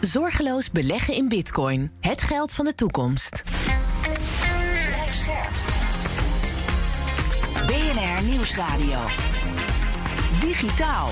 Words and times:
Zorgeloos 0.00 0.70
beleggen 0.70 1.14
in 1.14 1.28
bitcoin. 1.28 1.90
Het 2.00 2.22
geld 2.22 2.52
van 2.52 2.64
de 2.64 2.74
toekomst. 2.74 3.42
Blijf 4.86 5.14
scherp. 5.14 5.50
BNR 7.66 8.22
Nieuwsradio. 8.30 8.98
Digitaal. 10.40 11.10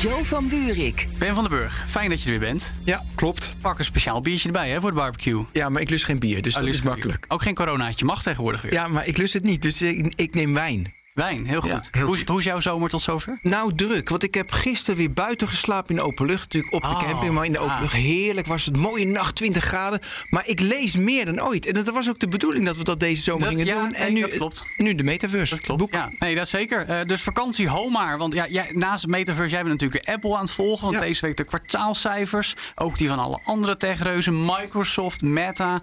Joe 0.00 0.24
van 0.24 0.48
Buurik. 0.48 1.06
Ben 1.18 1.34
van 1.34 1.44
den 1.48 1.58
Burg, 1.58 1.84
fijn 1.88 2.10
dat 2.10 2.22
je 2.22 2.24
er 2.32 2.38
weer 2.38 2.48
bent. 2.48 2.74
Ja, 2.84 3.04
klopt. 3.14 3.54
Pak 3.60 3.78
een 3.78 3.84
speciaal 3.84 4.20
biertje 4.20 4.46
erbij 4.46 4.70
hè, 4.70 4.80
voor 4.80 4.90
de 4.90 4.96
barbecue. 4.96 5.44
Ja, 5.52 5.68
maar 5.68 5.82
ik 5.82 5.90
lust 5.90 6.04
geen 6.04 6.18
bier, 6.18 6.42
dus 6.42 6.54
Oh, 6.56 6.60
dat 6.60 6.74
is 6.74 6.82
makkelijk. 6.82 7.20
bier. 7.20 7.30
Ook 7.30 7.42
geen 7.42 7.54
coronaatje 7.54 8.04
mag 8.04 8.22
tegenwoordig 8.22 8.62
weer. 8.62 8.72
Ja, 8.72 8.88
maar 8.88 9.06
ik 9.06 9.16
lust 9.16 9.32
het 9.32 9.42
niet, 9.42 9.62
dus 9.62 9.82
ik, 9.82 10.12
ik 10.16 10.34
neem 10.34 10.54
wijn. 10.54 10.94
Wijn, 11.12 11.46
heel 11.46 11.60
goed. 11.60 11.70
Ja, 11.70 11.80
heel 11.90 12.06
hoe, 12.06 12.16
goed. 12.16 12.28
hoe 12.28 12.38
is 12.38 12.44
jouw 12.44 12.60
zomer 12.60 12.88
tot 12.88 13.00
zover? 13.02 13.38
Nou, 13.42 13.74
druk, 13.74 14.08
want 14.08 14.22
ik 14.22 14.34
heb 14.34 14.50
gisteren 14.50 14.96
weer 14.96 15.12
buiten 15.12 15.48
geslapen 15.48 15.90
in 15.90 15.96
de 15.96 16.02
open 16.02 16.26
lucht. 16.26 16.42
Natuurlijk 16.42 16.74
op 16.74 16.82
de 16.82 16.88
Oh, 16.88 17.02
camping, 17.02 17.32
maar 17.32 17.44
in 17.44 17.52
de 17.52 17.58
open 17.58 17.74
ah. 17.74 17.80
lucht. 17.80 17.92
Heerlijk 17.92 18.46
was 18.46 18.64
het. 18.64 18.76
Mooie 18.76 19.06
nacht, 19.06 19.34
20 19.36 19.64
graden. 19.64 20.00
Maar 20.30 20.46
ik 20.48 20.60
lees 20.60 20.96
meer 20.96 21.24
dan 21.24 21.42
ooit. 21.42 21.66
En 21.66 21.72
dat 21.74 21.88
was 21.90 22.08
ook 22.08 22.18
de 22.18 22.28
bedoeling 22.28 22.66
dat 22.66 22.76
we 22.76 22.84
dat 22.84 23.00
deze 23.00 23.22
zomer 23.22 23.40
Dat- 23.40 23.48
gingen 23.48 23.66
ja, 23.66 23.74
doen. 23.82 23.90
nee, 23.90 24.00
En 24.00 24.12
nu, 24.12 24.20
dat 24.20 24.34
klopt. 24.34 24.64
nu 24.76 24.94
de 24.94 25.02
metaverse. 25.02 25.54
Dat 25.54 25.64
klopt. 25.64 25.80
Boek. 25.80 25.92
Ja, 25.92 26.10
nee, 26.18 26.34
dat 26.34 26.48
zeker. 26.48 26.86
Eh, 26.86 27.04
dus 27.06 27.22
vakantie, 27.22 27.68
ho 27.68 27.88
maar. 27.90 28.18
Want 28.18 28.32
ja, 28.34 28.46
jij, 28.48 28.68
naast 28.72 29.06
metaverse, 29.06 29.50
jij 29.54 29.64
bent 29.64 29.80
natuurlijk 29.80 30.08
Apple 30.08 30.34
aan 30.36 30.42
het 30.42 30.50
volgen. 30.50 30.84
Want 30.84 30.94
Ja. 30.94 31.00
deze 31.00 31.26
week 31.26 31.36
de 31.36 31.44
kwartaalcijfers. 31.44 32.54
Ook 32.74 32.96
die 32.96 33.08
van 33.08 33.18
alle 33.18 33.40
andere 33.44 33.76
techreuzen. 33.76 34.44
Microsoft, 34.44 35.22
Meta. 35.22 35.80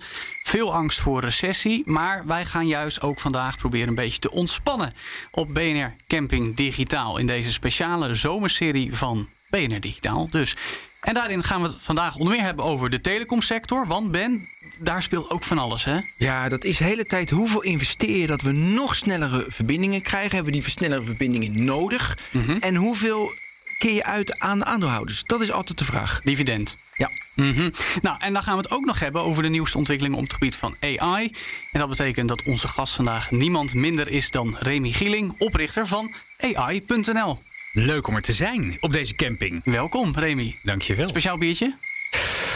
Veel 0.49 0.73
angst 0.73 0.99
voor 0.99 1.21
recessie. 1.21 1.81
Maar 1.85 2.25
wij 2.25 2.45
gaan 2.45 2.67
juist 2.67 3.01
ook 3.01 3.19
vandaag 3.19 3.57
proberen 3.57 3.87
een 3.87 3.95
beetje 3.95 4.19
te 4.19 4.31
ontspannen. 4.31 4.93
Op 5.31 5.53
BNR 5.53 5.93
Camping 6.07 6.55
Digitaal. 6.55 7.17
In 7.17 7.27
deze 7.27 7.51
speciale 7.51 8.13
zomerserie 8.13 8.95
van 8.95 9.29
BNR 9.49 9.79
Digitaal. 9.79 10.27
Dus. 10.31 10.55
En 11.01 11.13
daarin 11.13 11.43
gaan 11.43 11.61
we 11.61 11.67
het 11.67 11.77
vandaag 11.79 12.15
onder 12.15 12.33
meer 12.33 12.45
hebben 12.45 12.65
over 12.65 12.89
de 12.89 13.01
telecomsector. 13.01 13.87
Want 13.87 14.11
Ben, 14.11 14.47
daar 14.77 15.01
speelt 15.01 15.29
ook 15.29 15.43
van 15.43 15.57
alles, 15.57 15.85
hè? 15.85 15.99
Ja, 16.17 16.49
dat 16.49 16.63
is 16.63 16.77
de 16.77 16.83
hele 16.83 17.05
tijd 17.05 17.29
hoeveel 17.29 17.61
investeer 17.61 18.17
je 18.17 18.27
dat 18.27 18.41
we 18.41 18.51
nog 18.51 18.95
snellere 18.95 19.45
verbindingen 19.47 20.01
krijgen. 20.01 20.29
Hebben 20.29 20.47
we 20.47 20.59
die 20.59 20.63
versnellere 20.63 21.03
verbindingen 21.03 21.63
nodig? 21.63 22.17
Mhm. 22.31 22.57
En 22.59 22.75
hoeveel 22.75 23.31
keer 23.79 23.93
je 23.93 24.03
uit 24.03 24.39
aan 24.39 24.59
de 24.59 24.65
aandeelhouders? 24.65 25.23
Dat 25.23 25.41
is 25.41 25.51
altijd 25.51 25.77
de 25.77 25.85
vraag. 25.85 26.21
Dividend. 26.23 26.77
Ja. 26.93 27.09
Mhm. 27.35 27.69
Nou, 28.01 28.17
en 28.19 28.33
dan 28.33 28.43
gaan 28.43 28.55
we 28.55 28.61
het 28.61 28.71
ook 28.71 28.85
nog 28.85 28.99
hebben 28.99 29.21
over 29.21 29.43
de 29.43 29.49
nieuwste 29.49 29.77
ontwikkelingen 29.77 30.17
op 30.17 30.23
het 30.23 30.33
gebied 30.33 30.55
van 30.55 30.75
AI. 30.79 31.31
En 31.71 31.79
dat 31.79 31.89
betekent 31.89 32.27
dat 32.27 32.43
onze 32.43 32.67
gast 32.67 32.95
vandaag 32.95 33.31
niemand 33.31 33.73
minder 33.73 34.07
is 34.07 34.31
dan 34.31 34.55
Remy 34.59 34.91
Gieling, 34.91 35.35
oprichter 35.37 35.87
van 35.87 36.13
AI.nl. 36.39 37.39
Leuk 37.73 38.07
om 38.07 38.15
er 38.15 38.21
te 38.21 38.33
zijn 38.33 38.77
op 38.79 38.93
deze 38.93 39.15
camping. 39.15 39.61
Welkom, 39.63 40.15
Remy. 40.15 40.55
Dankjewel. 40.63 41.09
Speciaal 41.09 41.37
biertje? 41.37 41.75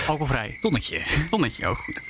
Alcoholvrij. 0.08 0.58
Tonnetje. 0.62 1.02
Tonnetje, 1.30 1.68
ook 1.68 1.78
goed. 1.78 2.02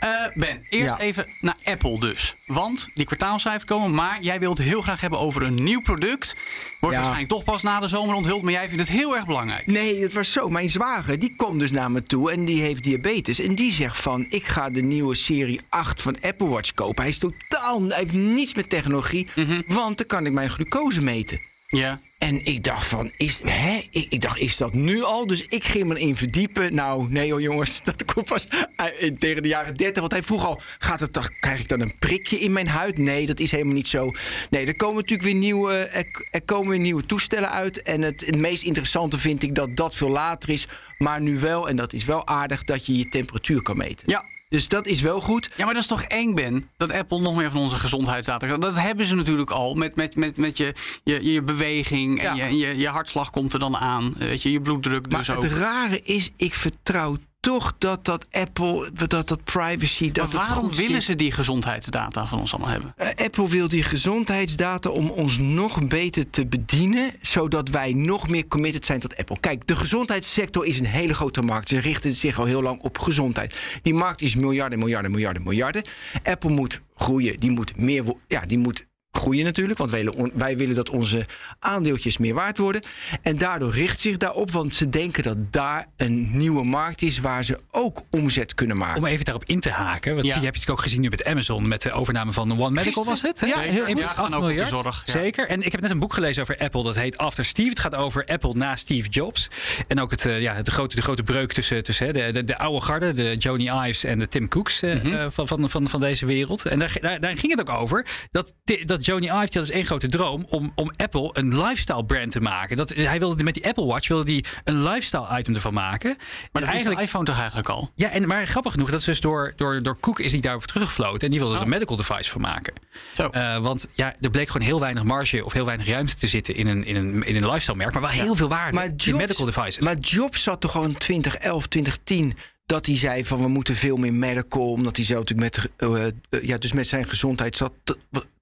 Eh, 0.00 0.10
ben, 0.34 0.66
eerst 0.68 0.84
Ja. 0.94 0.98
even 0.98 1.26
naar 1.40 1.56
Apple 1.64 1.98
dus. 2.00 2.34
Want 2.46 2.88
die 2.94 3.06
kwartaalcijfers 3.06 3.64
komen, 3.64 3.94
maar 3.94 4.18
jij 4.20 4.40
wilt 4.40 4.58
het 4.58 4.66
heel 4.66 4.82
graag 4.82 5.00
hebben 5.00 5.18
over 5.18 5.42
een 5.42 5.62
nieuw 5.62 5.80
product. 5.80 6.36
Wordt 6.80 6.96
Ja. 6.96 7.02
waarschijnlijk 7.02 7.28
toch 7.28 7.44
pas 7.44 7.62
na 7.62 7.80
de 7.80 7.88
zomer 7.88 8.14
onthuld, 8.14 8.42
maar 8.42 8.52
jij 8.52 8.68
vindt 8.68 8.88
het 8.88 8.98
heel 8.98 9.16
erg 9.16 9.26
belangrijk. 9.26 9.66
Nee, 9.66 10.02
het 10.02 10.12
was 10.12 10.32
zo. 10.32 10.48
Mijn 10.48 10.70
zwager 10.70 11.18
die 11.18 11.34
komt 11.36 11.58
dus 11.58 11.70
naar 11.70 11.90
me 11.90 12.02
toe 12.06 12.32
en 12.32 12.44
die 12.44 12.62
heeft 12.62 12.82
diabetes. 12.82 13.38
En 13.38 13.54
die 13.54 13.72
zegt 13.72 13.96
van, 13.98 14.26
ik 14.28 14.44
ga 14.46 14.70
de 14.70 14.82
nieuwe 14.82 15.14
serie 15.14 15.60
8 15.68 16.02
van 16.02 16.20
Apple 16.20 16.46
Watch 16.48 16.72
kopen. 16.74 17.02
Hij 17.02 17.10
is 17.12 17.18
totaal, 17.18 17.82
hij 17.82 17.98
heeft 17.98 18.12
niets 18.12 18.54
met 18.54 18.70
technologie, 18.70 19.26
want 19.66 19.98
dan 19.98 20.06
kan 20.06 20.26
ik 20.26 20.32
mijn 20.32 20.50
glucose 20.50 21.00
meten. 21.00 21.40
Ja. 21.70 22.00
En 22.18 22.44
ik 22.46 22.64
dacht 22.64 22.86
van, 22.86 23.10
is, 23.16 23.40
hè? 23.44 23.88
Ik, 23.90 24.06
ik 24.08 24.20
dacht, 24.20 24.38
is 24.38 24.56
dat 24.56 24.74
nu 24.74 25.02
al? 25.02 25.26
Dus 25.26 25.46
ik 25.46 25.64
ging 25.64 25.84
me 25.84 25.98
erin 25.98 26.16
verdiepen. 26.16 26.74
Nou, 26.74 27.06
nee 27.10 27.30
hoor 27.30 27.42
jongens, 27.42 27.80
dat 27.84 28.04
komt 28.04 28.26
pas 28.26 28.46
eh, 28.76 29.12
tegen 29.18 29.42
de 29.42 29.48
jaren 29.48 29.76
30. 29.76 30.00
Want 30.00 30.12
hij 30.12 30.22
vroeg 30.22 30.44
al, 30.44 30.60
gaat 30.78 31.00
het 31.00 31.12
toch, 31.12 31.30
krijg 31.40 31.60
ik 31.60 31.68
dan 31.68 31.80
een 31.80 31.98
prikje 31.98 32.38
in 32.38 32.52
mijn 32.52 32.68
huid? 32.68 32.98
Nee, 32.98 33.26
dat 33.26 33.40
is 33.40 33.50
helemaal 33.50 33.74
niet 33.74 33.88
zo. 33.88 34.12
Nee, 34.50 34.66
er 34.66 34.76
komen 34.76 34.96
natuurlijk 34.96 35.28
weer 35.28 35.38
nieuwe, 35.38 35.74
er, 35.74 36.26
er 36.30 36.42
komen 36.42 36.70
weer 36.70 36.78
nieuwe 36.78 37.06
toestellen 37.06 37.50
uit. 37.50 37.82
En 37.82 38.02
het, 38.02 38.26
het 38.26 38.36
meest 38.36 38.62
interessante 38.62 39.18
vind 39.18 39.42
ik 39.42 39.54
dat 39.54 39.76
dat 39.76 39.94
veel 39.94 40.10
later 40.10 40.48
is. 40.48 40.68
Maar 40.98 41.20
nu 41.20 41.38
wel, 41.38 41.68
en 41.68 41.76
dat 41.76 41.92
is 41.92 42.04
wel 42.04 42.26
aardig, 42.26 42.64
dat 42.64 42.86
je 42.86 42.96
je 42.96 43.08
temperatuur 43.08 43.62
kan 43.62 43.76
meten. 43.76 44.10
Ja, 44.10 44.24
Dus 44.50 44.68
dat 44.68 44.86
is 44.86 45.00
wel 45.00 45.20
goed. 45.20 45.50
Ja, 45.56 45.64
maar 45.64 45.74
dat 45.74 45.82
is 45.82 45.88
toch 45.88 46.02
eng, 46.02 46.34
Ben? 46.34 46.68
Dat 46.76 46.92
Apple 46.92 47.20
nog 47.20 47.36
meer 47.36 47.50
van 47.50 47.60
onze 47.60 47.76
gezondheidsdata... 47.76 48.46
krijgt? 48.46 48.62
Dat 48.62 48.76
hebben 48.76 49.06
ze 49.06 49.14
natuurlijk 49.14 49.50
al 49.50 49.74
met, 49.74 49.94
met, 49.96 50.16
met, 50.16 50.36
met 50.36 50.56
je, 50.56 50.74
je, 51.04 51.32
je 51.32 51.42
beweging. 51.42 52.20
En 52.20 52.36
Ja. 52.36 52.46
je, 52.46 52.56
je, 52.56 52.76
je 52.76 52.88
hartslag 52.88 53.30
komt 53.30 53.52
er 53.52 53.58
dan 53.58 53.76
aan. 53.76 54.14
Weet 54.18 54.42
je, 54.42 54.52
je 54.52 54.60
bloeddruk 54.60 55.08
Maar 55.10 55.18
dus 55.18 55.30
ook. 55.30 55.42
het 55.42 55.52
rare 55.52 56.00
is, 56.02 56.30
ik 56.36 56.54
vertrouw 56.54 57.16
toch 57.40 57.74
dat 57.78 58.04
dat 58.04 58.26
Apple, 58.30 58.90
dat 58.92 59.28
dat 59.28 59.44
privacy, 59.44 60.12
dat 60.12 60.32
Maar 60.32 60.46
waarom 60.46 60.74
willen 60.74 61.02
ze 61.02 61.14
die 61.14 61.32
gezondheidsdata 61.32 62.26
van 62.26 62.38
ons 62.38 62.52
allemaal 62.52 62.70
hebben? 62.70 62.94
Eh, 62.96 63.24
Apple 63.24 63.48
wil 63.48 63.68
die 63.68 63.82
gezondheidsdata 63.82 64.90
om 64.90 65.10
ons 65.10 65.38
nog 65.38 65.88
beter 65.88 66.30
te 66.30 66.46
bedienen, 66.46 67.12
zodat 67.20 67.68
wij 67.68 67.92
nog 67.92 68.28
meer 68.28 68.46
committed 68.46 68.84
zijn 68.84 69.00
tot 69.00 69.16
Apple. 69.16 69.40
Kijk, 69.40 69.66
de 69.66 69.76
gezondheidssector 69.76 70.66
is 70.66 70.78
een 70.78 70.86
hele 70.86 71.14
grote 71.14 71.42
markt. 71.42 71.68
Ze 71.68 71.78
richten 71.78 72.14
zich 72.14 72.38
al 72.38 72.44
heel 72.44 72.62
lang 72.62 72.80
op 72.80 72.98
gezondheid. 72.98 73.80
Die 73.82 73.94
markt 73.94 74.20
is 74.20 74.34
miljarden, 74.34 74.78
miljarden, 74.78 75.10
miljarden, 75.10 75.42
miljarden. 75.42 75.82
Apple 76.22 76.50
moet 76.50 76.80
groeien, 76.94 77.40
die 77.40 77.50
moet 77.50 77.76
meer, 77.76 78.04
ja, 78.28 78.46
die 78.46 78.58
moet 78.58 78.88
groeien 79.12 79.44
natuurlijk, 79.44 79.78
want 79.78 79.90
wij, 79.90 80.04
willen- 80.04 80.30
wij 80.34 80.56
willen 80.56 80.74
dat 80.74 80.90
onze 80.90 81.26
aandeeltjes 81.58 82.18
meer 82.18 82.34
waard 82.34 82.58
worden. 82.58 82.82
En 83.22 83.38
daardoor 83.38 83.72
richt 83.72 84.00
zich 84.00 84.16
daarop, 84.16 84.50
want 84.50 84.74
ze 84.74 84.88
denken 84.88 85.22
dat 85.22 85.52
daar 85.52 85.86
een 85.96 86.36
nieuwe 86.36 86.64
markt 86.64 87.02
is 87.02 87.18
waar 87.18 87.44
ze 87.44 87.60
ook 87.70 88.02
omzet 88.10 88.54
kunnen 88.54 88.76
maken. 88.76 88.98
Om 89.02 89.06
even 89.06 89.24
daarop 89.24 89.44
in 89.44 89.60
te 89.60 89.70
haken. 89.70 90.14
Want 90.14 90.26
Ja. 90.26 90.34
je 90.38 90.44
hebt 90.44 90.60
het 90.60 90.70
ook 90.70 90.80
gezien 90.80 91.00
nu 91.00 91.08
met 91.08 91.24
Amazon. 91.24 91.68
Met 91.68 91.82
de 91.82 91.92
overname 91.92 92.32
van 92.32 92.52
One 92.60 92.70
Medical 92.70 93.04
was 93.04 93.22
het? 93.22 93.40
hè? 93.40 93.46
Ja, 93.46 93.58
heel 93.58 93.84
goed. 93.84 93.88
1,8 93.88 93.98
Ja, 94.16 94.22
gaan 94.22 94.34
ook 94.34 94.40
miljard. 94.42 94.68
zorg, 94.68 95.02
ja. 95.04 95.12
Zeker. 95.12 95.48
En 95.48 95.62
ik 95.62 95.72
heb 95.72 95.80
net 95.80 95.90
een 95.90 95.98
boek 95.98 96.14
gelezen 96.14 96.42
over 96.42 96.58
Apple. 96.58 96.82
Dat 96.82 96.94
heet 96.96 97.18
After 97.18 97.44
Steve. 97.44 97.68
Het 97.68 97.80
gaat 97.80 97.94
over 97.94 98.24
Apple 98.26 98.52
na 98.54 98.76
Steve 98.76 99.08
Jobs. 99.08 99.48
En 99.88 100.00
ook 100.00 100.10
het, 100.10 100.26
eh, 100.26 100.40
ja, 100.40 100.62
de, 100.62 100.70
grote, 100.70 100.94
de 100.96 101.02
grote 101.02 101.22
breuk 101.22 101.52
tussen, 101.52 101.82
tussen 101.84 102.06
hè, 102.06 102.12
de, 102.12 102.32
de, 102.32 102.44
de 102.44 102.58
oude 102.58 102.80
garde. 102.84 103.12
De 103.12 103.36
Joni 103.38 103.70
Ives 103.70 104.04
en 104.04 104.18
de 104.18 104.28
Tim 104.28 104.48
Cooks 104.48 104.82
eh, 104.82 104.94
Mhm. 104.94 105.06
eh, 105.14 105.26
van, 105.30 105.48
van, 105.48 105.70
van, 105.70 105.88
van 105.88 106.00
deze 106.00 106.26
wereld. 106.26 106.64
En 106.66 106.78
daar, 106.78 106.96
daar, 107.00 107.20
daar 107.20 107.36
ging 107.36 107.56
het 107.56 107.60
ook 107.68 107.76
over. 107.80 108.06
Dat, 108.30 108.54
Ti- 108.64 108.84
dat 109.00 109.08
Joni 109.08 109.20
die 109.20 109.30
had 109.30 109.52
dus 109.52 109.70
één 109.70 109.84
grote 109.84 110.06
droom. 110.06 110.44
Om, 110.48 110.72
om 110.74 110.90
Apple 110.96 111.30
een 111.32 111.62
lifestyle 111.62 112.04
brand 112.04 112.32
te 112.32 112.40
maken. 112.40 112.76
Dat, 112.76 112.88
hij 112.88 113.18
wilde 113.18 113.44
met 113.44 113.54
die 113.54 113.66
Apple 113.66 113.84
Watch 113.84 114.08
wilde 114.08 114.24
die 114.24 114.44
een 114.64 114.82
lifestyle 114.82 115.38
item 115.38 115.54
ervan 115.54 115.74
maken. 115.74 116.16
Maar 116.52 116.62
en 116.62 116.68
eigenlijk... 116.68 117.00
is 117.00 117.06
de 117.06 117.10
iPhone 117.10 117.24
toch 117.24 117.38
eigenlijk 117.38 117.68
al? 117.68 117.90
ja, 117.94 118.10
en, 118.10 118.26
maar 118.26 118.46
grappig 118.46 118.72
genoeg, 118.72 118.90
dat 118.90 118.98
is 118.98 119.04
dus 119.04 119.20
door, 119.20 119.52
door, 119.56 119.82
door 119.82 120.00
Cook 120.00 120.20
is 120.20 120.32
hij 120.32 120.40
daarop 120.40 120.64
teruggefloten. 120.64 121.20
En 121.20 121.30
die 121.30 121.38
wilde 121.38 121.54
er 121.54 121.58
Oh. 121.60 121.66
een 121.66 121.72
medical 121.72 121.96
device 121.96 122.30
van 122.30 122.40
maken. 122.40 122.74
Zo. 123.14 123.28
Eh, 123.28 123.58
want 123.58 123.88
ja, 123.94 124.14
er 124.20 124.30
bleek 124.30 124.48
gewoon 124.48 124.66
heel 124.66 124.80
weinig 124.80 125.02
marge 125.04 125.44
of 125.44 125.52
heel 125.52 125.64
weinig 125.64 125.86
ruimte 125.86 126.16
te 126.16 126.26
zitten 126.26 126.54
in 126.54 126.66
een, 126.66 126.84
in 126.84 126.96
een, 126.96 127.26
in 127.26 127.36
een 127.36 127.46
lifestyle 127.46 127.76
merk. 127.76 127.92
Maar 127.92 128.02
wel 128.02 128.10
heel 128.10 128.34
veel 128.34 128.48
waarde 128.48 128.74
Maar 128.74 128.84
in 128.84 128.94
Jobs, 128.96 129.18
medical 129.18 129.46
devices. 129.46 129.78
Maar 129.78 129.98
Jobs 129.98 130.42
zat 130.42 130.60
toch 130.60 130.84
in 130.84 130.96
2011, 130.96 131.66
2010 131.66 132.36
dat 132.70 132.86
hij 132.86 132.96
zei 132.96 133.24
van 133.24 133.38
we 133.38 133.48
moeten 133.48 133.76
veel 133.76 133.96
meer 133.96 134.14
medical, 134.14 134.70
omdat 134.70 134.96
hij 134.96 135.04
zelf 135.04 135.20
natuurlijk 135.28 135.56
met, 135.56 135.70
eh, 135.76 136.06
eh, 136.06 136.42
ja, 136.42 136.56
dus 136.56 136.72
met 136.72 136.86
zijn 136.86 137.08
gezondheid 137.08 137.56
zat. 137.56 137.72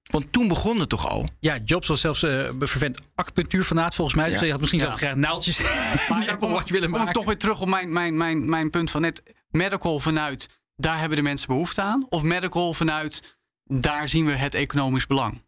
Want 0.09 0.31
toen 0.31 0.47
begon 0.47 0.79
het 0.79 0.89
toch 0.89 1.07
al? 1.09 1.25
ja, 1.39 1.57
Jobs 1.65 1.87
was 1.87 2.01
zelfs 2.01 2.23
eh 2.23 2.49
vervent 2.59 2.99
acupunctuurfanaat 3.15 3.95
volgens 3.95 4.15
mij. 4.17 4.29
Dus 4.29 4.39
je 4.39 4.49
had 4.51 4.59
misschien 4.59 4.79
Ja. 4.79 4.85
zelf 4.85 4.97
graag 4.99 5.15
naaldjes 5.15 5.59
in 5.59 5.65
Maar 6.09 6.19
dan 6.19 6.19
Apple 6.19 6.37
kom, 6.47 6.51
Watch 6.51 6.69
willen 6.71 6.89
kom 6.89 6.93
ik 6.99 7.05
maken. 7.05 7.13
toch 7.13 7.25
weer 7.25 7.37
terug 7.37 7.61
op 7.61 7.67
mijn, 7.67 7.91
mijn, 7.93 8.17
mijn, 8.17 8.49
mijn 8.49 8.69
punt 8.69 8.91
van 8.91 9.01
net. 9.01 9.23
Medical 9.49 9.99
vanuit, 9.99 10.49
daar 10.75 10.99
hebben 10.99 11.17
de 11.17 11.23
mensen 11.23 11.47
behoefte 11.47 11.81
aan. 11.81 12.05
Of 12.09 12.23
medical 12.23 12.73
vanuit, 12.73 13.37
daar 13.63 14.09
zien 14.09 14.25
we 14.25 14.31
het 14.31 14.53
economisch 14.55 15.07
belang. 15.07 15.41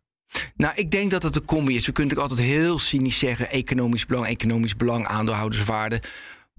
Nou, 0.55 0.73
ik 0.75 0.91
denk 0.91 1.11
dat 1.11 1.23
het 1.23 1.35
een 1.35 1.45
combi 1.45 1.75
is. 1.75 1.85
We 1.85 1.91
kunnen 1.91 2.13
natuurlijk 2.15 2.39
altijd 2.41 2.59
heel 2.61 2.79
cynisch 2.79 3.19
zeggen: 3.19 3.49
economisch 3.49 4.05
belang, 4.05 4.27
economisch 4.27 4.75
belang, 4.75 5.07
aandeelhouderswaarde. 5.07 6.01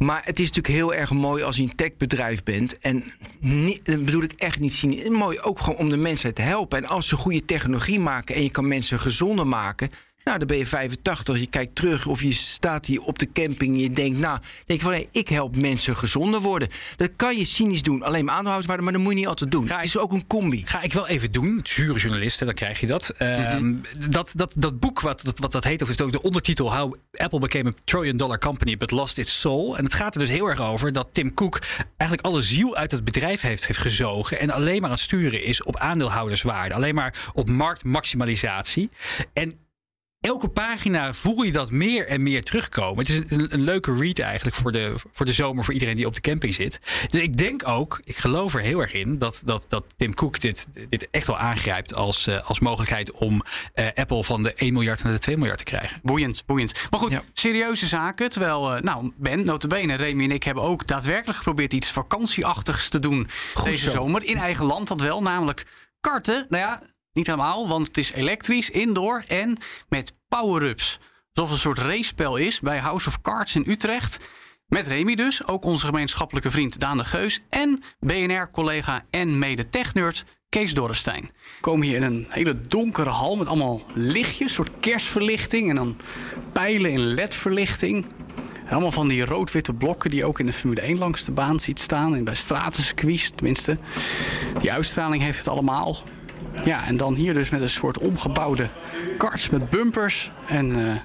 Maar 0.02 0.22
het 0.24 0.40
is 0.40 0.46
natuurlijk 0.46 0.74
heel 0.74 0.94
erg 0.94 1.10
mooi 1.10 1.42
als 1.42 1.56
je 1.56 1.62
een 1.62 1.74
techbedrijf 1.74 2.42
bent. 2.42 2.78
En 2.78 3.04
dat 3.82 4.04
bedoel 4.04 4.22
ik 4.22 4.32
echt 4.32 4.60
niet 4.60 4.72
cynisch. 4.72 5.08
Mooi 5.08 5.40
ook 5.40 5.58
gewoon 5.58 5.78
om 5.78 5.88
de 5.88 5.96
mensheid 5.96 6.34
te 6.34 6.42
helpen. 6.42 6.78
En 6.78 6.86
als 6.86 7.08
ze 7.08 7.16
goede 7.16 7.44
technologie 7.44 8.00
maken 8.00 8.34
en 8.34 8.42
je 8.42 8.50
kan 8.50 8.68
mensen 8.68 9.00
gezonder 9.00 9.46
maken. 9.46 9.90
Nou, 10.24 10.38
dan 10.38 10.46
ben 10.46 10.56
je 10.56 10.66
85. 10.66 11.38
Je 11.38 11.46
kijkt 11.46 11.74
terug 11.74 12.06
of 12.06 12.22
je 12.22 12.32
staat 12.32 12.86
hier 12.86 13.00
op 13.00 13.18
de 13.18 13.32
camping 13.32 13.74
en 13.74 13.80
je 13.80 13.90
denkt, 13.90 14.18
nou, 14.18 14.38
denk 14.66 14.80
je 14.80 14.86
van, 14.86 14.94
hé, 14.94 15.06
ik 15.12 15.28
help 15.28 15.56
mensen 15.56 15.96
gezonder 15.96 16.40
worden. 16.40 16.68
Dat 16.96 17.16
kan 17.16 17.36
je 17.36 17.44
cynisch 17.44 17.82
doen, 17.82 18.02
alleen 18.02 18.24
maar 18.24 18.30
aandeelhouderswaarde, 18.34 18.82
maar 18.82 18.92
dat 18.92 19.02
moet 19.02 19.12
je 19.12 19.18
niet 19.18 19.26
altijd 19.26 19.50
doen. 19.50 19.66
Ga 19.66 19.74
Het 19.74 19.84
ik- 19.84 19.88
is 19.90 19.98
ook 19.98 20.12
een 20.12 20.26
combi. 20.26 20.62
Ga 20.66 20.82
ik 20.82 20.92
wel 20.92 21.06
even 21.08 21.32
doen. 21.32 21.60
Juryjournalisten, 21.62 22.46
dan 22.46 22.54
krijg 22.54 22.80
je 22.80 22.86
dat. 22.86 23.08
Ehm, 23.08 23.74
dat, 24.08 24.32
dat. 24.36 24.52
Dat 24.56 24.80
boek, 24.80 25.00
wat 25.00 25.20
dat, 25.24 25.38
wat 25.38 25.52
dat 25.52 25.64
heet, 25.64 25.82
of 25.82 25.88
heeft 25.88 26.00
ook 26.00 26.12
de 26.12 26.22
ondertitel 26.22 26.76
How 26.76 26.94
Apple 27.12 27.38
Became 27.38 27.68
a 27.68 27.72
Trillion 27.84 28.16
Dollar 28.16 28.38
Company 28.38 28.76
But 28.76 28.90
Lost 28.90 29.18
Its 29.18 29.40
Soul. 29.40 29.76
En 29.78 29.84
het 29.84 29.94
gaat 29.94 30.14
er 30.14 30.20
dus 30.20 30.28
heel 30.28 30.46
erg 30.46 30.60
over 30.60 30.92
dat 30.92 31.08
Tim 31.12 31.34
Cook 31.34 31.58
eigenlijk 31.96 32.28
alle 32.28 32.42
ziel 32.42 32.76
uit 32.76 32.90
het 32.90 33.04
bedrijf 33.04 33.40
heeft, 33.40 33.66
heeft 33.66 33.78
gezogen. 33.78 34.40
En 34.40 34.50
alleen 34.50 34.80
maar 34.80 34.90
aan 34.90 34.96
het 34.96 35.04
sturen 35.04 35.44
is 35.44 35.62
op 35.62 35.76
aandeelhouderswaarde. 35.76 36.74
Alleen 36.74 36.94
maar 36.94 37.30
op 37.34 37.48
marktmaximalisatie. 37.50 38.90
En 39.32 39.54
elke 40.22 40.48
pagina 40.48 41.12
voel 41.12 41.42
je 41.42 41.52
dat 41.52 41.70
meer 41.70 42.06
en 42.08 42.22
meer 42.22 42.42
terugkomen. 42.42 42.98
Het 43.06 43.08
is 43.08 43.36
een, 43.36 43.52
een 43.54 43.60
leuke 43.62 43.94
read 43.94 44.18
eigenlijk 44.18 44.56
voor 44.56 44.72
de, 44.72 44.92
voor 45.12 45.26
de 45.26 45.32
zomer 45.32 45.64
voor 45.64 45.74
iedereen 45.74 45.96
die 45.96 46.06
op 46.06 46.14
de 46.14 46.20
camping 46.20 46.54
zit. 46.54 46.80
Dus 47.10 47.20
ik 47.20 47.36
denk 47.36 47.68
ook, 47.68 48.00
ik 48.04 48.16
geloof 48.16 48.54
er 48.54 48.60
heel 48.60 48.80
erg 48.80 48.92
in 48.92 49.18
dat, 49.18 49.42
dat, 49.44 49.64
dat 49.68 49.84
Tim 49.96 50.14
Cook 50.14 50.40
dit, 50.40 50.66
dit 50.88 51.08
echt 51.10 51.26
wel 51.26 51.38
aangrijpt 51.38 51.94
als, 51.94 52.26
eh, 52.26 52.48
als 52.48 52.58
mogelijkheid 52.60 53.12
om 53.12 53.42
eh, 53.74 53.86
Apple 53.94 54.24
van 54.24 54.42
de 54.42 54.54
1 54.54 54.72
miljard 54.72 55.02
naar 55.02 55.12
de 55.12 55.18
2 55.18 55.36
miljard 55.36 55.58
te 55.58 55.64
krijgen. 55.64 56.00
Boeiend, 56.02 56.42
boeiend. 56.46 56.72
Maar 56.90 57.00
goed, 57.00 57.12
Ja. 57.12 57.22
serieuze 57.32 57.86
zaken. 57.86 58.30
Terwijl, 58.30 58.74
eh, 58.74 58.82
nou, 58.82 59.12
Ben, 59.16 59.44
notabene, 59.44 59.94
Remy 59.94 60.24
en 60.24 60.30
ik 60.30 60.42
hebben 60.42 60.62
ook 60.64 60.86
daadwerkelijk 60.86 61.38
geprobeerd 61.38 61.72
iets 61.72 61.88
vakantieachtigs 61.90 62.88
te 62.88 63.00
doen 63.00 63.28
deze 63.64 63.84
zo. 63.84 63.90
zomer. 63.90 64.24
In 64.24 64.36
eigen 64.36 64.64
land 64.64 64.88
dat 64.88 65.00
wel, 65.00 65.22
namelijk 65.22 65.64
karten. 66.00 66.46
Nou 66.48 66.62
ja, 66.62 66.82
niet 67.12 67.26
helemaal, 67.26 67.68
want 67.68 67.86
het 67.86 67.98
is 67.98 68.12
elektrisch, 68.12 68.70
indoor 68.70 69.24
en 69.26 69.58
met 69.88 70.14
power-ups. 70.28 70.98
Alsof 71.32 71.50
het 71.50 71.64
een 71.64 71.74
soort 71.74 71.78
racepel 71.78 72.36
is 72.36 72.60
bij 72.60 72.78
House 72.78 73.08
of 73.08 73.20
Cards 73.20 73.54
in 73.54 73.64
Utrecht. 73.66 74.20
Met 74.66 74.86
Remy 74.86 75.14
dus, 75.14 75.46
ook 75.46 75.64
onze 75.64 75.86
gemeenschappelijke 75.86 76.50
vriend 76.50 76.78
Daan 76.78 76.96
de 76.96 77.04
Geus... 77.04 77.40
en 77.48 77.82
BNR-collega 78.00 79.04
en 79.10 79.38
mede-technerd 79.38 80.24
Kees 80.48 80.74
Dorrestein. 80.74 81.22
We 81.22 81.60
komen 81.60 81.86
hier 81.86 81.96
in 81.96 82.02
een 82.02 82.26
hele 82.28 82.60
donkere 82.60 83.10
hal 83.10 83.36
met 83.36 83.46
allemaal 83.46 83.82
lichtjes, 83.94 84.40
een 84.40 84.48
soort 84.48 84.70
kerstverlichting... 84.80 85.68
en 85.68 85.74
dan 85.74 85.96
pijlen 86.52 86.90
in 86.90 87.00
ledverlichting. 87.00 88.06
En 88.64 88.68
allemaal 88.68 88.90
van 88.90 89.08
die 89.08 89.24
rood-witte 89.24 89.72
blokken 89.72 90.10
die 90.10 90.18
je 90.18 90.24
ook 90.26 90.38
in 90.38 90.46
de 90.46 90.52
Formule 90.52 90.80
1 90.80 90.98
langs 90.98 91.24
de 91.24 91.32
baan 91.32 91.60
ziet 91.60 91.80
staan... 91.80 92.14
en 92.14 92.24
bij 92.24 92.34
stratencircuits 92.34 93.30
tenminste. 93.34 93.78
Die 94.60 94.72
uitstraling 94.72 95.22
heeft 95.22 95.38
het 95.38 95.48
allemaal. 95.48 96.02
Ja, 96.64 96.86
en 96.86 96.96
dan 96.96 97.14
hier 97.14 97.34
dus 97.34 97.50
met 97.50 97.60
een 97.60 97.70
soort 97.70 97.98
omgebouwde 97.98 98.68
karts 99.16 99.48
met 99.48 99.70
bumpers 99.70 100.30
en 100.46 100.88
eh 100.88 100.96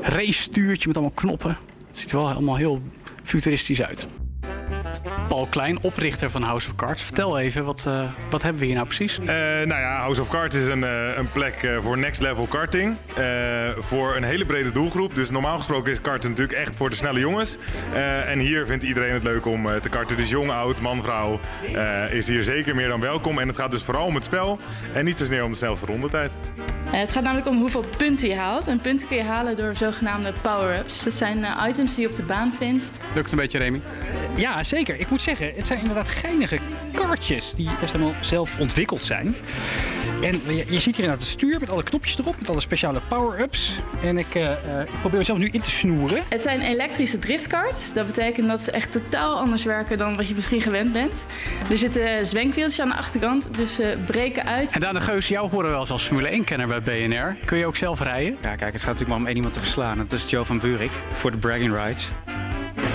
race-stuurtje 0.00 0.86
met 0.86 0.96
allemaal 0.96 1.14
knoppen. 1.14 1.56
Ziet 1.92 2.10
er 2.10 2.16
wel 2.16 2.28
allemaal 2.28 2.56
heel 2.56 2.82
futuristisch 3.22 3.82
uit. 3.82 4.08
Paul 5.28 5.46
Klein, 5.50 5.78
oprichter 5.82 6.30
van 6.30 6.42
House 6.42 6.68
of 6.68 6.74
Cards. 6.74 7.02
Vertel 7.02 7.38
even, 7.38 7.64
wat, 7.64 7.84
eh, 7.86 8.02
wat 8.30 8.42
hebben 8.42 8.60
we 8.60 8.66
hier 8.66 8.74
nou 8.74 8.86
precies? 8.86 9.18
Eh, 9.18 9.26
nou 9.26 9.68
ja, 9.68 9.96
House 9.98 10.20
of 10.20 10.28
Cards 10.28 10.56
is 10.56 10.66
een, 10.66 10.84
eh, 10.84 11.16
een 11.16 11.32
plek 11.32 11.54
eh, 11.62 11.76
voor 11.80 11.98
next 11.98 12.20
level 12.22 12.46
karting. 12.46 12.96
Eh, 13.16 13.24
voor 13.78 14.16
een 14.16 14.22
hele 14.22 14.44
brede 14.44 14.72
doelgroep. 14.72 15.14
Dus 15.14 15.30
normaal 15.30 15.56
gesproken 15.56 15.92
is 15.92 16.00
karten 16.00 16.30
natuurlijk 16.30 16.58
echt 16.58 16.76
voor 16.76 16.90
de 16.90 16.96
snelle 16.96 17.18
jongens. 17.20 17.56
Eh, 17.92 18.30
en 18.30 18.38
hier 18.38 18.66
vindt 18.66 18.84
iedereen 18.84 19.12
het 19.12 19.22
leuk 19.22 19.46
om 19.46 19.68
eh, 19.68 19.76
te 19.76 19.88
karten. 19.88 20.16
Dus 20.16 20.30
jong, 20.30 20.50
oud, 20.50 20.80
man, 20.80 21.02
vrouw 21.02 21.40
eh, 21.74 22.12
is 22.12 22.28
hier 22.28 22.44
zeker 22.44 22.74
meer 22.74 22.88
dan 22.88 23.00
welkom. 23.00 23.38
En 23.38 23.48
het 23.48 23.56
gaat 23.56 23.70
dus 23.70 23.82
vooral 23.82 24.06
om 24.06 24.14
het 24.14 24.24
spel 24.24 24.58
en 24.92 25.04
niet 25.04 25.18
zozeer 25.18 25.44
om 25.44 25.50
de 25.50 25.56
snelste 25.56 25.86
rondetijd. 25.86 26.32
Eh, 26.92 27.00
Het 27.00 27.12
gaat 27.12 27.22
namelijk 27.22 27.48
om 27.48 27.58
hoeveel 27.58 27.84
punten 27.96 28.28
je 28.28 28.36
haalt. 28.36 28.66
En 28.66 28.80
punten 28.80 29.08
kun 29.08 29.16
je 29.16 29.22
halen 29.22 29.56
door 29.56 29.74
zogenaamde 29.74 30.32
power-ups. 30.42 31.04
Dat 31.04 31.12
zijn 31.12 31.44
eh, 31.44 31.64
items 31.68 31.94
die 31.94 32.02
je 32.04 32.10
op 32.10 32.16
de 32.16 32.22
baan 32.22 32.52
vindt. 32.58 32.90
Lukt 33.14 33.32
een 33.32 33.38
beetje, 33.38 33.58
Remy? 33.58 33.80
Ja, 34.34 34.62
zeker. 34.62 34.77
Ik 34.78 35.10
moet 35.10 35.22
zeggen, 35.22 35.52
het 35.56 35.66
zijn 35.66 35.78
inderdaad 35.78 36.08
geinige 36.08 36.58
kaartjes 36.92 37.54
die 37.54 37.70
best 37.80 37.92
helemaal 37.92 38.14
zelf 38.20 38.58
ontwikkeld 38.58 39.04
zijn. 39.04 39.36
En 40.22 40.40
je, 40.46 40.64
je 40.68 40.78
ziet 40.78 40.96
hier 40.96 41.04
inderdaad 41.04 41.20
het 41.20 41.28
stuur 41.28 41.60
met 41.60 41.70
alle 41.70 41.82
knopjes 41.82 42.18
erop, 42.18 42.34
met 42.38 42.48
alle 42.48 42.60
speciale 42.60 43.00
power-ups. 43.08 43.78
En 44.02 44.18
ik, 44.18 44.34
eh, 44.34 44.52
eh, 44.52 44.80
ik 44.80 45.00
probeer 45.00 45.18
mezelf 45.18 45.38
nu 45.38 45.48
in 45.48 45.60
te 45.60 45.70
snoeren. 45.70 46.22
Het 46.28 46.42
zijn 46.42 46.60
elektrische 46.60 47.18
driftkarts. 47.18 47.92
Dat 47.92 48.06
betekent 48.06 48.48
dat 48.48 48.60
ze 48.60 48.70
echt 48.70 48.92
totaal 48.92 49.38
anders 49.38 49.64
werken 49.64 49.98
dan 49.98 50.16
wat 50.16 50.28
je 50.28 50.34
misschien 50.34 50.60
gewend 50.60 50.92
bent. 50.92 51.24
Er 51.70 51.78
zitten 51.78 52.26
zwenkwieltjes 52.26 52.80
aan 52.80 52.88
de 52.88 52.94
achterkant, 52.94 53.48
dus 53.56 53.74
ze 53.74 53.98
breken 54.06 54.46
uit. 54.46 54.70
En 54.70 54.80
Daan 54.80 54.94
de 54.94 55.00
Geus, 55.00 55.28
jou 55.28 55.50
horen 55.50 55.66
we 55.66 55.72
wel 55.72 55.86
als 55.88 56.02
Formule 56.02 56.30
1-kenner 56.30 56.66
bij 56.66 56.82
BNR. 56.82 57.36
Kun 57.44 57.58
je 57.58 57.66
ook 57.66 57.76
zelf 57.76 58.00
rijden? 58.00 58.36
Ja, 58.42 58.56
kijk, 58.56 58.72
het 58.72 58.82
gaat 58.82 58.92
natuurlijk 58.92 59.08
maar 59.08 59.18
om 59.18 59.26
één 59.26 59.36
iemand 59.36 59.54
te 59.54 59.60
verslaan. 59.60 59.98
Dat 59.98 60.12
is 60.12 60.30
Joe 60.30 60.44
van 60.44 60.58
Buurik 60.58 60.92
voor 61.10 61.30
de 61.30 61.38
Bragging 61.38 61.74
Rights. 61.74 62.08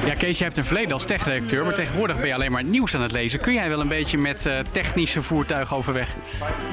Ja, 0.06 0.14
Kees, 0.14 0.38
je 0.38 0.44
hebt 0.44 0.58
een 0.58 0.66
verleden 0.66 0.92
als 0.92 1.06
techredacteur, 1.06 1.64
maar 1.64 1.74
tegenwoordig 1.74 2.18
ben 2.18 2.28
je 2.28 2.34
alleen 2.34 2.52
maar 2.52 2.64
nieuws 2.64 2.96
aan 2.96 3.02
het 3.02 3.12
lezen. 3.12 3.40
Kun 3.40 3.54
jij 3.54 3.70
wel 3.70 3.80
een 3.80 3.88
beetje 3.88 4.18
met 4.18 4.46
eh, 4.46 4.60
technische 4.72 5.22
voertuigen 5.22 5.78
overweg? 5.78 6.16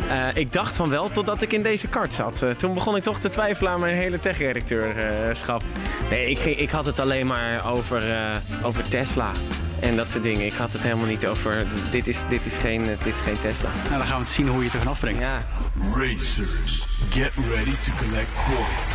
Eh, 0.09 0.27
ik 0.35 0.53
dacht 0.53 0.77
van 0.77 0.89
wel 0.89 1.09
totdat 1.09 1.43
ik 1.43 1.53
in 1.53 1.63
deze 1.63 1.89
kart 1.89 2.13
zat. 2.13 2.43
Eh, 2.43 2.51
toen 2.51 2.75
begon 2.75 2.97
ik 2.97 3.03
toch 3.03 3.19
te 3.21 3.29
twijfelen 3.29 3.73
aan 3.73 3.81
mijn 3.81 3.97
hele 3.97 4.19
tech-redacteurschap. 4.19 5.63
nee, 6.11 6.31
ik, 6.31 6.39
ging, 6.39 6.57
ik 6.57 6.71
had 6.71 6.87
het 6.87 6.99
alleen 6.99 7.27
maar 7.27 7.67
over, 7.73 8.11
eh, 8.11 8.37
over 8.63 8.89
Tesla 8.89 9.31
en 9.81 9.97
dat 9.97 10.11
soort 10.11 10.23
dingen. 10.23 10.47
Ik 10.47 10.55
had 10.55 10.73
het 10.73 10.83
helemaal 10.83 11.07
niet 11.07 11.27
over. 11.27 11.67
Dit 11.91 12.07
is, 12.07 12.23
dit 12.29 12.47
is, 12.47 12.57
geen, 12.57 12.85
dit 12.85 13.15
is 13.15 13.21
geen 13.21 13.39
Tesla. 13.41 13.69
Nou, 13.83 13.97
dan 13.97 14.07
gaan 14.07 14.17
we 14.17 14.23
het 14.23 14.33
zien 14.33 14.49
hoe 14.49 14.59
je 14.59 14.65
het 14.65 14.73
er 14.75 14.79
vanaf 14.79 15.01
brengt. 15.01 15.23
Ja. 15.23 15.47
Racers, 15.95 16.87
get 17.11 17.33
ready 17.49 17.75
to 17.83 17.93
collect 18.05 18.31
points. 18.47 18.93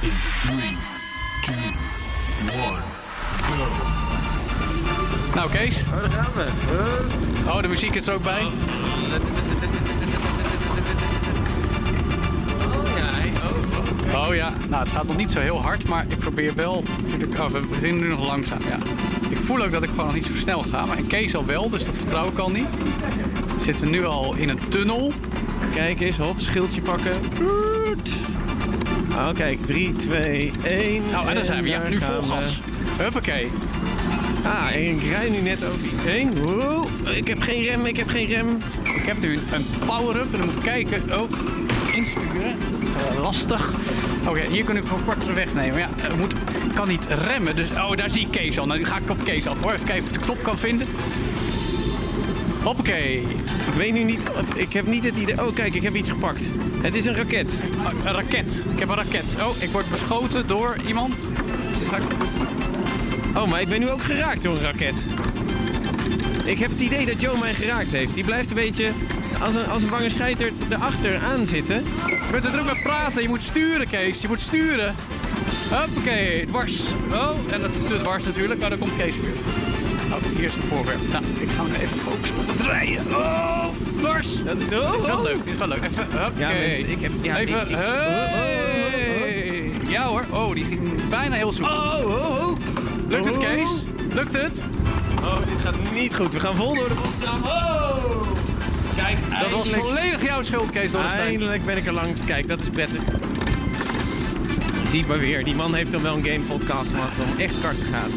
In 0.00 0.12
3, 0.58 0.76
2, 1.42 1.56
1, 2.40 2.48
go. 2.48 3.03
Nou, 5.34 5.50
Kees. 5.50 5.82
Oh, 5.82 6.00
daar 6.00 6.10
gaan 6.10 6.32
we. 6.34 6.46
Oh, 7.46 7.62
de 7.62 7.68
muziek 7.68 7.94
is 7.94 8.06
er 8.06 8.14
ook 8.14 8.22
bij. 8.22 8.42
Oh, 8.42 8.52
ja. 12.96 13.10
oh, 13.44 14.14
oh. 14.14 14.28
Oh 14.28 14.34
ja, 14.34 14.52
nou, 14.68 14.82
het 14.82 14.92
gaat 14.92 15.06
nog 15.06 15.16
niet 15.16 15.30
zo 15.30 15.40
heel 15.40 15.62
hard, 15.62 15.88
maar 15.88 16.04
ik 16.08 16.18
probeer 16.18 16.54
wel. 16.54 16.82
Oh, 17.38 17.48
we 17.48 17.60
beginnen 17.70 18.02
nu 18.02 18.08
nog 18.08 18.26
langzaam, 18.26 18.60
ja. 18.68 18.78
Ik 19.28 19.38
voel 19.38 19.62
ook 19.62 19.72
dat 19.72 19.82
ik 19.82 19.88
gewoon 19.88 20.04
nog 20.04 20.14
niet 20.14 20.26
zo 20.26 20.32
snel 20.34 20.64
ga, 20.70 20.86
maar 20.86 20.96
en 20.96 21.06
Kees 21.06 21.36
al 21.36 21.46
wel, 21.46 21.70
dus 21.70 21.84
dat 21.84 21.96
vertrouw 21.96 22.28
ik 22.28 22.38
al 22.38 22.50
niet. 22.50 22.76
We 23.56 23.62
zitten 23.62 23.90
nu 23.90 24.04
al 24.04 24.34
in 24.34 24.48
een 24.48 24.68
tunnel. 24.68 25.12
Kijk 25.74 26.00
eens, 26.00 26.16
hop, 26.16 26.40
schildje 26.40 26.80
pakken. 26.80 27.12
Oh, 29.12 29.28
kijk, 29.34 29.66
3, 29.66 29.92
2, 29.92 30.52
1. 30.62 31.02
Nou, 31.10 31.28
en 31.28 31.34
daar 31.34 31.44
zijn 31.44 31.62
we. 31.62 31.68
Ja, 31.68 31.88
nu 31.88 32.00
vol 32.00 32.20
we. 32.20 32.73
Huppakee. 32.98 33.48
Ah, 34.44 34.74
en 34.74 34.82
ik 34.82 35.02
rij 35.02 35.30
nu 35.30 35.40
net 35.40 35.64
over 35.64 35.84
iets 35.92 36.02
heen. 36.02 36.34
Wow. 36.44 36.88
Ik 37.16 37.26
heb 37.26 37.40
geen 37.40 37.62
rem, 37.62 37.86
ik 37.86 37.96
heb 37.96 38.08
geen 38.08 38.26
rem. 38.26 38.58
Ik 38.94 39.02
heb 39.04 39.20
nu 39.20 39.38
een 39.52 39.66
power-up 39.86 40.32
en 40.32 40.38
dan 40.38 40.46
moet 40.46 40.54
ik 40.54 40.62
kijken. 40.62 41.20
Oh, 41.20 41.30
insturen. 41.94 42.56
Eh, 42.96 43.18
lastig. 43.22 43.74
Oké, 44.28 44.40
hier 44.50 44.64
kun 44.64 44.76
ik 44.76 44.84
voor 44.84 45.00
kortere 45.06 45.32
weg 45.32 45.54
nemen. 45.54 45.78
Ja, 45.78 45.88
ik 46.08 46.16
moet, 46.16 46.32
kan 46.74 46.88
niet 46.88 47.06
remmen, 47.08 47.56
dus... 47.56 47.70
Oh, 47.70 47.96
daar 47.96 48.10
zie 48.10 48.20
ik 48.20 48.30
Kees 48.30 48.58
al. 48.58 48.66
Nou, 48.66 48.78
nu 48.78 48.84
ga 48.84 48.96
ik 48.96 49.10
op 49.10 49.24
Kees 49.24 49.46
af 49.46 49.60
hoor. 49.60 49.72
Even 49.72 49.86
kijken 49.86 50.04
of 50.04 50.12
ik 50.12 50.18
de 50.18 50.24
knop 50.24 50.42
kan 50.42 50.58
vinden. 50.58 50.86
Hoppakee. 52.62 53.20
Ik 53.66 53.74
weet 53.76 53.92
nu 53.92 54.02
niet, 54.02 54.22
ik 54.54 54.72
heb 54.72 54.86
niet 54.86 55.04
het 55.04 55.16
idee. 55.16 55.46
Oh, 55.46 55.54
kijk, 55.54 55.74
ik 55.74 55.82
heb 55.82 55.94
iets 55.94 56.10
gepakt. 56.10 56.50
Het 56.80 56.94
is 56.94 57.04
een 57.04 57.14
raket. 57.14 57.60
Oh, 57.78 58.04
Een 58.04 58.12
raket. 58.12 58.60
Ik 58.72 58.78
heb 58.78 58.88
een 58.88 58.94
raket. 58.94 59.36
Oh, 59.40 59.62
ik 59.62 59.68
word 59.70 59.90
beschoten 59.90 60.46
door 60.46 60.76
iemand. 60.86 61.28
Oh, 63.36 63.48
maar 63.50 63.60
ik 63.60 63.68
ben 63.68 63.80
nu 63.80 63.90
ook 63.90 64.02
geraakt 64.02 64.42
door 64.42 64.56
een 64.56 64.62
raket. 64.62 64.94
Ik 66.44 66.58
heb 66.58 66.70
het 66.70 66.80
idee 66.80 67.06
dat 67.06 67.20
Joe 67.20 67.38
mij 67.38 67.54
geraakt 67.54 67.90
heeft. 67.92 68.14
Die 68.14 68.24
blijft 68.24 68.50
een 68.50 68.56
beetje 68.56 68.90
als 69.40 69.54
een, 69.54 69.66
als 69.68 69.82
een 69.82 69.88
bange 69.90 70.10
scheiter 70.10 70.50
erachter 70.70 71.18
aan 71.18 71.46
zitten. 71.46 71.76
Je 72.06 72.28
bent 72.30 72.44
er 72.44 72.50
druk 72.50 72.64
met 72.64 72.82
praten. 72.82 73.22
Je 73.22 73.28
moet 73.28 73.42
sturen, 73.42 73.88
Kees. 73.88 74.20
Je 74.20 74.28
moet 74.28 74.40
sturen. 74.40 74.94
Hoppakee, 75.70 76.46
dwars. 76.46 76.80
Oh, 77.12 77.30
en 77.50 77.60
dat 77.60 77.70
is 77.70 77.98
dwars 78.02 78.24
natuurlijk. 78.24 78.60
Maar 78.60 78.70
dan 78.70 78.78
komt 78.78 78.96
Kees 78.96 79.14
weer. 79.16 79.32
Oh, 80.12 80.36
hier 80.36 80.44
is 80.44 80.54
een 80.54 80.62
voorwerp. 80.62 81.00
Nou, 81.12 81.24
ik 81.40 81.48
ga 81.56 81.62
nu 81.62 81.72
even 81.74 81.98
focussen 81.98 82.36
op 82.38 82.48
het 82.48 82.60
rijden. 82.60 83.06
Oh, 83.16 83.64
dwars. 83.98 84.44
Dat 84.44 84.56
is, 84.56 84.68
wel 84.68 85.22
leuk, 85.22 85.36
dit 85.44 85.52
is 85.52 85.58
wel 85.58 85.68
leuk. 85.68 85.84
Even, 85.84 86.02
hoppakee. 86.12 86.38
Ja, 86.40 86.48
mensen, 86.48 86.90
ik 86.90 87.00
heb- 87.00 87.12
ja, 87.20 87.36
Even, 87.38 87.60
ik- 87.60 87.68
ik- 87.68 87.76
hey. 87.76 89.70
Ja 89.88 90.06
hoor, 90.06 90.24
oh, 90.30 90.54
die 90.54 90.64
ging 90.64 91.08
bijna 91.08 91.34
heel 91.36 91.52
soepel. 91.52 91.72
Oh, 91.74 92.04
oh, 92.06 92.48
oh. 92.48 92.58
Lukt 93.08 93.24
het. 93.26 93.38
Kees? 93.38 93.70
Lukt 94.14 94.32
het? 94.32 94.62
Oh, 95.22 95.36
dit 95.36 95.60
gaat 95.62 95.76
niet 95.94 96.14
goed. 96.16 96.32
We 96.32 96.40
gaan 96.40 96.56
vol 96.56 96.74
door 96.74 96.88
de 96.88 96.94
boterham. 96.94 97.42
Oh! 97.42 98.22
Kijk, 98.96 99.16
Dat 99.40 99.50
was 99.50 99.68
volledig 99.70 100.22
jouw 100.22 100.42
schuld, 100.42 100.70
Kees 100.70 100.90
Dorrestein. 100.92 101.26
eindelijk 101.28 101.64
ben 101.64 101.76
ik 101.76 101.86
er 101.86 101.92
langs. 101.92 102.24
Kijk, 102.24 102.48
dat 102.48 102.60
is 102.60 102.70
prettig. 102.70 103.02
Zie 104.86 105.06
maar 105.06 105.18
weer. 105.18 105.44
Die 105.44 105.54
man 105.54 105.74
heeft 105.74 105.90
dan 105.90 106.02
wel 106.02 106.16
een 106.16 106.24
game 106.24 106.38
podcast, 106.40 106.92
maar 106.92 107.02
als 107.02 107.12
het 107.14 107.24
om 107.24 107.38
echt 107.40 107.60
karten 107.60 107.86
gaat. 107.86 108.10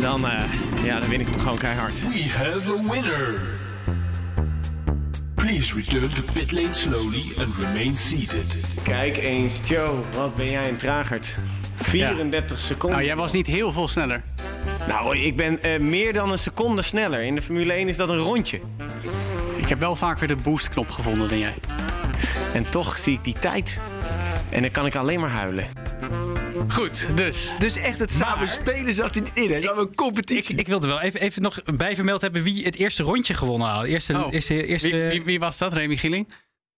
Dan, 0.00 0.26
eh, 0.28 0.42
ja, 0.84 1.00
dan 1.00 1.08
win 1.08 1.20
ik 1.20 1.28
hem 1.28 1.38
gewoon 1.40 1.58
keihard. 1.58 2.00
We 2.00 2.30
have 2.36 2.72
a 2.78 2.92
winner. 2.92 3.58
Please 5.34 5.74
return 5.74 6.08
to 6.08 6.22
pit 6.32 6.52
lane 6.52 6.72
slowly 6.72 7.32
and 7.38 7.56
remain 7.56 7.96
seated. 7.96 8.56
Kijk 8.82 9.16
eens, 9.16 9.60
Joe, 9.68 9.94
wat 10.14 10.34
ben 10.36 10.50
jij 10.50 10.68
een 10.68 10.76
tragert. 10.76 11.36
34 11.82 12.58
seconden. 12.58 12.90
Nou, 12.90 13.04
jij 13.04 13.16
was 13.16 13.32
niet 13.32 13.46
heel 13.46 13.72
veel 13.72 13.88
sneller. 13.88 14.22
Nou, 14.88 15.16
ik 15.18 15.36
ben 15.36 15.62
eh, 15.62 15.80
meer 15.80 16.12
dan 16.12 16.30
een 16.30 16.38
seconde 16.38 16.82
sneller. 16.82 17.22
In 17.22 17.34
de 17.34 17.42
Formule 17.42 17.72
1 17.72 17.88
is 17.88 17.96
dat 17.96 18.08
een 18.08 18.16
rondje. 18.18 18.60
Ik 19.56 19.68
heb 19.68 19.78
wel 19.78 19.96
vaker 19.96 20.26
de 20.26 20.36
boostknop 20.36 20.90
gevonden 20.90 21.28
dan 21.28 21.38
jij. 21.38 21.54
En 22.54 22.70
toch 22.70 22.98
zie 22.98 23.12
ik 23.12 23.24
die 23.24 23.34
tijd. 23.34 23.78
En 24.50 24.62
dan 24.62 24.70
kan 24.70 24.86
ik 24.86 24.94
alleen 24.94 25.20
maar 25.20 25.30
huilen. 25.30 25.64
Goed, 26.68 27.16
dus. 27.16 27.50
Dus 27.58 27.76
echt 27.76 27.98
het 27.98 28.12
samen 28.12 28.48
spelen 28.48 28.94
zat 28.94 29.16
er 29.16 29.22
niet 29.22 29.30
in. 29.34 29.50
hè? 29.52 29.60
Dat 29.60 29.74
was 29.76 29.84
een 29.84 29.94
competitie. 29.94 30.56
Ik 30.56 30.66
wilde 30.66 30.86
wel 30.86 31.00
even, 31.00 31.20
even 31.20 31.42
nog 31.42 31.62
bijvermeld 31.76 32.20
hebben 32.20 32.42
wie 32.42 32.64
het 32.64 32.76
eerste 32.76 33.02
rondje 33.02 33.34
gewonnen 33.34 33.68
had. 33.68 33.84
Eerste, 33.84 34.14
Oh. 34.24 34.32
eerste, 34.32 34.66
eerste, 34.66 34.88
Wie, 34.90 35.08
wie, 35.10 35.24
wie 35.24 35.38
was 35.40 35.58
dat, 35.58 35.72
Remy 35.72 35.96
Gieling? 35.96 36.28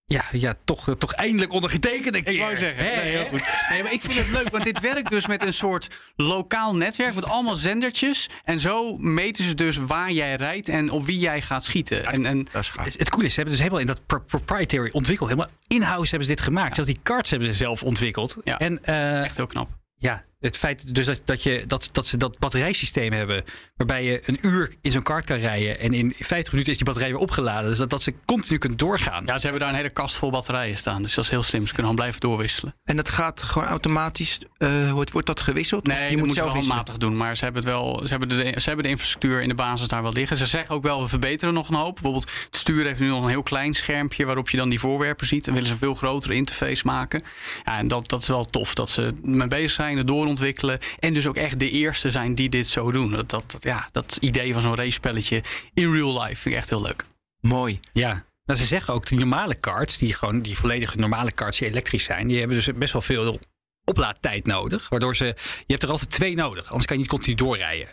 Ja, 0.07 0.25
ja 0.33 0.55
toch, 0.65 0.95
toch 0.99 1.13
eindelijk 1.13 1.53
ondergetekend 1.53 2.15
een 2.15 2.21
Ik 2.21 2.25
keer. 2.25 2.39
wou 2.39 2.57
zeggen. 2.57 2.85
Nee, 2.85 2.95
heel 3.11 3.27
goed. 3.29 3.43
Nee, 3.71 3.83
maar 3.83 3.93
ik 3.93 4.01
vind 4.01 4.15
het 4.15 4.29
leuk, 4.29 4.49
want 4.49 4.65
dit 4.65 4.81
werkt 4.81 5.11
dus 5.11 5.27
met 5.27 5.43
een 5.43 5.53
soort 5.53 5.89
lokaal 6.17 6.75
netwerk 6.77 7.15
met 7.15 7.25
allemaal 7.25 7.55
zendertjes. 7.57 8.29
En 8.45 8.61
zo 8.61 8.97
meten 8.99 9.45
ze 9.45 9.55
dus 9.55 9.77
waar 9.77 10.11
jij 10.13 10.35
rijdt 10.35 10.69
en 10.69 10.91
op 10.91 11.05
wie 11.05 11.19
jij 11.19 11.43
gaat 11.43 11.65
schieten. 11.65 12.05
En, 12.05 12.27
en 12.27 12.45
Dat 12.53 12.63
is 12.63 12.69
gaaf. 12.71 12.85
Het, 12.85 12.99
het 12.99 13.11
coole 13.11 13.25
is, 13.25 13.35
ze 13.35 13.37
hebben 13.41 13.55
dus 13.55 13.63
helemaal 13.63 13.83
in 13.87 13.93
dat 13.95 14.07
pro- 14.07 14.21
proprietary 14.27 14.91
ontwikkeld. 14.93 15.29
Helemaal 15.29 15.53
in-house 15.67 16.11
hebben 16.11 16.29
ze 16.29 16.35
dit 16.35 16.45
gemaakt. 16.45 16.75
Zelfs 16.75 16.91
die 16.91 17.01
cards 17.03 17.31
hebben 17.31 17.49
ze 17.49 17.55
zelf 17.55 17.83
ontwikkeld. 17.83 18.37
Ja. 18.45 18.59
En 18.59 18.85
eh, 18.85 19.23
echt 19.25 19.37
heel 19.37 19.47
knap. 19.47 19.69
ja, 19.99 20.25
het 20.43 20.59
feit 20.59 20.95
dus 20.95 21.07
dat, 21.07 21.21
dat, 21.25 21.43
je, 21.43 21.65
dat, 21.67 21.89
dat 21.93 22.07
ze 22.07 22.17
dat 22.17 22.39
batterijsysteem 22.39 23.13
hebben... 23.13 23.45
waarbij 23.77 24.05
je 24.05 24.23
een 24.27 24.39
uur 24.41 24.75
in 24.81 24.93
zo'n 24.93 25.03
kart 25.03 25.25
kan 25.25 25.37
rijden... 25.37 25.79
en 25.79 25.95
in 25.95 26.15
50 26.19 26.53
minuten 26.53 26.73
is 26.73 26.79
die 26.79 26.87
batterij 26.87 27.11
weer 27.11 27.21
opgeladen. 27.21 27.69
Dus 27.69 27.79
dat, 27.79 27.91
dat 27.91 28.03
ze 28.03 28.15
continu 28.25 28.59
kunt 28.59 28.79
doorgaan. 28.79 29.25
Ja, 29.27 29.37
ze 29.37 29.43
hebben 29.43 29.61
daar 29.61 29.69
een 29.69 29.77
hele 29.77 29.91
kast 29.91 30.17
vol 30.17 30.31
batterijen 30.31 30.77
staan. 30.77 31.03
Dus 31.03 31.15
dat 31.15 31.25
is 31.25 31.31
heel 31.31 31.43
slim. 31.43 31.61
Ze 31.67 31.75
kunnen 31.75 31.91
gewoon 31.91 31.95
blijven 31.95 32.21
doorwisselen. 32.21 32.75
En 32.85 32.97
dat 32.97 33.09
gaat 33.09 33.43
gewoon 33.43 33.69
automatisch, 33.69 34.39
eh, 34.59 34.93
wordt, 34.93 35.13
wordt 35.13 35.27
dat 35.27 35.41
gewisseld? 35.41 35.87
Nee, 35.87 35.97
Of 35.97 36.03
je 36.03 36.09
moet, 36.11 36.19
moet 36.19 36.27
het 36.27 36.37
zelf 36.37 36.47
wel 36.47 36.55
wisselen? 36.57 36.77
handmatig 36.77 37.09
doen. 37.09 37.17
Maar 37.17 37.37
ze 37.37 37.45
hebben, 37.45 37.63
het 37.63 37.71
wel, 37.71 38.01
ze, 38.03 38.09
hebben 38.09 38.29
de, 38.29 38.35
ze 38.35 38.67
hebben 38.67 38.85
de 38.85 38.91
infrastructuur 38.91 39.43
in 39.43 39.49
de 39.49 39.55
basis 39.55 39.89
daar 39.89 40.03
wel 40.03 40.13
liggen. 40.13 40.37
Ze 40.37 40.47
zeggen 40.47 40.75
ook 40.75 40.83
wel, 40.83 41.01
we 41.03 41.09
verbeteren 41.09 41.55
nog 41.55 41.69
een 41.69 41.75
hoop. 41.75 41.93
Bijvoorbeeld, 41.93 42.31
het 42.45 42.57
stuur 42.57 42.85
heeft 42.85 43.01
nu 43.01 43.09
nog 43.09 43.23
een 43.23 43.29
heel 43.29 43.43
klein 43.43 43.75
schermpje... 43.75 44.25
waarop 44.25 44.51
je 44.51 44.57
dan 44.57 44.69
die 44.69 44.81
voorwerpen 44.81 45.27
ziet. 45.27 45.45
Dan 45.45 45.55
willen 45.55 45.69
ze 45.69 45.75
een 45.75 45.81
veel 45.81 45.95
grotere 45.95 46.35
interface 46.35 46.83
maken. 46.87 47.23
Ja, 47.65 47.79
en 47.79 47.89
dat, 47.89 48.09
dat 48.09 48.21
is 48.21 48.29
wel 48.29 48.45
tof. 48.45 48.75
Dat 48.75 48.91
ze 48.91 49.11
mee 49.23 49.49
bezig 49.49 49.71
zijn, 49.71 49.97
het 49.97 50.07
doorontwikkelen. 50.37 50.79
En 50.99 51.15
dus 51.15 51.27
ook 51.27 51.37
echt 51.37 51.59
de 51.59 51.71
eerste 51.71 52.11
zijn 52.11 52.35
die 52.35 52.49
dit 52.49 52.67
zo 52.67 52.93
doen. 52.93 53.11
Dat, 53.11 53.31
dat, 53.31 53.51
dat- 53.51 53.63
ja, 53.63 53.89
dat 53.93 54.17
idee 54.21 54.53
van 54.53 54.63
zo'n 54.63 54.75
race-spelletje 54.77 55.43
in 55.75 55.93
real 55.93 56.23
life 56.23 56.37
vind 56.37 56.55
ik 56.55 56.61
echt 56.61 56.71
heel 56.71 56.83
leuk. 56.83 57.05
Mooi. 57.41 57.81
Ja. 57.93 58.25
Nou, 58.45 58.59
ze 58.59 58.67
zeggen 58.67 58.95
ook, 58.95 59.07
die 59.07 59.19
normale 59.19 59.55
karts, 59.55 59.99
die 59.99 60.15
gewoon 60.15 60.41
die 60.41 60.57
volledige 60.57 60.97
normale 60.99 61.33
karts 61.33 61.59
die 61.59 61.69
elektrisch 61.69 62.05
zijn, 62.05 62.27
die 62.27 62.39
hebben 62.39 62.57
dus 62.57 62.69
best 62.75 62.93
wel 62.93 63.03
veel 63.03 63.39
oplaadtijd 63.85 64.47
nodig. 64.47 64.89
Waardoor 64.89 65.17
ze, 65.17 65.25
je 65.25 65.65
hebt 65.67 65.83
er 65.83 65.91
altijd 65.91 66.11
twee 66.11 66.35
nodig, 66.35 66.67
anders 66.67 66.87
kan 66.87 66.97
je 66.97 67.03
niet 67.03 67.11
continu 67.11 67.35
doorrijden. 67.37 67.89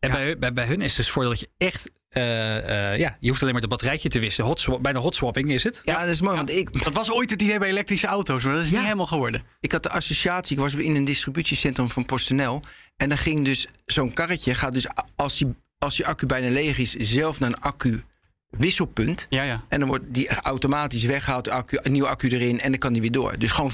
En 0.00 0.10
bij, 0.10 0.38
bij, 0.38 0.52
bij 0.52 0.66
hun 0.66 0.80
is 0.80 0.94
dus 0.94 1.04
het 1.04 1.14
voordeel 1.14 1.30
dat 1.30 1.40
je 1.40 1.48
echt, 1.58 1.90
eh, 2.14 2.92
eh, 2.92 2.98
ja, 2.98 3.16
je 3.20 3.28
hoeft 3.28 3.40
alleen 3.40 3.52
maar 3.52 3.62
de 3.62 3.68
batterijtje 3.68 4.08
te 4.08 4.18
wisselen. 4.18 4.48
Hot 4.48 4.60
swap, 4.60 4.82
bijna 4.82 4.98
hot 4.98 5.14
swapping 5.14 5.50
is 5.50 5.64
het. 5.64 5.82
Ja, 5.84 6.00
dat 6.00 6.08
is 6.08 6.20
mooi, 6.20 6.36
want 6.36 6.50
ik, 6.50 6.82
Dat 6.84 6.94
was 6.94 7.12
ooit 7.12 7.30
het 7.30 7.42
idee 7.42 7.58
bij 7.58 7.68
elektrische 7.68 8.06
auto's, 8.06 8.44
maar 8.44 8.54
dat 8.54 8.64
is 8.64 8.70
niet 8.70 8.80
helemaal 8.80 9.06
geworden. 9.06 9.42
ik 9.60 9.72
had 9.72 9.82
de 9.82 9.90
associatie, 9.90 10.56
ik 10.56 10.62
was 10.62 10.74
in 10.74 10.96
een 10.96 11.04
distributiecentrum 11.04 11.90
van 11.90 12.04
PostNL. 12.04 12.60
En 12.96 13.08
dan 13.08 13.18
ging 13.18 13.44
dus 13.44 13.66
zo'n 13.86 14.12
karretje, 14.12 14.54
gaat 14.54 14.74
dus 14.74 14.86
als 15.16 15.38
die, 15.38 15.54
als 15.78 15.96
die 15.96 16.06
accu 16.06 16.26
bijna 16.26 16.48
leeg 16.48 16.78
is, 16.78 16.90
zelf 16.92 17.40
naar 17.40 17.48
een 17.48 17.60
accu 17.60 18.04
wisselpunt. 18.50 19.26
Ja, 19.30 19.42
ja. 19.42 19.64
En 19.68 19.78
dan 19.78 19.88
wordt 19.88 20.04
die 20.08 20.28
automatisch 20.28 21.04
weggehaald, 21.04 21.48
accu, 21.48 21.78
een 21.82 21.92
nieuwe 21.92 22.08
accu 22.08 22.28
erin 22.28 22.60
en 22.60 22.70
dan 22.70 22.78
kan 22.78 22.92
die 22.92 23.02
weer 23.02 23.12
door. 23.12 23.38
Dus 23.38 23.50
gewoon 23.50 23.72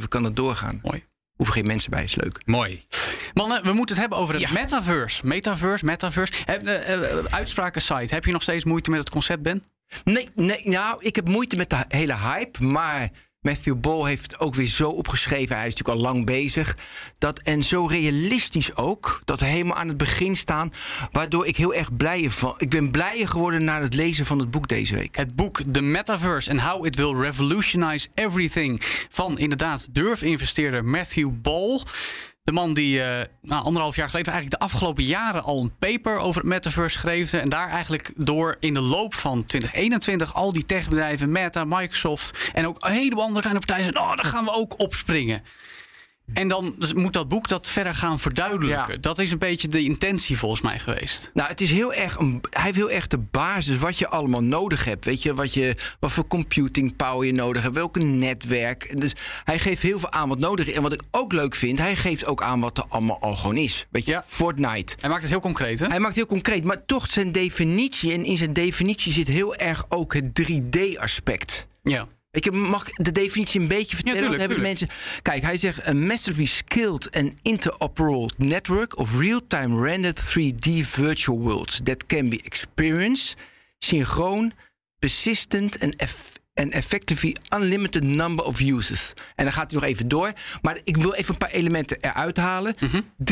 24-7 0.00 0.08
kan 0.08 0.24
het 0.24 0.36
doorgaan. 0.36 0.78
Mooi. 0.82 1.04
Hoeven 1.42 1.60
geen 1.60 1.70
mensen 1.70 1.90
bij, 1.90 2.04
is 2.04 2.14
leuk. 2.14 2.40
Mooi. 2.44 2.82
Mannen, 3.34 3.62
we 3.64 3.72
moeten 3.72 3.94
het 3.94 3.98
hebben 4.04 4.18
over 4.18 4.34
het 4.34 4.42
Ja. 4.42 4.52
metaverse. 4.52 5.26
Metaverse, 5.26 5.84
metaverse. 5.84 6.32
Heb, 6.44 6.66
eh, 6.66 6.94
eh, 7.12 7.24
uitspraken 7.30 7.82
site. 7.82 8.14
Heb 8.14 8.24
je 8.24 8.32
nog 8.32 8.42
steeds 8.42 8.64
moeite 8.64 8.90
met 8.90 8.98
het 8.98 9.10
concept, 9.10 9.42
Ben? 9.42 9.64
Nee, 10.04 10.28
nee, 10.34 10.60
nou, 10.64 10.96
ik 11.04 11.16
heb 11.16 11.28
moeite 11.28 11.56
met 11.56 11.70
de 11.70 11.84
hele 11.88 12.16
hype. 12.16 12.64
Maar 12.64 13.08
Matthew 13.42 13.80
Ball 13.80 14.08
heeft 14.08 14.40
ook 14.40 14.54
weer 14.54 14.66
zo 14.66 14.88
opgeschreven. 14.88 15.56
Hij 15.56 15.66
is 15.66 15.74
natuurlijk 15.74 16.04
al 16.04 16.12
lang 16.12 16.26
bezig. 16.26 16.76
Dat, 17.18 17.38
en 17.38 17.62
zo 17.62 17.86
realistisch 17.86 18.76
ook. 18.76 19.20
Dat 19.24 19.40
we 19.40 19.46
helemaal 19.46 19.76
aan 19.76 19.88
het 19.88 19.96
begin 19.96 20.36
staan. 20.36 20.72
Waardoor 21.12 21.46
ik 21.46 21.56
heel 21.56 21.74
erg 21.74 21.96
blij 21.96 22.30
van. 22.30 22.54
Ik 22.58 22.70
ben 22.70 22.90
blijer 22.90 23.28
geworden 23.28 23.64
na 23.64 23.80
het 23.80 23.94
lezen 23.94 24.26
van 24.26 24.38
het 24.38 24.50
boek 24.50 24.68
deze 24.68 24.94
week. 24.94 25.16
Het 25.16 25.36
boek 25.36 25.60
The 25.72 25.80
Metaverse 25.80 26.50
and 26.50 26.60
How 26.60 26.86
It 26.86 26.94
Will 26.94 27.14
Revolutionize 27.14 28.08
Everything 28.14 28.80
van 29.08 29.38
inderdaad 29.38 29.88
durfinvesteerder 29.90 30.84
Matthew 30.84 31.30
Ball. 31.42 31.80
De 32.44 32.52
man 32.52 32.74
die 32.74 33.02
eh, 33.02 33.26
nou, 33.42 33.64
anderhalf 33.64 33.96
jaar 33.96 34.08
geleden, 34.08 34.32
eigenlijk 34.32 34.60
de 34.60 34.66
afgelopen 34.68 35.04
jaren 35.04 35.42
al 35.42 35.60
een 35.60 35.76
paper 35.78 36.18
over 36.18 36.40
het 36.40 36.50
metaverse 36.50 36.98
schreef. 36.98 37.32
En 37.32 37.48
daar 37.48 37.68
eigenlijk 37.68 38.12
door 38.16 38.56
in 38.60 38.74
de 38.74 38.80
loop 38.80 39.14
van 39.14 39.44
2021 39.44 40.34
al 40.34 40.52
die 40.52 40.66
techbedrijven, 40.66 41.32
Meta, 41.32 41.64
Microsoft 41.64 42.50
en 42.52 42.66
ook 42.66 42.84
een 42.84 42.92
heleboel 42.92 43.22
andere 43.22 43.40
kleine 43.40 43.60
partijen 43.60 43.82
zeiden, 43.82 44.10
oh, 44.10 44.16
daar 44.16 44.32
gaan 44.32 44.44
we 44.44 44.50
ook 44.50 44.78
opspringen. 44.78 45.42
En 46.32 46.48
dan 46.48 46.74
moet 46.94 47.12
dat 47.12 47.28
boek 47.28 47.48
dat 47.48 47.68
verder 47.68 47.94
gaan 47.94 48.18
verduidelijken. 48.20 48.94
Ja. 48.94 49.00
Dat 49.00 49.18
is 49.18 49.30
een 49.30 49.38
beetje 49.38 49.68
de 49.68 49.82
intentie 49.82 50.38
volgens 50.38 50.60
mij 50.60 50.78
geweest. 50.78 51.30
Nou, 51.34 51.48
het 51.48 51.60
is 51.60 51.70
heel 51.70 51.92
erg 51.92 52.18
een, 52.18 52.40
hij 52.50 52.62
heeft 52.62 52.76
heel 52.76 52.90
erg 52.90 53.06
de 53.06 53.18
basis 53.18 53.76
wat 53.76 53.98
je 53.98 54.08
allemaal 54.08 54.42
nodig 54.42 54.84
hebt. 54.84 55.04
Weet 55.04 55.22
je, 55.22 55.34
wat, 55.34 55.54
je, 55.54 55.76
wat 56.00 56.12
voor 56.12 56.26
computing 56.26 56.96
power 56.96 57.26
je 57.26 57.32
nodig 57.32 57.62
hebt, 57.62 57.74
welk 57.74 57.98
netwerk. 57.98 59.00
Dus 59.00 59.12
hij 59.44 59.58
geeft 59.58 59.82
heel 59.82 59.98
veel 59.98 60.12
aan 60.12 60.28
wat 60.28 60.38
nodig 60.38 60.66
is. 60.66 60.74
En 60.74 60.82
wat 60.82 60.92
ik 60.92 61.02
ook 61.10 61.32
leuk 61.32 61.54
vind, 61.54 61.78
hij 61.78 61.96
geeft 61.96 62.26
ook 62.26 62.42
aan 62.42 62.60
wat 62.60 62.78
er 62.78 62.84
allemaal 62.88 63.20
al 63.20 63.34
gewoon 63.34 63.56
is. 63.56 63.86
Weet 63.90 64.04
je, 64.04 64.10
Ja. 64.10 64.24
Fortnite. 64.26 64.94
Hij 65.00 65.08
maakt 65.08 65.22
het 65.22 65.30
heel 65.30 65.40
concreet, 65.40 65.78
hè? 65.78 65.86
Hij 65.86 65.98
maakt 65.98 66.16
het 66.16 66.16
heel 66.16 66.36
concreet, 66.36 66.64
maar 66.64 66.84
toch 66.86 67.10
zijn 67.10 67.32
definitie. 67.32 68.12
En 68.12 68.24
in 68.24 68.36
zijn 68.36 68.52
definitie 68.52 69.12
zit 69.12 69.28
heel 69.28 69.56
erg 69.56 69.84
ook 69.88 70.14
het 70.14 70.42
3D-aspect. 70.42 71.66
Ja. 71.82 72.06
Je, 72.40 72.50
mag 72.52 72.88
ik 72.88 73.04
de 73.04 73.12
definitie 73.12 73.60
een 73.60 73.68
beetje 73.68 73.94
vertellen? 73.96 74.20
tuurlijk, 74.20 74.40
Want 74.40 74.50
hebben 74.50 74.68
mensen. 74.68 74.88
Kijk, 75.22 75.42
hij 75.42 75.56
zegt: 75.56 75.86
a 75.86 75.92
massively 75.92 76.44
skilled 76.44 77.10
and 77.16 77.32
interoperable 77.42 78.30
network 78.36 78.98
of 78.98 79.16
real-time 79.18 79.80
rendered 79.82 80.20
3D 80.20 80.70
virtual 80.86 81.38
worlds 81.38 81.80
that 81.84 82.06
can 82.06 82.28
be 82.28 82.40
experienced, 82.42 83.36
synchroon, 83.78 84.52
persistent 84.98 85.80
and 85.80 85.96
eff- 85.96 86.40
and 86.54 86.72
effectively 86.72 87.36
unlimited 87.56 88.02
number 88.04 88.44
of 88.44 88.60
users. 88.60 89.12
En 89.34 89.44
dan 89.44 89.52
gaat 89.52 89.70
hij 89.70 89.80
nog 89.80 89.88
even 89.88 90.08
door. 90.08 90.32
Maar 90.62 90.78
ik 90.84 90.96
wil 90.96 91.12
even 91.14 91.32
een 91.32 91.38
paar 91.38 91.50
elementen 91.50 91.96
eruit 92.00 92.36
halen. 92.36 92.74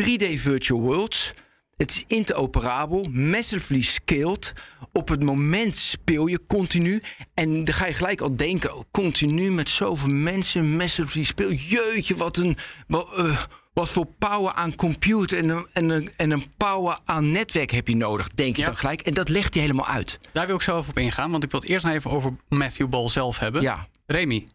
3D 0.01 0.25
virtual 0.41 0.81
worlds. 0.81 1.33
Het 1.81 1.91
is 1.91 2.05
interoperabel, 2.07 3.07
massively 3.11 3.81
scaled. 3.81 4.53
Op 4.93 5.09
het 5.09 5.23
moment 5.23 5.77
speel 5.77 6.27
je 6.27 6.41
continu. 6.47 7.01
En 7.35 7.65
dan 7.65 7.75
ga 7.75 7.87
je 7.87 7.95
gelijk 7.95 8.21
al 8.21 8.37
denken: 8.37 8.77
oh, 8.77 8.83
continu 8.91 9.51
met 9.53 9.69
zoveel 9.69 10.09
mensen, 10.15 10.77
massively 10.77 11.25
speel. 11.25 11.53
Jeetje, 11.53 12.17
wat 12.17 12.37
een. 12.37 12.57
Wat, 12.87 13.09
eh, 13.17 13.43
wat 13.73 13.89
voor 13.89 14.07
power 14.19 14.53
aan 14.53 14.75
computer 14.75 15.39
en 15.39 15.49
een, 15.49 15.67
en, 15.73 15.89
een, 15.91 16.11
en 16.17 16.31
een 16.31 16.45
power 16.57 16.99
aan 17.05 17.31
netwerk 17.31 17.71
heb 17.71 17.89
je 17.89 17.97
nodig, 17.97 18.29
denk 18.35 18.55
je 18.57 18.63
Ja. 18.63 18.69
dan 18.69 18.77
gelijk. 18.77 19.01
En 19.01 19.15
dat 19.15 19.29
legt 19.29 19.55
hij 19.55 19.63
helemaal 19.63 19.87
uit. 19.87 20.19
Daar 20.33 20.47
wil 20.47 20.55
ik 20.57 20.63
zo 20.63 20.79
even 20.79 20.91
op 20.91 20.99
ingaan, 20.99 21.31
want 21.31 21.45
ik 21.45 21.51
wil 21.51 21.61
het 21.61 21.69
eerst 21.69 21.85
nog 21.85 21.95
even 21.95 22.11
over 22.11 22.37
Matthew 22.49 22.89
Ball 22.89 23.09
zelf 23.09 23.39
hebben. 23.39 23.63
Ja. 23.63 23.87
Remy. 24.07 24.47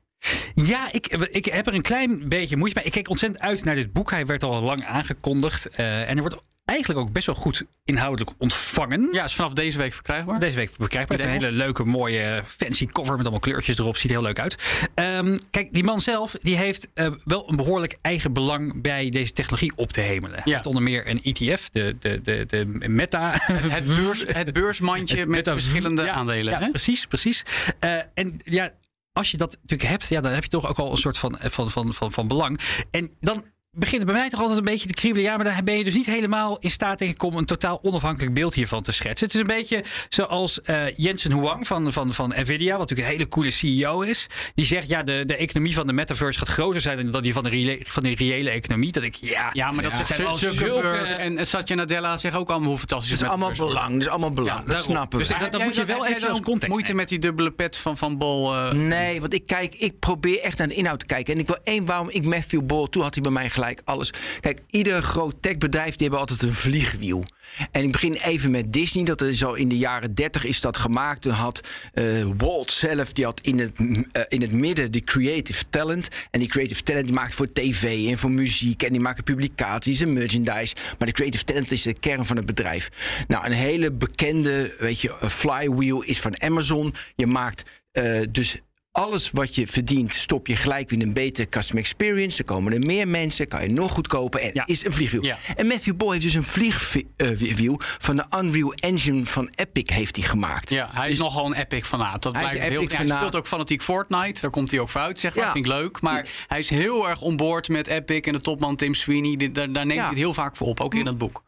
Ja, 0.53 0.91
ik, 0.91 1.08
ik 1.32 1.46
heb 1.46 1.67
er 1.67 1.74
een 1.74 1.82
klein 1.82 2.29
beetje 2.29 2.58
moeite 2.58 2.75
mee. 2.77 2.86
Ik 2.86 2.91
keek 2.91 3.10
ontzettend 3.10 3.41
uit 3.44 3.63
naar 3.63 3.75
dit 3.75 3.94
boek. 3.94 4.12
Hij 4.12 4.25
werd 4.25 4.44
al 4.44 4.62
lang 4.62 4.86
aangekondigd. 4.86 5.70
eh, 5.70 6.10
en 6.10 6.15
er 6.15 6.22
wordt 6.22 6.41
eigenlijk 6.65 7.00
ook 7.00 7.12
best 7.12 7.25
wel 7.25 7.36
goed 7.36 7.65
inhoudelijk 7.84 8.31
ontvangen. 8.38 9.10
Ja, 9.12 9.24
is 9.24 9.36
vanaf 9.36 9.53
deze 9.53 9.77
week 9.77 9.93
verkrijgbaar. 9.93 10.39
Deze 10.39 10.55
week 10.55 10.69
verkrijgbaar. 10.79 11.17
Het 11.17 11.25
een 11.25 11.31
hele 11.31 11.51
leuke, 11.51 11.84
mooie, 11.84 12.41
fancy 12.45 12.86
cover 12.86 13.12
met 13.12 13.22
allemaal 13.22 13.39
kleurtjes 13.39 13.77
erop. 13.77 13.98
Ziet 13.98 14.12
er 14.12 14.17
heel 14.17 14.25
leuk 14.25 14.39
uit. 14.39 14.55
Ehm, 14.93 15.38
kijk, 15.51 15.74
die 15.74 15.84
man 15.84 16.01
zelf 16.01 16.36
die 16.41 16.57
heeft 16.57 16.89
eh, 16.93 17.12
wel 17.24 17.50
een 17.50 17.55
behoorlijk 17.55 17.98
eigen 18.01 18.34
belang 18.34 18.81
bij 18.81 19.10
deze 19.10 19.34
technologie 19.34 19.72
op 19.75 19.91
te 19.91 20.01
hemelen. 20.01 20.39
Hij 20.43 20.53
heeft 20.53 20.65
onder 20.65 20.84
meer 20.84 21.10
een 21.10 21.24
ETF, 21.24 21.69
de, 21.69 21.95
de, 22.00 22.22
de, 22.22 22.45
de 22.48 22.65
Meta. 22.89 23.31
Het, 23.41 23.86
beurs, 23.86 24.24
het 24.41 24.53
beursmandje 24.53 25.17
Het 25.17 25.27
met 25.27 25.50
verschillende 25.50 26.03
Ja, 26.03 26.13
aandelen. 26.13 26.53
Ja, 26.53 26.60
hè? 26.60 26.69
precies, 26.69 27.05
precies. 27.05 27.43
Eh, 27.79 28.00
en 28.13 28.39
ja, 28.43 28.72
als 29.13 29.31
je 29.31 29.38
dat 29.38 29.57
natuurlijk 29.62 29.89
hebt, 29.89 30.07
ja, 30.07 30.22
dan 30.22 30.31
heb 30.31 30.43
je 30.43 30.50
toch 30.50 30.67
ook 30.67 30.77
al 30.77 30.91
een 30.91 30.98
soort 30.98 31.17
van, 31.17 31.38
van, 31.39 31.72
van, 31.72 31.93
van, 31.93 32.12
van 32.12 32.27
belang. 32.27 32.60
En 32.91 33.12
dan 33.19 33.45
begint 33.75 34.05
bij 34.05 34.13
mij 34.13 34.29
toch 34.29 34.39
altijd 34.39 34.58
een 34.60 34.63
beetje 34.65 34.88
te 34.88 34.94
kriebelen. 34.94 35.24
Ja, 35.29 35.36
maar 35.36 35.46
dan 35.53 35.63
ben 35.63 35.77
je 35.77 35.84
dus 35.84 35.96
niet 35.96 36.05
helemaal 36.05 36.58
in 36.60 36.72
staat, 36.72 37.00
denk 37.00 37.12
ik, 37.12 37.24
om 37.24 37.38
een 37.38 37.46
totaal 37.46 37.79
onafhankelijk 37.82 38.34
beeld 38.34 38.53
hiervan 38.53 38.84
te 38.84 38.91
schetsen. 38.91 39.25
Het 39.25 39.36
is 39.36 39.41
een 39.41 39.48
beetje 39.48 39.84
zoals 40.10 40.62
eh, 40.62 40.98
Jensen 40.98 41.32
Huang 41.32 41.67
van, 41.67 41.94
van, 41.94 42.13
van 42.13 42.34
Nvidia, 42.38 42.70
wat 42.72 42.79
natuurlijk 42.79 43.08
een 43.08 43.13
hele 43.13 43.27
coole 43.29 43.51
CEO 43.51 44.01
is. 44.01 44.27
Die 44.55 44.65
zegt, 44.65 44.88
ja, 44.88 45.03
de, 45.03 45.24
de 45.25 45.36
economie 45.36 45.74
van 45.74 45.88
de 45.88 45.94
metaverse 45.94 46.39
gaat 46.39 46.48
groter 46.50 46.82
zijn 46.82 47.12
dan 47.12 47.24
die 47.24 47.34
van 47.34 47.44
de, 47.44 47.50
reële, 47.50 47.79
van 47.84 48.03
de 48.03 48.15
reële 48.15 48.50
economie. 48.50 48.91
Dat 48.91 49.03
ik, 49.03 49.15
ja, 49.15 49.50
Ja, 49.53 49.72
maar 49.72 49.84
dat 49.84 49.91
ja, 49.91 49.98
zegt 49.98 50.15
zijn 50.15 50.27
al 50.27 50.34
Zuckerberg 50.34 51.05
zulke- 51.15 51.22
en 51.22 51.48
Satya 51.48 51.75
Nadella 51.75 52.17
zeggen 52.17 52.39
ook 52.39 52.50
allemaal 52.50 52.70
hoe 52.70 52.77
fantastisch 52.77 53.10
Dat 53.10 53.17
is 53.17 53.24
het 53.24 53.32
allemaal 53.41 53.67
belang. 53.67 53.91
Dat 53.94 54.01
is 54.01 54.08
allemaal 54.08 54.32
belang. 54.32 54.58
dat 54.60 54.67
daarom. 54.67 54.86
snappen 54.91 55.20
we. 55.20 55.25
Dus 55.27 55.50
dat, 55.51 55.63
moet 55.63 55.75
je 55.75 55.86
wel 55.86 56.05
even 56.08 56.29
als 56.29 56.41
context 56.41 56.67
Moeite 56.67 56.82
nemen. 56.88 56.96
met 56.96 57.08
die 57.10 57.20
dubbele 57.20 57.51
pet 57.51 57.77
van 57.77 57.98
Van 57.98 58.17
Bol. 58.17 58.53
eh, 58.55 58.72
Nee, 58.72 59.22
want 59.22 59.34
ik 59.34 59.48
kijk, 59.48 59.75
ik 59.75 60.00
probeer 60.00 60.41
echt 60.41 60.58
naar 60.58 60.67
de 60.67 60.74
inhoud 60.74 61.00
te 61.00 61.05
kijken. 61.05 61.34
En 61.34 61.39
ik 61.39 61.48
wil 61.48 61.58
één 61.63 61.86
waarom 61.86 62.10
ik 62.10 62.24
Matthew 62.25 62.65
Ball, 62.65 62.88
toen 62.89 63.03
had 63.03 63.13
hij 63.13 63.24
bij 63.24 63.32
mij 63.32 63.50
gelijk 63.50 63.63
alles. 63.84 64.13
Kijk, 64.39 64.60
ieder 64.69 65.01
groot 65.01 65.36
techbedrijf 65.39 65.95
die 65.95 66.01
hebben 66.07 66.19
altijd 66.19 66.41
een 66.41 66.53
vliegwiel. 66.53 67.25
En 67.72 67.84
ik 67.84 67.91
begin 67.91 68.13
even 68.13 68.51
met 68.51 68.74
Disney. 68.74 69.03
Dat 69.03 69.22
is 69.22 69.43
al 69.43 69.55
in 69.55 69.69
de 69.69 69.77
jaren 69.77 70.15
30 70.15 70.45
is 70.45 70.62
dat 70.62 70.77
gemaakt. 70.77 71.25
Had 71.25 71.62
eh, 71.93 72.05
Walt 72.38 72.72
zelf, 72.72 73.13
die 73.13 73.25
had 73.25 73.41
in 73.41 73.60
het, 73.60 73.72
eh, 74.12 74.24
in 74.27 74.41
het 74.41 74.51
midden 74.51 74.91
de 74.91 75.01
creative 75.01 75.63
talent. 75.69 76.07
En 76.31 76.39
die 76.39 76.50
creative 76.50 76.84
talent 76.84 77.05
die 77.05 77.15
maakt 77.15 77.34
voor 77.34 77.51
tv 77.53 78.10
en 78.10 78.17
voor 78.17 78.29
muziek. 78.29 78.84
En 78.84 78.91
die 78.91 79.01
maken 79.01 79.24
publicaties 79.24 80.00
en 80.00 80.13
merchandise. 80.13 80.75
Maar 80.98 81.07
de 81.07 81.13
creative 81.13 81.43
talent 81.43 81.72
is 81.72 81.81
de 81.81 81.93
kern 81.93 82.25
van 82.25 82.36
het 82.36 82.45
bedrijf. 82.45 82.89
Nou, 83.27 83.45
een 83.45 83.51
hele 83.51 83.91
bekende, 83.91 84.75
weet 84.79 85.01
je, 85.01 85.15
flywheel 85.22 86.01
is 86.03 86.19
van 86.19 86.41
Amazon. 86.41 86.93
Je 87.15 87.27
maakt 87.27 87.63
eh, 87.91 88.22
dus 88.29 88.57
alles 88.96 89.32
wat 89.32 89.56
je 89.56 89.68
verdient, 89.68 90.14
stop 90.14 90.48
je 90.48 90.56
gelijk 90.56 90.90
weer 90.90 91.00
in 91.00 91.08
een 91.08 91.14
betere 91.14 91.50
customer 91.50 91.84
experience. 91.84 92.38
Er 92.38 92.46
komen 92.46 92.74
er 92.74 92.80
meer 92.80 93.08
mensen, 93.08 93.48
kan 93.48 93.62
je 93.62 93.70
nog 93.70 93.92
goedkoper. 93.92 94.40
En 94.42 94.50
Ja. 94.54 94.66
is 94.66 94.86
een 94.86 94.94
vliegwiel. 94.94 95.24
Ja. 95.24 95.38
En 95.56 95.68
Matthew 95.68 95.96
Ball 95.96 96.12
heeft 96.12 96.24
dus 96.24 96.34
een 96.34 96.44
vliegwiel 96.44 97.80
van 97.80 98.16
de 98.16 98.25
Unreal 98.40 98.74
Engine 98.74 99.25
van 99.25 99.50
Epic 99.56 99.94
heeft 99.94 100.16
hij 100.16 100.25
gemaakt. 100.25 100.70
Ja, 100.70 100.90
hij 100.94 101.10
is 101.10 101.18
nogal 101.18 101.46
een 101.46 101.54
epic 101.54 101.84
fanaat. 101.84 102.24
Dat 102.24 102.34
Hij 102.34 102.44
heel, 102.44 102.82
ja, 102.82 102.88
hij 102.98 103.06
speelt 103.06 103.36
ook 103.36 103.48
fanatiek 103.48 103.82
Fortnite. 103.82 104.42
Daar 104.42 104.50
komt 104.52 104.72
hij 104.72 104.80
ook 104.80 104.90
voor 104.90 105.02
uit, 105.02 105.20
zeg 105.20 105.36
maar. 105.36 105.46
Ja. 105.46 105.52
Vind 105.52 105.66
ik 105.66 105.72
leuk. 105.72 106.02
Maar 106.02 106.28
hij 106.48 106.60
is 106.60 106.70
heel 106.70 107.10
erg 107.10 107.22
onboord 107.22 107.70
met 107.70 107.88
Epic 107.88 108.20
en 108.22 108.34
de 108.34 108.42
topman 108.42 108.75
Tim 108.75 108.94
Sweeney. 108.94 109.52
Daar, 109.52 109.72
daar 109.72 109.86
neemt 109.86 110.00
hij 110.00 110.10
het 110.10 110.18
heel 110.18 110.34
vaak 110.34 110.56
voor 110.56 110.68
op, 110.68 110.80
ook 110.80 110.94
in 110.94 111.06
dat 111.06 111.18
boek. 111.18 111.44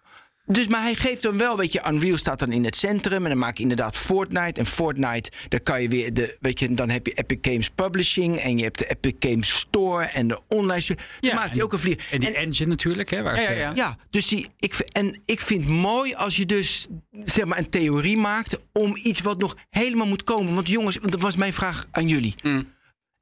Dus, 0.49 0.67
maar 0.67 0.81
hij 0.81 0.95
geeft 0.95 1.21
dan 1.21 1.37
wel, 1.37 1.57
weet 1.57 1.71
je, 1.73 1.81
Unreal 1.89 2.17
staat 2.17 2.39
dan 2.39 2.51
in 2.51 2.63
het 2.63 2.75
centrum. 2.75 3.23
En 3.23 3.29
dan 3.29 3.37
maak 3.37 3.55
je 3.55 3.61
inderdaad 3.61 3.97
Fortnite. 3.97 4.59
En 4.59 4.65
Fortnite, 4.65 5.31
daar 5.49 5.59
kan 5.59 5.81
je 5.81 5.89
weer 5.89 6.13
de, 6.13 6.37
weet 6.39 6.59
je, 6.59 6.73
dan 6.73 6.89
heb 6.89 7.05
je 7.05 7.13
Epic 7.13 7.37
Games 7.41 7.69
Publishing. 7.69 8.35
En 8.37 8.57
je 8.57 8.63
hebt 8.63 8.77
de 8.77 8.89
Epic 8.89 9.13
Games 9.19 9.59
Store 9.59 10.03
en 10.05 10.27
de 10.27 10.39
online 10.47 10.81
store. 10.81 10.99
Dan 11.19 11.37
hij 11.37 11.49
en- 11.51 11.61
ook 11.63 11.73
een 11.73 11.79
vlieg. 11.79 12.11
En 12.11 12.19
die 12.19 12.33
engine 12.33 12.69
natuurlijk, 12.69 13.09
hè, 13.09 13.21
waar 13.21 13.35
Ja, 13.35 13.41
ze- 13.41 13.51
ja, 13.51 13.57
ja. 13.57 13.71
Ja, 13.75 13.97
dus 14.09 14.27
die, 14.27 14.47
ik, 14.59 14.73
en 14.91 15.21
ik 15.25 15.39
vind 15.41 15.63
het 15.63 15.73
mooi 15.73 16.13
als 16.13 16.35
je 16.35 16.45
dus 16.45 16.87
zeg 17.23 17.45
maar 17.45 17.57
een 17.57 17.69
theorie 17.69 18.17
maakt 18.17 18.57
om 18.73 18.95
iets 19.03 19.21
wat 19.21 19.37
nog 19.37 19.55
helemaal 19.69 20.07
moet 20.07 20.23
komen. 20.23 20.53
Want 20.53 20.67
jongens, 20.67 20.97
want 20.97 21.11
dat 21.11 21.21
was 21.21 21.35
mijn 21.35 21.53
vraag 21.53 21.87
aan 21.91 22.07
jullie. 22.07 22.35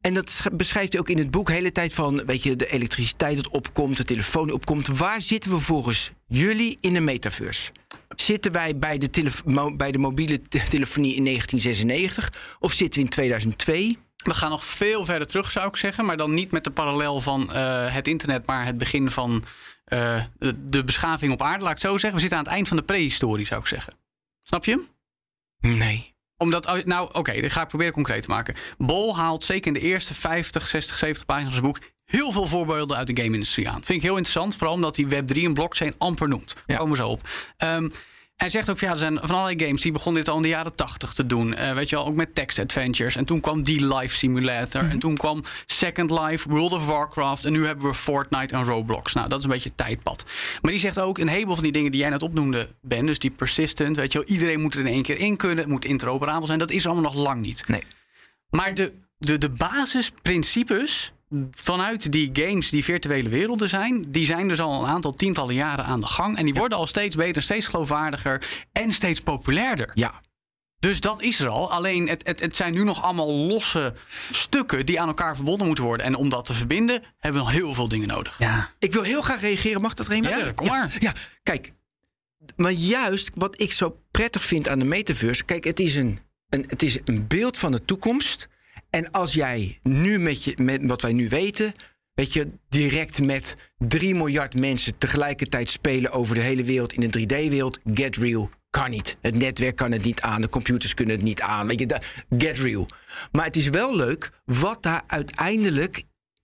En 0.06 0.14
dat 0.14 0.30
sch- 0.30 0.46
beschrijft 0.52 0.92
hij 0.92 1.02
ook 1.02 1.10
in 1.10 1.18
het 1.18 1.32
boek 1.32 1.48
de 1.48 1.54
hele 1.54 1.72
tijd 1.72 1.94
van, 1.94 2.26
weet 2.26 2.44
je, 2.44 2.56
de 2.56 2.68
elektriciteit 2.72 3.36
dat 3.36 3.48
opkomt, 3.48 3.98
de 3.98 4.04
telefoon 4.04 4.46
die 4.46 4.54
opkomt. 4.54 4.88
Waar 4.88 5.22
zitten 5.22 5.52
we 5.52 5.58
volgens 5.58 6.12
jullie 6.28 6.78
in 6.82 6.94
de 6.94 7.00
metaverse? 7.00 7.72
Zitten 8.16 8.52
wij 8.52 8.78
bij 8.78 8.98
de, 8.98 9.32
bij 9.78 9.92
de 9.92 9.98
mobiele 9.98 10.42
te- 10.42 10.64
telefonie 10.70 11.16
in 11.16 11.24
1996 11.24 12.58
of 12.60 12.72
zitten 12.72 13.00
we 13.00 13.06
in 13.06 13.12
2002? 13.12 13.98
We 14.24 14.34
gaan 14.34 14.50
nog 14.50 14.64
veel 14.66 15.06
verder 15.06 15.28
terug, 15.28 15.52
zou 15.52 15.68
ik 15.68 15.76
zeggen. 15.76 16.06
Maar 16.06 16.18
dan 16.18 16.34
niet 16.34 16.52
met 16.52 16.64
de 16.64 16.72
parallel 16.72 17.22
van 17.22 17.54
eh, 17.54 17.94
het 17.94 18.08
internet, 18.08 18.46
maar 18.46 18.66
het 18.66 18.78
begin 18.78 19.10
van 19.10 19.44
eh, 19.86 20.24
de, 20.38 20.70
de 20.70 20.84
beschaving 20.84 21.32
op 21.32 21.42
aarde. 21.42 21.64
Laat 21.64 21.76
ik 21.76 21.82
het 21.82 21.92
zo 21.92 21.98
zeggen. 21.98 22.14
We 22.14 22.20
zitten 22.20 22.38
aan 22.38 22.44
het 22.44 22.54
eind 22.54 22.68
van 22.68 22.78
de 22.78 22.84
prehistorie, 22.84 23.46
zou 23.46 23.62
ik 23.62 23.68
zeggen. 23.68 23.94
Snap 24.44 24.66
je 24.66 24.72
hem? 24.72 24.88
Nee. 25.78 26.15
Omdat, 26.38 26.66
oh, 26.68 26.84
nou 26.84 27.10
oké, 27.14 27.42
dat 27.42 27.52
ga 27.52 27.62
ik 27.62 27.68
proberen 27.68 27.94
concreet 27.94 28.22
te 28.22 28.30
maken. 28.30 28.56
Bol 28.78 29.18
haalt 29.18 29.44
zeker 29.44 29.68
in 29.68 29.74
de 29.74 29.80
eerste 29.88 30.14
50, 30.14 30.68
60, 30.68 30.98
70 30.98 31.26
pagina's 31.26 31.54
van 31.54 31.62
zijn 31.62 31.74
boek 31.74 31.92
heel 32.06 32.32
veel 32.32 32.48
voorbeelden 32.48 32.98
uit 32.98 33.08
de 33.08 33.16
game-industrie 33.22 33.70
aan. 33.70 33.84
Vind 33.84 33.90
ik 33.90 34.02
heel 34.02 34.16
interessant, 34.18 34.56
vooral 34.56 34.76
omdat 34.76 34.96
hij 34.96 35.06
Web3 35.06 35.44
en 35.44 35.54
blockchain 35.54 35.96
amper 35.98 36.28
noemt. 36.30 36.54
Daar 36.56 36.64
Ja. 36.66 36.76
komen 36.78 36.92
we 36.92 37.04
zo 37.04 37.10
op. 37.10 37.22
Ehm, 37.58 37.90
hij 38.36 38.50
zegt 38.50 38.70
ook, 38.70 38.80
ja, 38.80 38.92
er 38.92 38.98
zijn 38.98 39.20
van 39.22 39.36
allerlei 39.36 39.66
games 39.66 39.82
die 39.82 39.92
begonnen 39.92 40.24
dit 40.24 40.32
al 40.32 40.38
in 40.38 40.44
de 40.44 40.50
jaren 40.50 40.76
80 40.76 41.14
te 41.14 41.26
doen. 41.26 41.54
Eh, 41.54 41.74
weet 41.74 41.90
je 41.90 41.96
wel, 41.96 42.06
ook 42.06 42.16
met 42.16 42.36
text 42.36 42.60
adventures. 42.60 43.16
En 43.16 43.26
toen 43.26 43.40
kwam 43.40 43.64
die 43.64 43.96
Life 43.96 44.16
Simulator. 44.16 44.84
En 44.84 45.00
toen 45.00 45.18
kwam 45.18 45.44
Second 45.66 46.12
Life, 46.12 46.50
World 46.50 46.72
of 46.72 46.86
Warcraft. 46.86 47.46
En 47.46 47.52
nu 47.52 47.66
hebben 47.66 47.86
we 47.86 47.94
Fortnite 47.94 48.56
en 48.56 48.64
Roblox. 48.64 49.14
Nou, 49.14 49.30
dat 49.30 49.38
is 49.38 49.44
een 49.44 49.52
beetje 49.52 49.70
het 49.70 49.78
tijdpad. 49.78 50.26
Maar 50.62 50.72
die 50.72 50.80
zegt 50.80 51.00
ook, 51.00 51.18
een 51.18 51.28
heleboel 51.28 51.54
van 51.54 51.64
die 51.64 51.72
dingen 51.72 51.92
die 51.92 52.00
jij 52.00 52.10
net 52.10 52.24
opnoemde, 52.24 52.70
Ben. 52.82 53.06
Dus 53.06 53.20
die 53.20 53.32
persistent, 53.32 53.96
weet 53.96 54.12
je 54.12 54.18
wel. 54.18 54.28
Iedereen 54.28 54.62
moet 54.62 54.74
er 54.74 54.80
in 54.80 54.88
één 54.88 55.04
keer 55.04 55.18
in 55.18 55.38
kunnen. 55.38 55.58
Het 55.58 55.68
moet 55.68 55.86
interoperabel 55.86 56.48
zijn. 56.48 56.60
Dat 56.60 56.72
is 56.72 56.86
allemaal 56.86 57.14
nog 57.14 57.24
lang 57.24 57.42
niet. 57.42 57.68
Nee. 57.68 57.82
Maar 58.50 58.74
de, 58.74 58.94
de, 59.18 59.38
de 59.38 59.50
basisprincipes 59.50 61.14
vanuit 61.52 62.12
die 62.12 62.30
games 62.34 62.70
die 62.70 62.84
virtuele 62.84 63.30
werelden 63.30 63.70
zijn, 63.70 64.06
die 64.08 64.26
zijn 64.26 64.48
dus 64.48 64.60
al 64.60 64.84
een 64.84 64.90
aantal 64.90 65.12
tientallen 65.12 65.56
jaren 65.56 65.86
aan 65.86 66.00
de 66.00 66.08
gang. 66.08 66.38
En 66.38 66.46
die 66.46 66.54
worden 66.54 66.78
al 66.78 66.88
steeds 66.88 67.16
beter, 67.16 67.42
steeds 67.42 67.68
geloofwaardiger 67.68 68.66
en 68.72 68.92
steeds 68.92 69.22
populairder. 69.22 69.92
Ja. 69.94 70.22
Dus 70.80 71.00
dat 71.00 71.22
is 71.22 71.40
er 71.40 71.48
al. 71.48 71.72
Alleen 71.72 72.10
het, 72.10 72.28
het, 72.28 72.40
het 72.40 72.56
zijn 72.56 72.74
nu 72.74 72.84
nog 72.84 73.02
allemaal 73.02 73.34
losse 73.34 73.94
stukken 74.32 74.86
die 74.86 75.02
aan 75.02 75.08
elkaar 75.08 75.36
verbonden 75.36 75.68
moeten 75.68 75.84
worden. 75.84 76.06
En 76.06 76.16
om 76.16 76.30
dat 76.30 76.46
te 76.46 76.54
verbinden 76.54 77.04
hebben 77.20 77.42
we 77.42 77.48
nog 77.48 77.56
heel 77.58 77.74
veel 77.74 77.88
dingen 77.88 78.08
nodig. 78.08 78.40
Ja. 78.40 78.70
Ik 78.80 78.94
wil 78.94 79.04
heel 79.04 79.22
graag 79.22 79.42
reageren. 79.42 79.82
Mag 79.82 79.94
dat, 79.94 80.08
Remy? 80.08 80.28
Ja, 80.28 80.52
kom 80.52 80.68
maar. 80.68 80.96
Ja, 81.00 81.14
kijk. 81.44 81.72
Maar 82.56 82.72
juist 82.72 83.32
wat 83.36 83.62
ik 83.62 83.72
zo 83.72 84.00
prettig 84.12 84.44
vind 84.44 84.68
aan 84.68 84.80
de 84.80 84.86
metaverse. 84.86 85.44
Kijk, 85.44 85.64
het 85.64 85.80
is 85.80 85.96
een, 85.96 86.20
een, 86.50 86.66
het 86.68 86.84
is 86.84 86.98
een 87.06 87.28
beeld 87.28 87.58
van 87.58 87.72
de 87.72 87.86
toekomst. 87.86 88.48
En 88.96 89.12
als 89.12 89.34
jij 89.34 89.80
nu 89.84 90.20
met, 90.20 90.44
je, 90.44 90.54
met 90.62 90.86
wat 90.86 91.02
wij 91.02 91.14
nu 91.14 91.30
weten. 91.30 91.74
Weet 92.14 92.34
je, 92.34 92.48
direct 92.70 93.22
met 93.26 93.56
3 93.78 94.16
miljard 94.16 94.60
mensen 94.60 94.98
tegelijkertijd 94.98 95.70
spelen 95.70 96.12
over 96.12 96.36
de 96.36 96.42
hele 96.42 96.64
wereld 96.64 96.94
in 96.94 97.04
een 97.04 97.18
3D-wereld. 97.18 97.80
Get 97.94 98.16
real. 98.16 98.50
Kan 98.70 98.90
niet. 98.90 99.18
Het 99.22 99.36
netwerk 99.36 99.76
kan 99.76 99.92
het 99.92 100.04
niet 100.04 100.22
aan. 100.22 100.42
De 100.42 100.50
computers 100.50 100.94
kunnen 100.94 101.16
het 101.16 101.24
niet 101.24 101.42
aan. 101.42 101.68
Weet 101.68 101.80
je, 101.80 102.02
get 102.38 102.60
real. 102.60 102.86
Maar 103.32 103.46
het 103.46 103.56
is 103.56 103.70
wel 103.70 103.96
leuk 103.96 104.32
wat 104.46 104.84
daar 104.84 105.04
uiteindelijk 105.08 106.04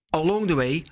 along 0.10 0.48
the 0.48 0.56
way 0.56 0.86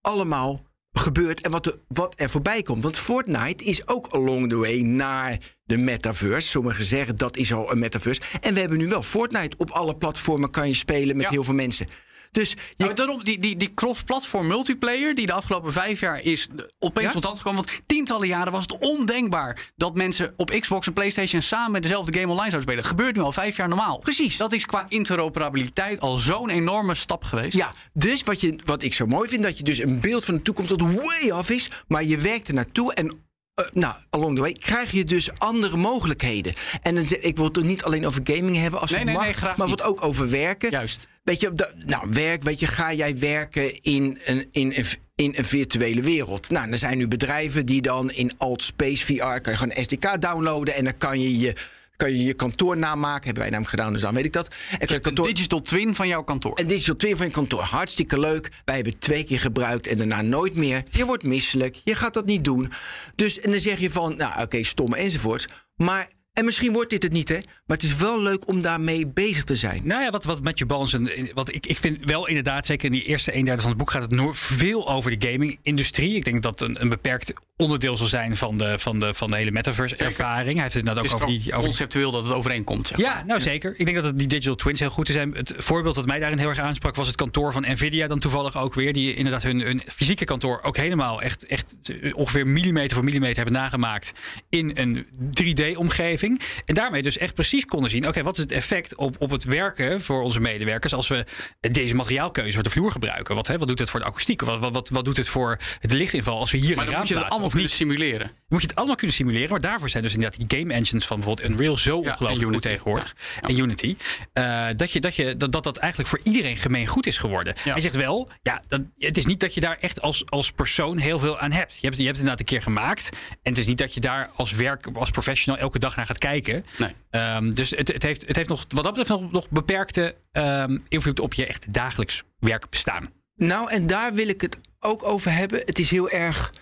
allemaal 0.00 0.62
gebeurt 0.98 1.40
en 1.40 1.50
wat 1.50 1.66
er, 1.66 1.78
wat 1.88 2.14
er 2.16 2.30
voorbij 2.30 2.62
komt. 2.62 2.82
Want 2.82 2.98
Fortnite 2.98 3.64
is 3.64 3.88
ook 3.88 4.06
along 4.06 4.48
the 4.48 4.56
way 4.56 4.80
naar 4.80 5.38
de 5.64 5.76
metaverse. 5.76 6.48
Sommigen 6.48 6.84
zeggen 6.84 7.16
dat 7.16 7.36
is 7.36 7.52
al 7.52 7.72
een 7.72 7.78
metaverse. 7.78 8.20
En 8.40 8.54
we 8.54 8.60
hebben 8.60 8.78
nu 8.78 8.88
wel 8.88 9.02
Fortnite 9.02 9.56
op 9.56 9.70
alle 9.70 9.96
platformen 9.96 10.50
kan 10.50 10.68
je 10.68 10.74
spelen 10.74 11.16
met 11.16 11.24
Ja. 11.24 11.30
heel 11.30 11.44
veel 11.44 11.54
mensen. 11.54 11.86
Dus 12.32 12.50
je, 12.50 12.56
Nou, 12.76 12.94
daarom, 12.94 13.24
die, 13.24 13.38
die, 13.38 13.56
die 13.56 13.74
cross-platform 13.74 14.46
multiplayer 14.46 15.14
die 15.14 15.26
de 15.26 15.32
afgelopen 15.32 15.72
vijf 15.72 16.00
jaar 16.00 16.22
is 16.22 16.48
opeens 16.78 17.06
Ja? 17.06 17.12
tot 17.12 17.22
stand 17.22 17.36
gekomen. 17.36 17.64
Want 17.64 17.80
tientallen 17.86 18.28
jaren 18.28 18.52
was 18.52 18.62
het 18.62 18.78
ondenkbaar 18.78 19.72
dat 19.76 19.94
mensen 19.94 20.32
op 20.36 20.50
Xbox 20.50 20.86
en 20.86 20.92
PlayStation 20.92 21.42
samen 21.42 21.70
met 21.70 21.82
dezelfde 21.82 22.12
game 22.18 22.32
online 22.32 22.50
zouden 22.50 22.70
spelen. 22.70 22.84
Gebeurt 22.84 23.16
nu 23.16 23.22
al 23.22 23.32
vijf 23.32 23.56
jaar 23.56 23.68
normaal. 23.68 23.98
Precies. 23.98 24.36
Dat 24.36 24.52
is 24.52 24.66
qua 24.66 24.86
interoperabiliteit 24.88 26.00
al 26.00 26.16
zo'n 26.16 26.50
enorme 26.50 26.94
stap 26.94 27.24
geweest. 27.24 27.56
Ja, 27.56 27.74
dus 27.92 28.22
wat, 28.22 28.40
je, 28.40 28.58
wat 28.64 28.82
ik 28.82 28.94
zo 28.94 29.06
mooi 29.06 29.28
vind, 29.28 29.42
dat 29.42 29.58
je 29.58 29.64
dus 29.64 29.78
een 29.78 30.00
beeld 30.00 30.24
van 30.24 30.34
de 30.34 30.42
toekomst 30.42 30.70
dat 30.70 30.80
way 30.80 31.30
off 31.30 31.50
is, 31.50 31.70
maar 31.88 32.04
je 32.04 32.16
werkt 32.16 32.48
er 32.48 32.54
naartoe 32.54 32.94
en. 32.94 33.24
Eh, 33.56 33.64
nou, 33.72 33.94
along 34.10 34.34
the 34.34 34.40
way 34.40 34.52
krijg 34.52 34.90
je 34.90 35.04
dus 35.04 35.30
andere 35.38 35.76
mogelijkheden. 35.76 36.52
En 36.82 36.94
dan, 36.94 37.06
zeg- 37.06 37.18
ik 37.18 37.36
wil 37.36 37.44
het 37.44 37.62
niet 37.62 37.82
alleen 37.84 38.06
over 38.06 38.20
gaming 38.24 38.56
hebben 38.56 38.80
als 38.80 38.90
Nee, 38.90 38.98
het 38.98 39.08
nee, 39.08 39.16
mag, 39.16 39.24
nee, 39.24 39.34
graag 39.34 39.56
maar 39.56 39.68
wat 39.68 39.82
ook 39.82 40.04
over 40.04 40.30
werken. 40.30 40.70
Juist. 40.70 41.08
Weet 41.22 41.40
je, 41.40 41.52
nou, 41.86 42.06
werk, 42.10 42.42
weet 42.42 42.60
je, 42.60 42.66
ga 42.66 42.92
jij 42.92 43.18
werken 43.18 43.82
in 43.82 44.18
een, 44.24 44.48
in, 44.52 44.72
een, 44.76 44.84
in 45.14 45.34
een 45.36 45.44
virtuele 45.44 46.00
wereld? 46.00 46.50
Nou, 46.50 46.70
er 46.70 46.78
zijn 46.78 46.98
nu 46.98 47.08
bedrijven 47.08 47.66
die 47.66 47.82
dan 47.82 48.10
in 48.10 48.32
Alt 48.38 48.62
Space 48.62 49.04
VR 49.06 49.14
kan 49.40 49.52
je 49.52 49.56
gewoon 49.58 49.72
een 49.76 49.84
SDK 49.84 50.20
downloaden 50.20 50.74
en 50.74 50.84
dan 50.84 50.96
kan 50.98 51.20
je 51.20 51.38
je, 51.38 51.54
kan 51.96 52.12
je, 52.12 52.24
je 52.24 52.34
kantoor 52.34 52.78
namaken. 52.78 53.24
Hebben 53.24 53.42
wij 53.42 53.50
namelijk 53.50 53.74
gedaan, 53.76 53.92
dus 53.92 54.02
dan 54.02 54.14
weet 54.14 54.24
ik 54.24 54.32
dat. 54.32 54.54
En 54.78 54.86
je 54.88 55.00
Een 55.02 55.14
digital 55.14 55.60
twin 55.60 55.94
van 55.94 56.08
jouw 56.08 56.22
kantoor. 56.22 56.54
en 56.54 56.66
digital 56.66 56.96
twin 56.96 57.16
van 57.16 57.26
je 57.26 57.32
kantoor. 57.32 57.62
Hartstikke 57.62 58.20
leuk. 58.20 58.50
Wij 58.64 58.74
hebben 58.74 58.92
het 58.92 59.02
twee 59.02 59.24
keer 59.24 59.40
gebruikt 59.40 59.86
en 59.86 59.98
daarna 59.98 60.22
nooit 60.22 60.54
meer. 60.54 60.82
Je 60.90 61.04
wordt 61.04 61.22
misselijk. 61.22 61.80
Je 61.84 61.94
gaat 61.94 62.14
dat 62.14 62.26
niet 62.26 62.44
doen. 62.44 62.72
Dus, 63.14 63.40
en 63.40 63.50
dan 63.50 63.60
zeg 63.60 63.78
je 63.78 63.90
van, 63.90 64.16
nou 64.16 64.42
oké, 64.42 64.62
stom 64.62 64.94
enzovoorts. 64.94 65.46
Maar, 65.76 66.08
en 66.32 66.44
misschien 66.44 66.72
wordt 66.72 66.90
dit 66.90 67.02
het 67.02 67.12
niet, 67.12 67.28
hè. 67.28 67.34
Maar 67.34 67.76
het 67.76 67.82
is 67.82 67.96
wel 67.96 68.20
leuk 68.22 68.48
om 68.48 68.60
daarmee 68.62 69.06
bezig 69.06 69.44
te 69.44 69.54
zijn. 69.54 69.80
Nou 69.84 70.02
ja, 70.02 70.10
wat, 70.10 70.24
wat 70.24 70.42
Matthew 70.42 70.66
Balls 70.68 70.92
en 70.92 71.10
wat 71.34 71.54
ik, 71.54 71.66
ik 71.66 71.78
vind 71.78 72.04
wel 72.04 72.28
inderdaad, 72.28 72.66
zeker 72.66 72.86
in 72.86 72.92
die 72.92 73.04
eerste 73.04 73.34
een 73.36 73.44
derde 73.44 73.60
van 73.60 73.70
het 73.70 73.78
boek 73.78 73.90
gaat 73.90 74.02
het 74.02 74.10
nog 74.10 74.36
veel 74.36 74.88
over 74.88 75.18
de 75.18 75.28
gaming-industrie. 75.30 76.14
Ik 76.14 76.24
denk 76.24 76.42
dat 76.42 76.60
een, 76.60 76.80
een 76.80 76.88
beperkt 76.88 77.32
onderdeel 77.56 77.96
zal 77.96 78.06
zijn 78.06 78.36
van 78.36 78.56
de, 78.56 78.78
van 78.78 78.98
de, 78.98 79.14
van 79.14 79.30
de 79.30 79.36
hele 79.36 79.50
metaverse-ervaring. 79.50 80.52
Hij 80.52 80.62
heeft 80.62 80.74
het 80.74 80.86
inderdaad 80.86 81.04
Het 81.04 81.14
ook 81.14 81.22
over 81.22 81.38
die... 81.38 81.52
Over 81.52 81.66
conceptueel 81.66 82.10
dat 82.10 82.24
het 82.24 82.34
overeenkomt. 82.34 82.86
Zeg. 82.86 82.98
ja, 82.98 83.22
nou 83.26 83.40
zeker. 83.40 83.74
Ik 83.76 83.84
denk 83.84 83.96
dat 83.96 84.04
het 84.04 84.18
die 84.18 84.28
digital 84.28 84.54
twins 84.54 84.80
heel 84.80 84.90
goed 84.90 85.08
zijn. 85.08 85.34
Het 85.34 85.54
voorbeeld 85.56 85.94
dat 85.94 86.06
mij 86.06 86.18
daarin 86.18 86.38
heel 86.38 86.48
erg 86.48 86.58
aansprak 86.58 86.94
was 86.94 87.06
het 87.06 87.16
kantoor 87.16 87.52
van 87.52 87.64
Nvidia 87.68 88.06
dan 88.06 88.18
toevallig 88.18 88.56
ook 88.56 88.74
weer. 88.74 88.92
Die 88.92 89.14
inderdaad 89.14 89.42
hun, 89.42 89.60
hun 89.60 89.82
fysieke 89.86 90.24
kantoor 90.24 90.62
ook 90.62 90.76
helemaal 90.76 91.22
echt, 91.22 91.46
echt 91.46 91.76
ongeveer 92.12 92.46
millimeter 92.46 92.94
voor 92.94 93.04
millimeter 93.04 93.36
hebben 93.36 93.54
nagemaakt 93.54 94.12
in 94.48 94.70
een 94.74 95.06
3D-omgeving. 95.40 96.40
En 96.64 96.74
daarmee 96.74 97.02
dus 97.02 97.18
echt 97.18 97.34
precies 97.34 97.64
konden 97.64 97.90
zien, 97.90 98.08
oké, 98.08 98.22
wat 98.22 98.36
is 98.36 98.42
het 98.42 98.52
effect 98.52 98.96
op, 98.96 99.16
op 99.18 99.30
het 99.30 99.44
werken 99.44 100.00
voor 100.00 100.22
onze 100.22 100.40
medewerkers 100.40 100.94
als 100.94 101.08
we 101.08 101.24
deze 101.60 101.94
materiaalkeuze 101.94 102.54
voor 102.54 102.62
de 102.62 102.70
vloer 102.70 102.90
gebruiken? 102.90 103.34
Wat, 103.34 103.46
hè, 103.46 103.58
wat 103.58 103.68
doet 103.68 103.78
het 103.78 103.90
voor 103.90 104.00
de 104.00 104.06
akoestiek? 104.06 104.40
Wat, 104.40 104.60
wat, 104.60 104.72
wat, 104.72 104.88
wat 104.88 105.04
doet 105.04 105.16
het 105.16 105.28
voor 105.28 105.58
het 105.80 105.92
lichtinval 105.92 106.38
als 106.38 106.50
we 106.50 106.58
hier 106.58 106.76
Maar 106.76 106.86
een 106.86 106.92
raam 106.92 107.06
plaatsen 107.06 107.45
allemaal 107.46 107.70
of 107.70 107.78
kunnen 107.78 107.96
niet? 107.98 108.00
simuleren. 108.10 108.30
Moet 108.48 108.60
je 108.60 108.66
het 108.66 108.76
allemaal 108.76 108.96
kunnen 108.96 109.16
simuleren. 109.16 109.50
Maar 109.50 109.60
daarvoor 109.60 109.88
zijn 109.88 110.02
dus 110.02 110.14
inderdaad 110.14 110.48
die 110.48 110.58
game 110.58 110.72
engines 110.72 111.06
van 111.06 111.16
bijvoorbeeld 111.16 111.50
Unreal 111.50 111.76
zo 111.76 111.98
ongelooflijk 111.98 112.52
goed 112.52 112.62
tegenwoordig. 112.62 113.16
Ja. 113.40 113.48
En 113.48 113.58
Unity. 113.58 113.96
eh, 114.32 114.66
dat, 114.76 114.90
je, 114.92 115.00
dat, 115.00 115.16
je, 115.16 115.36
dat, 115.36 115.52
dat 115.52 115.64
dat 115.64 115.76
eigenlijk 115.76 116.10
voor 116.10 116.20
iedereen 116.22 116.56
gemeen 116.56 116.86
goed 116.86 117.06
is 117.06 117.18
geworden. 117.18 117.54
Ja. 117.64 117.72
Hij 117.72 117.80
zegt 117.80 117.94
wel, 117.94 118.28
ja, 118.42 118.62
dat, 118.68 118.80
het 118.98 119.16
is 119.16 119.26
niet 119.26 119.40
dat 119.40 119.54
je 119.54 119.60
daar 119.60 119.76
echt 119.80 120.00
als, 120.00 120.30
als 120.30 120.52
persoon 120.52 120.98
heel 120.98 121.18
veel 121.18 121.38
aan 121.38 121.52
hebt. 121.52 121.74
Je, 121.80 121.86
hebt. 121.86 121.96
je 121.96 122.04
hebt 122.04 122.18
het 122.18 122.26
inderdaad 122.26 122.40
een 122.40 122.46
keer 122.54 122.62
gemaakt. 122.62 123.08
En 123.42 123.50
het 123.50 123.58
is 123.58 123.66
niet 123.66 123.78
dat 123.78 123.94
je 123.94 124.00
daar 124.00 124.30
als 124.36 124.52
werk, 124.52 124.88
als 124.94 125.10
professional 125.10 125.60
elke 125.60 125.78
dag 125.78 125.96
naar 125.96 126.06
gaat 126.06 126.18
kijken. 126.18 126.64
Nee. 126.78 126.94
Ehm, 127.10 127.50
dus 127.50 127.70
het, 127.70 127.88
het, 127.88 128.02
heeft, 128.02 128.26
het 128.26 128.36
heeft 128.36 128.48
nog, 128.48 128.64
wat 128.68 128.84
dat 128.84 128.94
betreft 128.94 129.20
nog, 129.20 129.32
nog 129.32 129.50
beperkte 129.50 130.14
ehm, 130.32 130.78
invloed 130.88 131.20
op 131.20 131.34
je 131.34 131.46
echt 131.46 131.72
dagelijks 131.72 132.22
werk 132.38 132.70
bestaan. 132.70 133.10
Nou, 133.36 133.70
en 133.70 133.86
daar 133.86 134.14
wil 134.14 134.28
ik 134.28 134.40
het 134.40 134.58
ook 134.80 135.02
over 135.02 135.32
hebben. 135.32 135.62
Het 135.64 135.78
is 135.78 135.90
heel 135.90 136.10
erg 136.10 136.52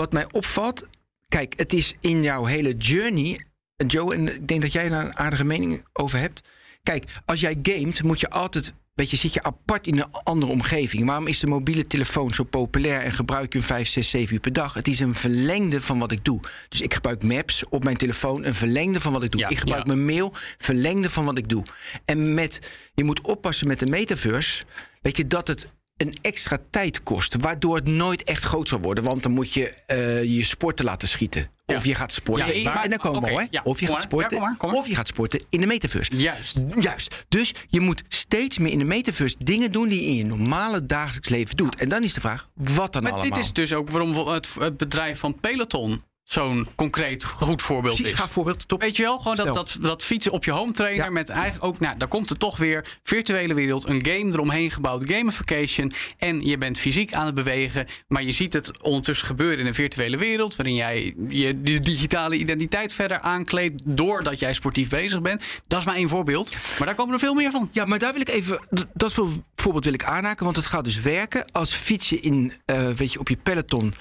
wat 0.00 0.12
mij 0.12 0.26
opvalt. 0.30 0.86
Kijk, 1.28 1.54
het 1.56 1.72
is 1.72 1.94
in 2.00 2.22
jouw 2.22 2.44
hele 2.44 2.74
journey. 2.76 3.46
Joe, 3.86 4.14
en 4.14 4.34
ik 4.34 4.48
denk 4.48 4.62
dat 4.62 4.72
jij 4.72 4.88
daar 4.88 5.04
een 5.04 5.16
aardige 5.16 5.44
mening 5.44 5.84
over 5.92 6.18
hebt. 6.18 6.48
Kijk, 6.82 7.04
als 7.24 7.40
jij 7.40 7.58
gamet, 7.62 8.02
moet 8.02 8.20
je 8.20 8.30
altijd. 8.30 8.72
Weet 8.94 9.10
je, 9.10 9.16
zit 9.16 9.32
je 9.32 9.42
apart 9.42 9.86
in 9.86 9.98
een 9.98 10.12
andere 10.12 10.52
omgeving. 10.52 11.06
Waarom 11.06 11.26
is 11.26 11.38
de 11.38 11.46
mobiele 11.46 11.86
telefoon 11.86 12.34
zo 12.34 12.44
populair 12.44 13.02
en 13.02 13.12
gebruik 13.12 13.52
je 13.52 13.58
hem 13.58 13.66
5, 13.66 13.88
6, 13.88 14.10
7 14.10 14.34
uur 14.34 14.40
per 14.40 14.52
dag? 14.52 14.74
Het 14.74 14.88
is 14.88 15.00
een 15.00 15.14
verlengde 15.14 15.80
van 15.80 15.98
wat 15.98 16.12
ik 16.12 16.24
doe. 16.24 16.40
Dus 16.68 16.80
ik 16.80 16.94
gebruik 16.94 17.22
Maps 17.22 17.64
op 17.68 17.84
mijn 17.84 17.96
telefoon, 17.96 18.44
een 18.44 18.54
verlengde 18.54 19.00
van 19.00 19.12
wat 19.12 19.22
ik 19.22 19.30
doe. 19.30 19.40
Ja, 19.40 19.48
ik 19.48 19.58
gebruik 19.58 19.86
ja. 19.86 19.94
mijn 19.94 20.04
mail, 20.04 20.32
verlengde 20.58 21.10
van 21.10 21.24
wat 21.24 21.38
ik 21.38 21.48
doe. 21.48 21.64
En 22.04 22.34
met, 22.34 22.70
je 22.94 23.04
moet 23.04 23.20
oppassen 23.20 23.66
met 23.66 23.78
de 23.78 23.86
metaverse. 23.86 24.64
Weet 25.02 25.16
je, 25.16 25.26
dat 25.26 25.48
het 25.48 25.66
een 26.00 26.14
extra 26.20 26.58
tijd 26.70 27.02
kost. 27.02 27.36
Waardoor 27.40 27.76
het 27.76 27.86
nooit 27.86 28.22
echt 28.24 28.42
groot 28.44 28.68
zal 28.68 28.80
worden. 28.80 29.04
Want 29.04 29.22
dan 29.22 29.32
moet 29.32 29.52
je 29.52 29.74
eh, 29.86 30.22
je 30.24 30.44
sporten 30.44 30.84
laten 30.84 31.08
schieten. 31.08 31.50
Of 31.66 31.84
je 31.84 31.94
gaat 31.94 32.12
sporten. 32.12 32.60
Ja, 32.60 32.72
Maar- 32.72 32.84
en 32.84 32.90
dan 32.90 32.98
komen 32.98 33.22
we 33.22 33.30
hoor. 33.30 33.46
ja, 33.50 33.60
of 33.64 33.80
je 33.80 33.86
kom 33.86 33.94
gaat 33.94 34.04
sporten. 34.04 34.30
kom 34.30 34.40
maar, 34.40 34.56
kom 34.56 34.70
maar. 34.70 34.78
Of 34.78 34.88
je 34.88 34.94
gaat 34.94 35.06
sporten 35.08 35.44
in 35.48 35.60
de 35.60 35.66
metaverse. 35.66 36.16
Juist. 36.16 36.60
Juist. 36.80 37.24
Dus 37.28 37.54
je 37.68 37.80
moet 37.80 38.02
steeds 38.08 38.58
meer 38.58 38.72
in 38.72 38.78
de 38.78 38.84
metaverse 38.84 39.36
dingen 39.38 39.72
doen 39.72 39.88
die 39.88 40.00
je 40.00 40.06
in 40.06 40.16
je 40.16 40.24
normale 40.24 40.86
dagelijks 40.86 41.28
leven 41.28 41.56
doet. 41.56 41.76
En 41.80 41.88
dan 41.88 42.02
is 42.02 42.12
de 42.12 42.20
vraag, 42.20 42.48
wat 42.54 42.92
dan 42.92 43.02
Maar 43.02 43.12
allemaal? 43.12 43.30
dit 43.30 43.44
is 43.44 43.52
dus 43.52 43.72
ook 43.72 43.90
waarom 43.90 44.28
het, 44.28 44.48
het 44.58 44.76
bedrijf 44.76 45.18
van 45.18 45.40
Peloton 45.40 46.02
zo'n 46.32 46.66
concreet 46.74 47.24
goed 47.24 47.62
voorbeeld 47.62 47.94
Precies, 47.94 48.12
is. 48.12 48.20
ga 48.20 48.28
voorbeeld 48.28 48.68
top. 48.68 48.80
Weet 48.80 48.96
je 48.96 49.02
wel, 49.02 49.18
gewoon 49.18 49.36
dat, 49.36 49.54
dat, 49.54 49.78
dat 49.80 50.02
fietsen 50.02 50.32
op 50.32 50.44
je 50.44 50.50
home 50.50 50.72
trainer 50.72 51.04
Ja. 51.04 51.10
met 51.10 51.28
eigenlijk 51.28 51.64
ook, 51.64 51.78
nou, 51.78 51.96
daar 51.98 52.08
komt 52.08 52.30
er 52.30 52.36
toch 52.38 52.56
weer 52.56 52.98
virtuele 53.02 53.54
wereld, 53.54 53.86
een 53.88 54.04
game 54.06 54.32
eromheen 54.32 54.70
gebouwd, 54.70 55.04
gamification. 55.06 55.92
En 56.18 56.42
je 56.42 56.58
bent 56.58 56.78
fysiek 56.78 57.12
aan 57.12 57.26
het 57.26 57.34
bewegen, 57.34 57.86
maar 58.08 58.22
je 58.22 58.32
ziet 58.32 58.52
het 58.52 58.80
ondertussen 58.82 59.26
gebeuren 59.26 59.58
in 59.58 59.66
een 59.66 59.74
virtuele 59.74 60.16
wereld, 60.16 60.56
waarin 60.56 60.74
jij 60.74 61.14
je 61.28 61.60
digitale 61.62 62.36
identiteit 62.36 62.92
verder 62.92 63.18
aankleedt 63.20 63.82
doordat 63.84 64.38
jij 64.38 64.52
sportief 64.54 64.88
bezig 64.88 65.20
bent. 65.20 65.42
Dat 65.66 65.78
is 65.78 65.84
maar 65.84 65.94
één 65.96 66.08
voorbeeld, 66.08 66.50
maar 66.78 66.86
daar 66.86 66.96
komen 66.96 67.14
er 67.14 67.20
veel 67.20 67.34
meer 67.34 67.50
van. 67.50 67.68
Ja, 67.72 67.84
maar 67.84 67.98
daar 67.98 68.12
wil 68.12 68.20
ik 68.20 68.28
even. 68.28 68.60
Dat 68.94 69.12
voor- 69.12 69.28
voorbeeld 69.56 69.84
wil 69.84 69.94
ik 69.94 70.04
aanhaken. 70.04 70.44
Want 70.44 70.56
het 70.56 70.66
gaat 70.66 70.84
dus 70.84 71.00
werken 71.00 71.44
als 71.52 71.74
fiets 71.74 72.08
je 72.08 72.20
in, 72.20 72.52
eh, 72.64 72.88
weet 72.88 73.12
je, 73.12 73.18
op 73.18 73.28
je 73.28 73.36
peloton 73.36 73.94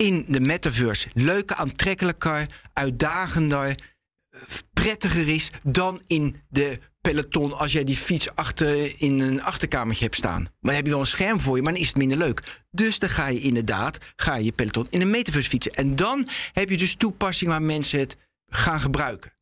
in 0.00 0.24
de 0.28 0.40
metaverse. 0.40 1.08
Leuker, 1.14 1.56
aantrekkelijker, 1.56 2.46
uitdagender, 2.72 3.68
eh, 3.68 4.40
prettiger 4.72 5.28
is 5.28 5.50
dan 5.62 6.00
in 6.06 6.36
de 6.48 6.78
peloton 7.00 7.58
als 7.58 7.72
jij 7.72 7.84
die 7.84 7.96
fiets 7.96 8.34
achter 8.34 9.00
in 9.00 9.20
een 9.20 9.42
achterkamertje 9.42 10.04
hebt 10.04 10.16
staan. 10.16 10.42
Maar 10.42 10.52
dan 10.60 10.74
heb 10.74 10.84
je 10.84 10.90
wel 10.90 11.00
een 11.00 11.06
scherm 11.06 11.40
voor 11.40 11.56
je, 11.56 11.62
maar 11.62 11.72
dan 11.72 11.80
is 11.82 11.88
het 11.88 11.96
minder 11.96 12.18
leuk. 12.18 12.64
Dus 12.70 12.98
dan 12.98 13.08
ga 13.08 13.26
je 13.26 13.40
inderdaad, 13.40 13.98
ga 14.16 14.34
je 14.34 14.52
peloton 14.52 14.86
in 14.90 15.00
een 15.00 15.10
metaverse 15.10 15.48
fietsen. 15.48 15.74
En 15.74 15.96
dan 15.96 16.28
heb 16.52 16.70
je 16.70 16.76
dus 16.76 16.94
toepassing 16.94 17.50
waar 17.50 17.62
mensen 17.62 17.98
het 17.98 18.16
gaan 18.48 18.80
gebruiken. 18.80 19.32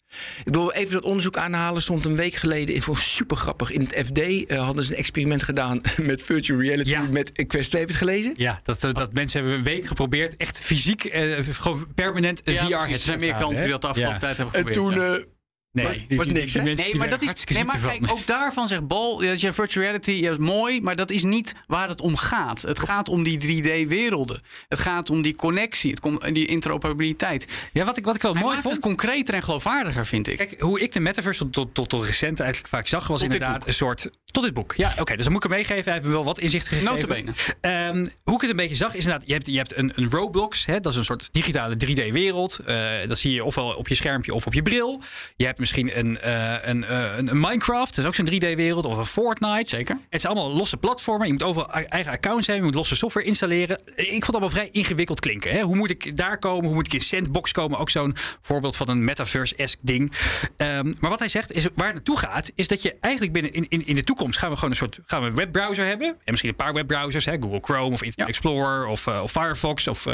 Ik 0.44 0.52
wil 0.54 0.72
even 0.72 0.92
dat 0.92 1.02
onderzoek 1.02 1.36
aanhalen. 1.36 1.82
Stond 1.82 2.04
een 2.04 2.16
week 2.16 2.34
geleden. 2.34 2.74
Ik 2.74 2.82
vond 2.82 2.98
het 2.98 3.06
super 3.06 3.36
grappig. 3.36 3.70
In 3.70 3.80
het 3.80 4.06
FD 4.06 4.46
eh, 4.46 4.64
hadden 4.64 4.84
ze 4.84 4.92
een 4.92 4.98
experiment 4.98 5.42
gedaan 5.42 5.80
met 5.96 6.22
virtual 6.22 6.60
reality. 6.60 6.90
Ja. 6.90 7.02
Met 7.10 7.46
Quest 7.46 7.70
2. 7.70 7.80
Heb 7.80 7.90
je 7.90 7.96
het 7.96 8.04
gelezen? 8.08 8.32
Ja, 8.36 8.60
dat, 8.62 8.84
eh, 8.84 8.92
dat 8.94 9.12
mensen 9.12 9.40
hebben 9.40 9.58
een 9.58 9.64
week 9.64 9.86
geprobeerd 9.86 10.36
echt 10.36 10.60
fysiek, 10.60 11.04
eh, 11.04 11.38
gewoon 11.50 11.86
permanent 11.94 12.40
een 12.44 12.52
Ja, 12.54 12.86
VR 12.86 12.92
er 12.92 12.98
zijn 12.98 13.18
meer 13.18 13.32
te 13.32 13.38
klanten 13.38 13.62
die 13.62 13.72
dat 13.72 13.80
de 13.80 13.88
afgelopen 13.88 14.20
tijd 14.20 14.36
hebben 14.36 14.54
En 14.54 14.66
geprobeerd. 14.66 15.16
toen. 15.16 15.24
Nee, 15.72 16.06
Was- 16.08 16.16
was 16.16 16.26
niks, 16.28 16.54
Nee, 16.54 16.96
maar 16.96 17.08
dat 17.08 17.22
is. 17.22 17.44
Nee, 17.44 17.64
maar 17.64 17.78
kijk, 17.78 18.10
ook 18.10 18.26
daarvan 18.26 18.68
zegt 18.68 18.86
Bal. 18.86 19.18
Dat 19.18 19.40
je 19.40 19.52
virtual 19.52 19.84
reality 19.84 20.10
ja, 20.10 20.30
is 20.30 20.36
mooi, 20.36 20.80
maar 20.80 20.96
dat 20.96 21.10
is 21.10 21.24
niet 21.24 21.54
waar 21.66 21.88
het 21.88 22.00
om 22.00 22.16
gaat. 22.16 22.62
Het 22.62 22.78
gaat 22.78 23.08
om 23.08 23.22
die 23.22 23.38
3D-werelden. 23.38 24.42
Het 24.68 24.78
gaat 24.78 25.10
om 25.10 25.22
die 25.22 25.36
connectie, 25.36 25.90
het 25.90 26.00
komt 26.00 26.34
die 26.34 26.46
interoperabiliteit. 26.46 27.46
Ja, 27.72 27.84
wat 27.84 27.96
ik, 27.96 28.04
wat 28.04 28.14
ik 28.14 28.22
wel 28.22 28.32
Hij 28.34 28.42
mooi 28.42 28.56
vond. 28.60 28.74
het 28.74 28.82
concreter 28.82 29.34
en 29.34 29.42
geloofwaardiger, 29.42 30.06
vind 30.06 30.28
ik. 30.28 30.36
Kijk, 30.36 30.60
hoe 30.60 30.80
ik 30.80 30.92
de 30.92 31.00
metaverse 31.00 31.42
tot, 31.42 31.52
tot, 31.52 31.74
tot, 31.74 31.88
tot 31.88 32.04
recent 32.04 32.40
eigenlijk 32.40 32.70
vaak 32.70 32.86
zag, 32.86 33.06
was 33.06 33.20
Tot 33.20 33.32
inderdaad 33.32 33.66
een 33.66 33.72
soort. 33.72 34.10
Tot 34.24 34.44
dit 34.44 34.54
boek. 34.54 34.74
Ja, 34.76 34.94
oké. 34.98 35.14
dus 35.14 35.24
dan 35.24 35.32
moet 35.32 35.44
ik 35.44 35.50
hem 35.50 35.58
meegeven. 35.58 35.84
Hij 35.84 35.92
heeft 35.92 36.06
me 36.06 36.12
wel 36.12 36.24
wat 36.24 36.38
inzicht 36.38 36.68
gegeven. 36.68 36.92
Notabene. 36.92 37.32
Ehm, 37.60 38.06
hoe 38.24 38.34
ik 38.34 38.40
het 38.40 38.50
een 38.50 38.56
beetje 38.56 38.76
zag, 38.76 38.94
is 38.94 39.04
inderdaad, 39.04 39.26
je 39.26 39.32
hebt, 39.32 39.46
je 39.46 39.56
hebt 39.56 39.76
een, 39.76 39.92
een 39.94 40.10
Roblox. 40.10 40.66
Hè, 40.66 40.80
dat 40.80 40.92
is 40.92 40.98
een 40.98 41.04
soort 41.04 41.28
digitale 41.32 41.76
3D-wereld. 41.76 42.58
Eh, 42.58 42.90
dat 43.06 43.18
zie 43.18 43.32
je 43.32 43.44
ofwel 43.44 43.74
op 43.74 43.88
je 43.88 43.94
schermpje 43.94 44.34
of 44.34 44.46
op 44.46 44.54
je 44.54 44.62
bril. 44.62 45.02
Je 45.36 45.44
hebt 45.44 45.57
misschien 45.58 45.98
een, 45.98 46.18
eh, 46.20 46.54
een, 46.62 46.84
eh, 46.84 47.16
een, 47.16 47.28
een 47.28 47.40
Minecraft, 47.40 47.94
dat 47.94 47.98
is 47.98 48.04
ook 48.04 48.14
zo'n 48.14 48.26
3D-wereld. 48.26 48.84
Of 48.84 48.96
een 48.96 49.06
Fortnite. 49.06 49.68
Zeker. 49.68 49.98
Het 50.10 50.20
zijn 50.20 50.32
allemaal 50.32 50.56
losse 50.56 50.76
platformen. 50.76 51.26
Je 51.26 51.32
moet 51.32 51.42
overal 51.42 51.70
eigen 51.70 52.12
accounts 52.12 52.46
hebben. 52.46 52.64
Je 52.64 52.70
moet 52.70 52.78
losse 52.78 52.96
software 52.96 53.26
installeren. 53.26 53.80
Ik 53.94 54.08
vond 54.08 54.26
het 54.26 54.30
allemaal 54.30 54.50
vrij 54.50 54.68
ingewikkeld 54.72 55.20
klinken. 55.20 55.50
Hè? 55.50 55.62
Hoe 55.62 55.76
moet 55.76 55.90
ik 55.90 56.16
daar 56.16 56.38
komen? 56.38 56.64
Hoe 56.64 56.74
moet 56.74 56.86
ik 56.86 56.92
in 56.92 57.00
Sandbox 57.00 57.52
komen? 57.52 57.78
Ook 57.78 57.90
zo'n 57.90 58.16
voorbeeld 58.42 58.76
van 58.76 58.88
een 58.88 59.04
metaverse-esque 59.04 59.80
ding. 59.86 60.12
Ehm, 60.56 60.94
maar 61.00 61.10
wat 61.10 61.18
hij 61.18 61.28
zegt, 61.28 61.52
is 61.52 61.66
waar 61.74 61.86
het 61.86 61.94
naartoe 61.94 62.18
gaat, 62.18 62.52
is 62.54 62.68
dat 62.68 62.82
je 62.82 62.96
eigenlijk 63.00 63.32
binnen 63.32 63.52
in, 63.52 63.66
in, 63.68 63.86
in 63.86 63.94
de 63.94 64.04
toekomst 64.04 64.38
gaan 64.38 64.50
we 64.50 64.54
gewoon 64.54 64.70
een 64.70 64.76
soort 64.76 64.98
gaan 65.06 65.22
we 65.22 65.28
een 65.28 65.34
webbrowser 65.34 65.86
hebben. 65.86 66.08
En 66.08 66.16
misschien 66.24 66.50
een 66.50 66.56
paar 66.56 66.74
webbrowsers, 66.74 67.24
hè? 67.24 67.36
Google 67.40 67.60
Chrome 67.60 67.92
of 67.92 68.02
Internet 68.02 68.28
Explorer 68.28 68.86
of, 68.86 69.06
eh, 69.06 69.20
of 69.22 69.30
Firefox 69.30 69.88
of, 69.88 70.06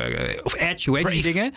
of 0.43 0.55
Edge, 0.55 0.91
hoe 0.91 0.99
heet 0.99 1.07
die 1.07 1.23
dingen. 1.23 1.55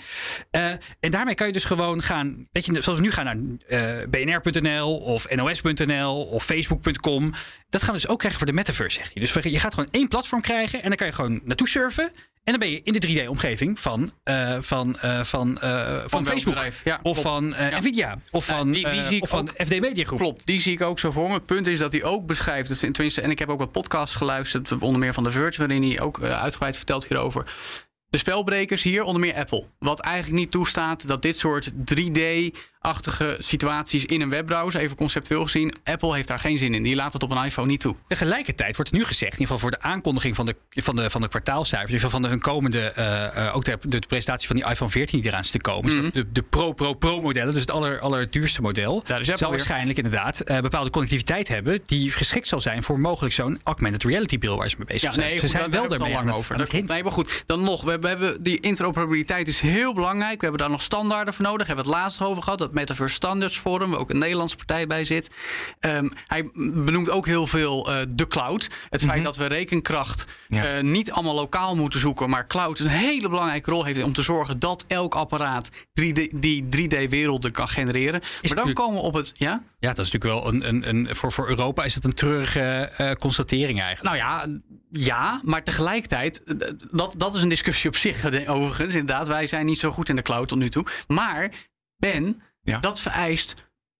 En 0.99 1.11
daarmee 1.11 1.35
kan 1.35 1.47
je 1.47 1.53
dus 1.53 1.63
gewoon 1.63 2.01
gaan, 2.01 2.47
weet 2.51 2.65
je, 2.65 2.81
zoals 2.81 2.99
we 2.99 3.05
nu 3.05 3.11
gaan 3.11 3.25
naar 3.25 3.37
eh, 3.77 4.07
bnr.nl 4.09 4.97
of 4.97 5.29
nos.nl 5.29 6.23
of 6.25 6.43
facebook.com. 6.43 7.33
Dat 7.69 7.81
gaan 7.83 7.93
we 7.93 7.99
dus 7.99 8.09
ook 8.09 8.17
krijgen 8.19 8.39
voor 8.39 8.49
de 8.49 8.55
metaverse, 8.55 8.97
zegt 8.99 9.13
hij. 9.13 9.41
Dus 9.43 9.51
je 9.53 9.59
gaat 9.59 9.73
gewoon 9.73 9.89
één 9.91 10.07
platform 10.07 10.41
krijgen 10.41 10.81
en 10.81 10.87
dan 10.87 10.97
kan 10.97 11.07
je 11.07 11.13
gewoon 11.13 11.39
naartoe 11.43 11.67
surfen. 11.67 12.11
En 12.43 12.53
dan 12.53 12.59
ben 12.59 12.69
je 12.71 12.81
in 12.83 12.93
de 12.93 12.99
3D-omgeving 12.99 13.79
van, 13.79 14.11
eh, 14.23 14.57
van, 14.59 14.99
eh, 14.99 15.23
van, 15.23 15.59
eh, 15.61 15.85
van, 16.05 16.09
welk 16.09 16.25
Facebook. 16.25 16.53
bedrijf? 16.53 16.81
Ja, 16.83 16.99
of 17.03 17.21
van 17.21 17.53
Ja. 17.57 17.77
Nvidia. 17.77 18.17
Of 18.31 18.45
van, 18.45 18.71
die- 18.71 19.03
zie 19.03 19.15
ik 19.15 19.23
of 19.23 19.29
van 19.29 19.49
FD 19.49 19.79
Media 19.79 20.03
Groep. 20.05 20.19
Klopt, 20.19 20.45
die 20.45 20.61
zie 20.61 20.73
ik 20.73 20.81
ook 20.81 20.99
zo 20.99 21.11
voor 21.11 21.27
me. 21.27 21.33
Het 21.33 21.45
punt 21.45 21.67
is 21.67 21.79
dat 21.79 21.91
hij 21.91 22.03
ook 22.03 22.25
beschrijft, 22.25 22.69
dat- 22.69 22.79
tenminste, 22.93 23.21
en 23.21 23.29
ik 23.31 23.39
heb 23.39 23.49
ook 23.49 23.59
wat 23.59 23.71
podcasts 23.71 24.15
geluisterd, 24.15 24.71
onder 24.71 24.99
meer 24.99 25.13
van 25.13 25.23
The 25.23 25.31
Verge, 25.31 25.57
waarin 25.57 25.83
hij 25.83 26.01
ook 26.01 26.21
uitgebreid 26.23 26.77
vertelt 26.77 27.07
hierover. 27.07 27.45
De 28.09 28.17
spelbrekers 28.17 28.83
hier, 28.83 29.03
onder 29.03 29.21
meer 29.21 29.35
Apple. 29.35 29.65
Wat 29.79 29.99
eigenlijk 29.99 30.39
niet 30.39 30.51
toestaat 30.51 31.07
dat 31.07 31.21
dit 31.21 31.37
soort 31.37 31.69
3D-achtige 32.81 33.35
situaties 33.39 34.05
in 34.05 34.21
een 34.21 34.29
webbrowser, 34.29 34.81
even 34.81 34.95
conceptueel 34.97 35.43
gezien, 35.43 35.73
Apple 35.83 36.15
heeft 36.15 36.27
daar 36.27 36.39
geen 36.39 36.57
zin 36.57 36.73
in. 36.73 36.83
Die 36.83 36.95
laat 36.95 37.13
het 37.13 37.23
op 37.23 37.31
een 37.31 37.43
iPhone 37.43 37.67
niet 37.67 37.79
toe. 37.79 37.95
Tegelijkertijd 38.07 38.75
wordt 38.75 38.91
nu 38.91 39.03
gezegd, 39.03 39.33
in 39.33 39.39
ieder 39.39 39.55
geval 39.55 39.69
voor 39.69 39.79
de 39.79 39.81
aankondiging 39.87 40.35
van 40.35 40.45
de, 40.45 40.55
van 40.69 40.95
de, 40.95 41.09
van 41.09 41.21
de 41.21 41.27
kwartaalcijfers, 41.27 41.89
in 41.91 41.95
ieder 41.95 42.09
geval 42.09 42.19
van 42.19 42.21
de 42.21 42.27
hun 42.27 42.39
komende, 42.53 42.79
eh, 42.79 43.47
eh, 43.47 43.55
ook 43.55 43.65
de, 43.65 43.77
de 43.81 43.99
presentatie 44.07 44.47
van 44.47 44.55
die 44.55 44.65
iPhone 44.65 44.91
14 44.91 45.19
die 45.21 45.29
eraan 45.29 45.41
is 45.41 45.51
te 45.51 45.59
komen, 45.61 46.03
dat 46.03 46.13
de, 46.13 46.31
de 46.31 46.41
Pro 46.41 46.73
Pro 46.73 46.93
Pro 46.93 47.21
modellen, 47.21 47.51
dus 47.51 47.61
het 47.61 47.71
aller, 47.71 47.99
allerduurste 47.99 48.61
model, 48.61 49.03
Daar 49.05 49.21
is 49.21 49.29
Apple 49.29 49.37
zal 49.37 49.49
weer. 49.49 49.57
waarschijnlijk 49.57 49.97
inderdaad 49.97 50.39
eh, 50.39 50.59
bepaalde 50.59 50.89
connectiviteit 50.89 51.47
hebben 51.47 51.79
die 51.85 52.11
geschikt 52.11 52.47
zal 52.47 52.61
zijn 52.61 52.83
voor 52.83 52.99
mogelijk 52.99 53.33
zo'n 53.33 53.59
augmented 53.63 54.03
reality 54.03 54.37
bril 54.37 54.57
waar 54.57 54.69
ze 54.69 54.75
mee 54.77 54.85
bezig 54.87 55.01
Ja, 55.01 55.11
zijn. 55.11 55.25
nee, 55.25 55.35
ze 55.35 55.41
goed, 55.41 55.49
zijn 55.49 55.71
wel 55.71 55.87
daarmee 55.87 56.13
lang 56.13 56.31
over. 56.31 56.57
Dat. 56.57 56.71
Nee, 56.71 57.03
maar 57.03 57.11
goed, 57.11 57.43
dan 57.45 57.63
nog. 57.63 57.83
We, 57.83 57.99
we 57.99 58.07
hebben 58.07 58.43
die 58.43 58.59
interoperabiliteit 58.59 59.47
is 59.47 59.61
heel 59.61 59.93
belangrijk. 59.93 60.35
We 60.39 60.41
hebben 60.41 60.59
daar 60.61 60.69
nog 60.69 60.81
standaarden 60.81 61.33
voor 61.33 61.45
nodig. 61.45 61.67
We 61.67 61.73
hebben 61.73 61.91
het 61.91 62.01
laatst 62.01 62.21
over 62.21 62.43
gehad. 62.43 62.66
Het 62.67 62.75
Metaverse 62.75 63.15
Standards 63.15 63.57
Forum, 63.57 63.89
waar 63.89 63.99
ook 63.99 64.09
een 64.09 64.17
Nederlandse 64.17 64.55
partij 64.55 64.87
bij 64.87 65.05
zit. 65.05 65.29
Ehm, 65.79 66.09
hij 66.27 66.49
benoemt 66.73 67.09
ook 67.09 67.25
heel 67.25 67.47
veel 67.47 67.91
eh, 67.91 68.05
de 68.09 68.27
cloud. 68.27 68.69
Het 68.89 69.03
feit 69.03 69.23
dat 69.23 69.35
we 69.37 69.45
rekenkracht 69.45 70.25
Ja. 70.47 70.63
eh, 70.77 70.83
niet 70.83 71.11
allemaal 71.11 71.35
lokaal 71.35 71.75
moeten 71.75 71.99
zoeken, 71.99 72.29
maar 72.29 72.47
cloud 72.47 72.79
een 72.79 72.87
hele 72.87 73.29
belangrijke 73.29 73.71
rol 73.71 73.83
heeft 73.83 74.03
om 74.03 74.13
te 74.13 74.21
zorgen 74.21 74.59
dat 74.59 74.85
elk 74.87 75.15
apparaat 75.15 75.69
3D, 75.93 76.27
die 76.35 76.67
3D-werelden 76.69 77.51
kan 77.51 77.67
genereren. 77.67 78.21
maar 78.41 78.55
dan 78.55 78.73
komen 78.73 78.95
we 78.95 79.01
op 79.01 79.13
het. 79.13 79.31
Ja? 79.33 79.63
Ja, 79.79 79.93
dat 79.93 80.05
is 80.05 80.11
natuurlijk 80.11 80.43
wel 80.43 80.53
een. 80.53 80.67
een, 80.67 80.89
een 80.89 81.15
voor, 81.15 81.31
voor 81.31 81.47
Europa 81.49 81.83
is 81.83 81.95
het 81.95 82.03
een 82.03 82.13
treurige 82.13 82.59
eh, 82.97 83.11
constatering 83.11 83.81
eigenlijk. 83.81 84.15
Nou 84.15 84.17
ja, 84.17 84.59
ja, 84.91 85.41
maar 85.43 85.63
tegelijkertijd, 85.63 86.41
dat, 86.91 87.13
dat 87.17 87.35
is 87.35 87.41
een 87.41 87.49
discussie 87.49 87.89
op 87.89 87.95
zich 87.95 88.25
overigens. 88.47 88.93
Inderdaad, 88.93 89.27
wij 89.27 89.47
zijn 89.47 89.65
niet 89.65 89.79
zo 89.79 89.91
goed 89.91 90.09
in 90.09 90.15
de 90.15 90.21
cloud 90.21 90.47
tot 90.47 90.57
nu 90.57 90.69
toe. 90.69 90.85
Maar, 91.07 91.51
Ben, 91.97 92.41
Ja. 92.71 92.79
dat 92.79 92.99
vereist 92.99 93.53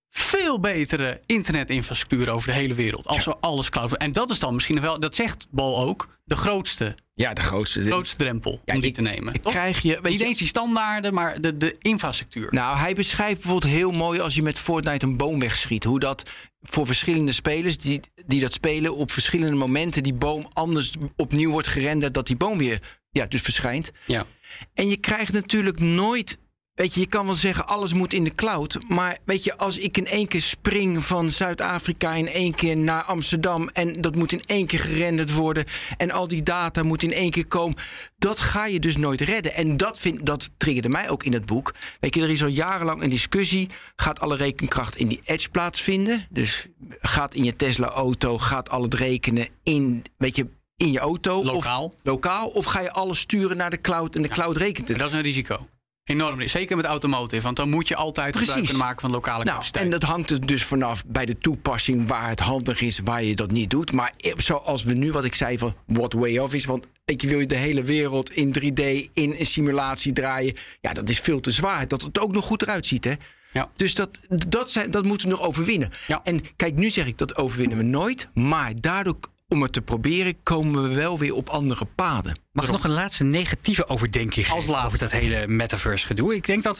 veel 0.09 0.59
betere 0.59 1.19
internetinfrastructuur 1.25 2.29
over 2.29 2.47
de 2.47 2.53
hele 2.53 2.73
wereld. 2.73 3.07
Als 3.07 3.25
we 3.25 3.37
alles 3.37 3.69
cloud... 3.69 3.97
En 3.97 4.11
dat 4.11 4.29
is 4.29 4.39
dan 4.39 4.53
misschien 4.53 4.81
wel, 4.81 4.99
dat 4.99 5.15
zegt 5.15 5.47
Bol 5.49 5.79
ook, 5.79 6.09
de 6.23 6.35
grootste, 6.35 6.95
Ja, 7.13 7.33
de 7.33 7.41
grootste. 7.41 7.85
grootste 7.85 8.15
drempel 8.17 8.61
Ja, 8.65 8.73
om 8.73 8.79
die 8.79 8.89
ik- 8.89 8.95
te 8.95 9.01
nemen. 9.01 9.33
ik 9.33 9.41
krijg 9.41 9.81
je- 9.81 9.99
Niet 10.03 10.19
je- 10.19 10.25
eens 10.25 10.37
die 10.37 10.47
standaarden, 10.47 11.13
maar 11.13 11.41
de, 11.41 11.57
de 11.57 11.75
infrastructuur. 11.81 12.47
Nou, 12.53 12.77
hij 12.77 12.93
beschrijft 12.93 13.41
bijvoorbeeld 13.41 13.71
heel 13.73 13.91
mooi 13.91 14.19
als 14.19 14.35
je 14.35 14.41
met 14.41 14.59
Fortnite 14.59 15.05
een 15.05 15.17
boom 15.17 15.39
wegschiet. 15.39 15.83
Hoe 15.83 15.99
dat 15.99 16.29
voor 16.61 16.85
verschillende 16.85 17.31
spelers 17.31 17.77
die, 17.77 17.99
die 18.25 18.39
dat 18.39 18.53
spelen 18.53 18.95
op 18.95 19.11
verschillende 19.11 19.55
momenten 19.55 20.03
die 20.03 20.13
boom 20.13 20.47
anders 20.53 20.91
opnieuw 21.15 21.51
wordt 21.51 21.67
gerenderd. 21.67 22.13
Dat 22.13 22.27
die 22.27 22.37
boom 22.37 22.57
weer 22.57 22.81
ja, 23.11 23.25
dus 23.25 23.41
verschijnt. 23.41 23.91
Ja. 24.05 24.25
En 24.73 24.87
je 24.89 24.97
krijgt 24.97 25.33
natuurlijk 25.33 25.79
nooit. 25.79 26.37
Weet 26.77 26.93
je, 26.93 26.99
je 26.99 27.07
kan 27.07 27.25
wel 27.25 27.35
zeggen 27.35 27.67
alles 27.67 27.93
moet 27.93 28.13
in 28.13 28.23
de 28.23 28.35
cloud. 28.35 28.77
Maar 28.87 29.17
weet 29.25 29.43
je, 29.43 29.57
als 29.57 29.77
ik 29.77 29.97
in 29.97 30.07
één 30.07 30.27
keer 30.27 30.41
spring 30.41 31.05
van 31.05 31.29
Zuid-Afrika 31.29 32.13
in 32.13 32.27
één 32.27 32.55
keer 32.55 32.77
naar 32.77 33.03
Amsterdam. 33.03 33.69
En 33.69 33.93
dat 33.93 34.15
moet 34.15 34.31
in 34.31 34.41
één 34.45 34.65
keer 34.65 34.79
gerenderd 34.79 35.33
worden. 35.33 35.65
En 35.97 36.11
al 36.11 36.27
die 36.27 36.43
data 36.43 36.83
moet 36.83 37.03
in 37.03 37.13
één 37.13 37.31
keer 37.31 37.47
komen. 37.47 37.77
Dat 38.17 38.39
ga 38.39 38.65
je 38.65 38.79
dus 38.79 38.97
nooit 38.97 39.21
redden. 39.21 39.53
En 39.53 39.77
dat, 39.77 39.99
vind, 39.99 40.25
dat 40.25 40.49
triggerde 40.57 40.89
mij 40.89 41.09
ook 41.09 41.23
in 41.23 41.33
het 41.33 41.45
boek. 41.45 41.73
Weet 41.99 42.15
je, 42.15 42.21
er 42.21 42.29
is 42.29 42.43
al 42.43 42.49
jarenlang 42.49 43.03
een 43.03 43.09
discussie. 43.09 43.67
Gaat 43.95 44.19
alle 44.19 44.35
rekenkracht 44.35 44.95
in 44.95 45.07
die 45.07 45.21
edge 45.23 45.49
plaatsvinden? 45.49 46.27
Dus 46.29 46.67
gaat 46.99 47.33
in 47.33 47.43
je 47.43 47.55
Tesla-auto, 47.55 48.37
gaat 48.37 48.69
al 48.69 48.81
het 48.81 48.93
rekenen 48.93 49.47
in, 49.63 50.03
weet 50.17 50.35
je, 50.35 50.47
in 50.75 50.91
je 50.91 50.99
auto? 50.99 51.43
Lokaal. 51.43 51.85
Of, 51.85 51.93
lokaal? 52.03 52.47
Of 52.47 52.65
ga 52.65 52.79
je 52.79 52.91
alles 52.91 53.19
sturen 53.19 53.57
naar 53.57 53.69
de 53.69 53.81
cloud 53.81 54.15
en 54.15 54.21
de 54.21 54.27
cloud 54.27 54.57
rekent 54.57 54.87
het? 54.87 54.97
Dat 54.97 55.09
is 55.09 55.15
een 55.15 55.21
risico. 55.21 55.67
Enorm. 56.07 56.47
Zeker 56.47 56.75
met 56.75 56.85
automotive, 56.85 57.41
want 57.41 57.55
dan 57.55 57.69
moet 57.69 57.87
je 57.87 57.95
altijd 57.95 58.37
gebruik 58.37 58.63
kunnen 58.63 58.81
maken 58.81 59.01
van 59.01 59.11
lokale 59.11 59.43
Nou, 59.43 59.49
capaciteit. 59.49 59.85
en 59.85 59.91
dat 59.91 60.03
hangt 60.03 60.29
er 60.29 60.45
dus 60.45 60.63
vanaf 60.63 61.05
bij 61.05 61.25
de 61.25 61.37
toepassing 61.37 62.07
waar 62.07 62.29
het 62.29 62.39
handig 62.39 62.81
is, 62.81 62.99
waar 63.03 63.23
je 63.23 63.35
dat 63.35 63.51
niet 63.51 63.69
doet. 63.69 63.91
Maar 63.91 64.13
zoals 64.35 64.83
we 64.83 64.93
nu, 64.93 65.11
wat 65.11 65.25
ik 65.25 65.33
zei 65.35 65.57
van 65.57 65.75
what 65.85 66.13
way 66.13 66.37
off 66.37 66.53
is, 66.53 66.65
want 66.65 66.87
ik 67.05 67.21
wil 67.21 67.39
je 67.39 67.45
de 67.45 67.55
hele 67.55 67.83
wereld 67.83 68.31
in 68.31 68.55
3D 68.59 68.83
in 69.13 69.35
een 69.37 69.45
simulatie 69.45 70.13
draaien. 70.13 70.53
Ja, 70.81 70.93
dat 70.93 71.09
is 71.09 71.19
veel 71.19 71.39
te 71.39 71.51
zwaar. 71.51 71.87
Dat 71.87 72.01
het 72.01 72.19
ook 72.19 72.31
nog 72.31 72.45
goed 72.45 72.61
eruit 72.61 72.85
ziet, 72.85 73.03
hè? 73.03 73.13
Ja. 73.53 73.69
Dus 73.75 73.95
dat, 73.95 74.19
dat, 74.47 74.71
zijn, 74.71 74.91
dat 74.91 75.05
moeten 75.05 75.27
we 75.29 75.35
nog 75.35 75.45
overwinnen. 75.45 75.91
Ja. 76.07 76.21
En 76.23 76.41
kijk, 76.55 76.75
nu 76.75 76.89
zeg 76.89 77.05
ik 77.05 77.17
dat 77.17 77.37
overwinnen 77.37 77.77
we 77.77 77.83
nooit. 77.83 78.27
Maar 78.33 78.71
daardoor, 78.81 79.17
om 79.47 79.61
het 79.61 79.73
te 79.73 79.81
proberen, 79.81 80.43
komen 80.43 80.89
we 80.89 80.95
wel 80.95 81.19
weer 81.19 81.33
op 81.33 81.49
andere 81.49 81.85
paden. 81.85 82.39
Mag 82.51 82.65
ik 82.65 82.71
nog 82.71 82.83
een 82.83 82.91
laatste 82.91 83.23
negatieve 83.23 83.87
overdenking 83.87 84.49
Als 84.49 84.65
laatste. 84.65 84.85
over 84.85 84.99
dat 84.99 85.11
hele 85.11 85.47
metaverse 85.47 86.05
gedoe? 86.05 86.35
Ik 86.35 86.45
denk 86.45 86.63
dat 86.63 86.79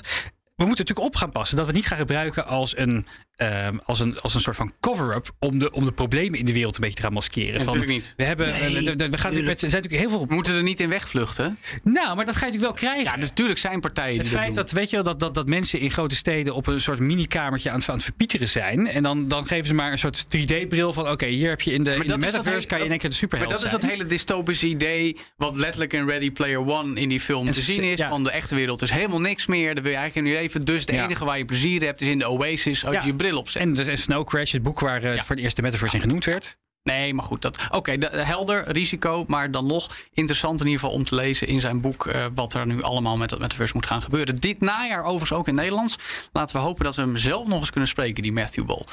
we 0.56 0.66
moeten 0.66 0.86
natuurlijk 0.86 1.08
op 1.08 1.16
gaan 1.16 1.32
passen 1.32 1.58
dat 1.58 1.66
we 1.66 1.72
het 1.72 1.82
niet 1.82 1.90
gaan 1.90 1.98
gebruiken 1.98 2.46
als 2.48 2.78
een, 2.78 3.06
ehm, 3.38 3.78
als 3.84 4.00
een, 4.00 4.20
als 4.20 4.34
een 4.34 4.40
soort 4.42 4.56
van 4.56 4.74
cover-up 4.80 5.30
om 5.40 5.60
de, 5.60 5.72
om 5.72 5.86
de 5.86 5.92
problemen 5.92 6.40
in 6.40 6.46
de 6.46 6.54
wereld 6.54 6.76
een 6.76 6.82
beetje 6.82 6.96
te 6.96 7.02
gaan 7.02 7.14
maskeren. 7.14 7.64
Van, 7.64 7.66
natuurlijk 7.66 7.92
niet. 7.92 8.14
We, 8.18 8.24
hebben, 8.24 8.48
Nee, 8.48 8.60
we, 8.60 8.84
we- 8.84 8.84
we 8.84 8.96
gaan 8.96 9.10
natuurlijk 9.10 9.46
met, 9.46 9.62
er 9.62 9.70
zijn 9.70 9.82
natuurlijk 9.82 10.02
heel 10.02 10.10
veel. 10.18 10.28
We 10.28 10.34
moeten 10.34 10.56
er 10.56 10.64
niet 10.64 10.80
in 10.80 10.90
wegvluchten. 10.90 11.58
Nou, 11.84 12.16
maar 12.16 12.26
dat 12.26 12.36
ga 12.36 12.46
je 12.46 12.52
natuurlijk 12.52 12.80
wel 12.82 12.90
krijgen. 12.92 13.12
Ja, 13.14 13.20
dus 13.20 13.30
natuurlijk 13.30 13.60
zijn 13.60 13.80
partijen 13.80 14.14
Het 14.18 14.24
die 14.28 14.36
feit 14.36 14.56
dat, 14.56 14.56
dat, 14.56 14.72
weet 14.72 14.90
je 14.90 14.96
wel, 14.96 15.06
dat, 15.06 15.20
dat, 15.20 15.34
dat 15.34 15.48
mensen 15.48 15.80
in 15.80 15.92
grote 15.92 16.16
steden 16.16 16.54
op 16.56 16.68
een 16.68 16.82
soort 16.82 17.00
minikamertje 17.00 17.70
aan 17.72 17.80
het, 17.80 17.90
aan 17.90 17.96
het 17.96 18.04
verpieteren 18.04 18.50
zijn. 18.50 18.88
En 18.88 19.04
dan, 19.04 19.28
dan 19.28 19.48
geven 19.48 19.66
ze 19.68 19.74
maar 19.74 19.92
een 19.92 20.00
soort 20.00 20.26
3D-bril 20.38 20.94
van: 20.94 21.10
oké, 21.10 21.26
hier 21.26 21.50
heb 21.50 21.62
je 21.62 21.74
in 21.74 21.84
de, 21.84 21.92
in 21.94 22.00
de 22.00 22.06
dat 22.08 22.16
is 22.18 22.22
dat 22.24 22.32
metaverse 22.32 22.50
hele- 22.56 22.66
kan 22.68 22.78
je 22.78 22.84
in 22.84 22.90
één 22.90 23.00
keer 23.00 23.10
de 23.10 23.16
Maar 23.16 23.30
superheld 23.30 23.50
dat 23.52 23.64
is 23.64 23.72
dat 23.72 23.86
hele 23.92 24.06
dystopische 24.06 24.68
idee. 24.68 25.18
wat 25.38 25.56
letterlijk 25.56 25.94
in 25.94 26.06
Ready 26.10 26.32
Player 26.32 26.68
One 26.68 27.00
in 27.00 27.10
die 27.10 27.20
film 27.20 27.48
En 27.48 27.54
te 27.54 27.62
zien 27.62 27.84
is. 27.84 27.98
ja. 27.98 28.10
van 28.10 28.24
de 28.24 28.32
echte 28.32 28.56
wereld 28.56 28.82
is 28.82 28.90
helemaal 28.92 29.22
niks 29.22 29.46
meer. 29.46 29.74
Dan 29.74 29.84
wil 29.84 29.92
je 29.92 29.98
eigenlijk 29.98 30.28
in 30.28 30.34
je 30.34 30.40
leven. 30.42 30.66
Dus 30.66 30.82
het 30.82 30.92
Ja. 30.92 31.04
enige 31.04 31.26
waar 31.26 31.38
je 31.38 31.46
plezier 31.46 31.82
hebt 31.82 32.02
is 32.02 32.08
in 32.08 32.20
de 32.20 32.30
Oasis. 32.30 32.86
als 32.86 32.94
Ja. 32.96 33.02
je 33.02 33.08
je 33.08 33.14
bril 33.28 33.40
opzet. 33.40 33.62
En, 33.62 33.88
en 33.90 33.98
Snow 33.98 34.26
Crash, 34.26 34.52
het 34.52 34.64
boek 34.64 34.80
waar 34.80 35.04
eh, 35.04 35.22
voor 35.22 35.36
het 35.36 35.44
eerst 35.44 35.56
de 35.56 35.62
metaverse 35.62 35.96
in 35.96 36.02
genoemd 36.02 36.26
werd. 36.26 36.58
Nee, 36.88 37.14
maar 37.14 37.26
goed. 37.26 37.42
dat- 37.42 37.58
Oké, 37.72 37.98
de- 37.98 38.10
helder, 38.14 38.72
risico. 38.72 39.24
Maar 39.28 39.52
dan 39.52 39.66
nog 39.66 39.96
interessant 40.14 40.60
in 40.60 40.66
ieder 40.66 40.80
geval 40.82 40.96
om 40.96 41.04
te 41.04 41.16
lezen 41.16 41.48
in 41.48 41.60
zijn 41.60 41.82
boek. 41.82 42.06
eh, 42.08 42.26
wat 42.36 42.54
er 42.54 42.66
nu 42.68 42.82
allemaal 42.84 43.18
met 43.18 43.30
dat 43.30 43.40
metaverse 43.40 43.74
moet 43.76 43.86
gaan 43.86 44.02
gebeuren. 44.02 44.40
Dit 44.40 44.60
najaar 44.62 45.04
overigens 45.04 45.34
ook 45.34 45.48
in 45.48 45.56
Nederlands. 45.56 45.96
Laten 46.32 46.56
we 46.56 46.62
hopen 46.62 46.84
dat 46.84 46.96
we 46.96 47.02
hem 47.02 47.18
zelf 47.18 47.48
nog 47.48 47.60
eens 47.60 47.70
kunnen 47.72 47.90
spreken, 47.90 48.24
die 48.24 48.32
Matthew 48.32 48.66
Ball. 48.66 48.86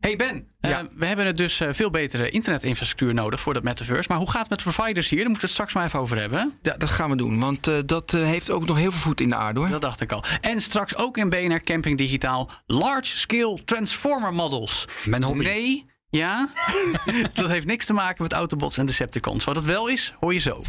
Hey 0.00 0.16
Ben, 0.16 0.46
eh, 0.60 0.70
Ja. 0.70 0.88
we 0.96 1.06
hebben 1.06 1.26
het 1.26 1.36
dus 1.36 1.60
eh, 1.60 1.68
veel 1.70 1.90
betere 1.90 2.30
internetinfrastructuur 2.30 3.14
nodig 3.14 3.40
voor 3.40 3.54
dat 3.54 3.62
metaverse. 3.62 4.08
Maar 4.08 4.18
hoe 4.18 4.30
gaat 4.30 4.40
het 4.40 4.50
met 4.50 4.62
providers 4.62 5.08
hier? 5.08 5.18
Daar 5.18 5.28
moeten 5.28 5.48
we 5.48 5.54
het 5.54 5.64
straks 5.64 5.72
maar 5.74 5.84
even 5.84 6.00
over 6.00 6.16
hebben. 6.20 6.58
Ja, 6.62 6.74
dat 6.76 6.90
gaan 6.90 7.10
we 7.10 7.16
doen, 7.16 7.40
want 7.40 7.66
eh, 7.66 7.74
dat 7.86 8.10
heeft 8.10 8.50
ook 8.50 8.66
nog 8.66 8.76
heel 8.76 8.90
veel 8.90 9.00
voet 9.00 9.20
in 9.20 9.28
de 9.28 9.34
aarde 9.34 9.58
hoor. 9.60 9.68
Dat 9.68 9.80
dacht 9.80 10.00
ik 10.00 10.12
al. 10.12 10.22
En 10.40 10.60
straks 10.60 10.96
ook 10.96 11.16
in 11.16 11.28
BNR 11.28 11.62
Camping 11.62 11.98
Digitaal 11.98 12.50
large 12.66 13.16
scale 13.18 13.64
transformer 13.64 14.34
models. 14.34 14.84
Mijn 15.04 15.22
hobby. 15.22 15.44
Nee, 15.44 15.86
ja. 16.10 16.48
dat 17.34 17.48
heeft 17.48 17.66
niks 17.66 17.86
te 17.86 17.92
maken 17.92 18.22
met 18.22 18.32
Autobots 18.32 18.78
en 18.78 18.86
Decepticons. 18.86 19.44
Wat 19.44 19.56
het 19.56 19.64
wel 19.64 19.88
is, 19.88 20.14
hoor 20.20 20.34
je 20.34 20.40
zo. 20.40 20.62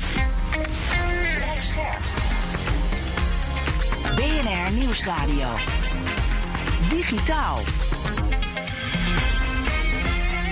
BNR 4.15 4.71
Nieuwsradio. 4.71 5.55
Digitaal. 6.89 7.59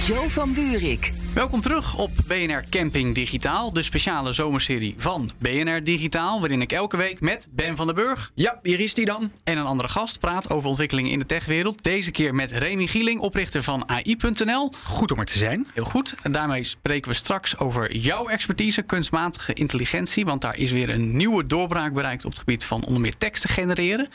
Joe 0.05 0.29
van 0.29 0.53
Buurik. 0.53 1.11
Welkom 1.33 1.61
terug 1.61 1.95
op 1.95 2.11
BNR 2.27 2.63
Camping 2.69 3.15
Digitaal, 3.15 3.73
de 3.73 3.83
speciale 3.83 4.33
zomerserie 4.33 4.93
van 4.97 5.31
BNR 5.37 5.83
Digitaal, 5.83 6.39
waarin 6.39 6.61
ik 6.61 6.71
elke 6.71 6.97
week 6.97 7.19
met 7.21 7.47
Ben 7.51 7.75
van 7.75 7.85
den 7.85 7.95
Burg 7.95 8.31
Ja, 8.35 8.59
hier 8.63 8.79
is 8.79 8.93
die 8.93 9.05
dan. 9.05 9.31
en 9.43 9.57
een 9.57 9.65
andere 9.65 9.89
gast 9.89 10.19
praat 10.19 10.49
over 10.49 10.67
ontwikkelingen 10.69 11.11
in 11.11 11.19
de 11.19 11.25
techwereld. 11.25 11.83
Deze 11.83 12.11
keer 12.11 12.35
met 12.35 12.51
Remy 12.51 12.87
Gieling, 12.87 13.19
oprichter 13.19 13.63
van 13.63 13.89
AI.nl. 13.89 14.71
Goed 14.83 15.11
om 15.11 15.19
er 15.19 15.25
te 15.25 15.37
zijn. 15.37 15.65
Heel 15.73 15.83
goed. 15.83 16.13
En 16.23 16.31
daarmee 16.31 16.63
spreken 16.63 17.11
we 17.11 17.17
straks 17.17 17.57
over 17.57 17.95
jouw 17.95 18.27
expertise, 18.27 18.81
kunstmatige 18.81 19.53
intelligentie. 19.53 20.25
Want 20.25 20.41
daar 20.41 20.57
is 20.57 20.71
weer 20.71 20.89
een 20.89 21.15
nieuwe 21.17 21.43
doorbraak 21.43 21.93
bereikt 21.93 22.25
op 22.25 22.31
het 22.31 22.39
gebied 22.39 22.63
van 22.63 22.85
onder 22.85 23.01
meer 23.01 23.17
teksten 23.17 23.49
genereren. 23.49 24.09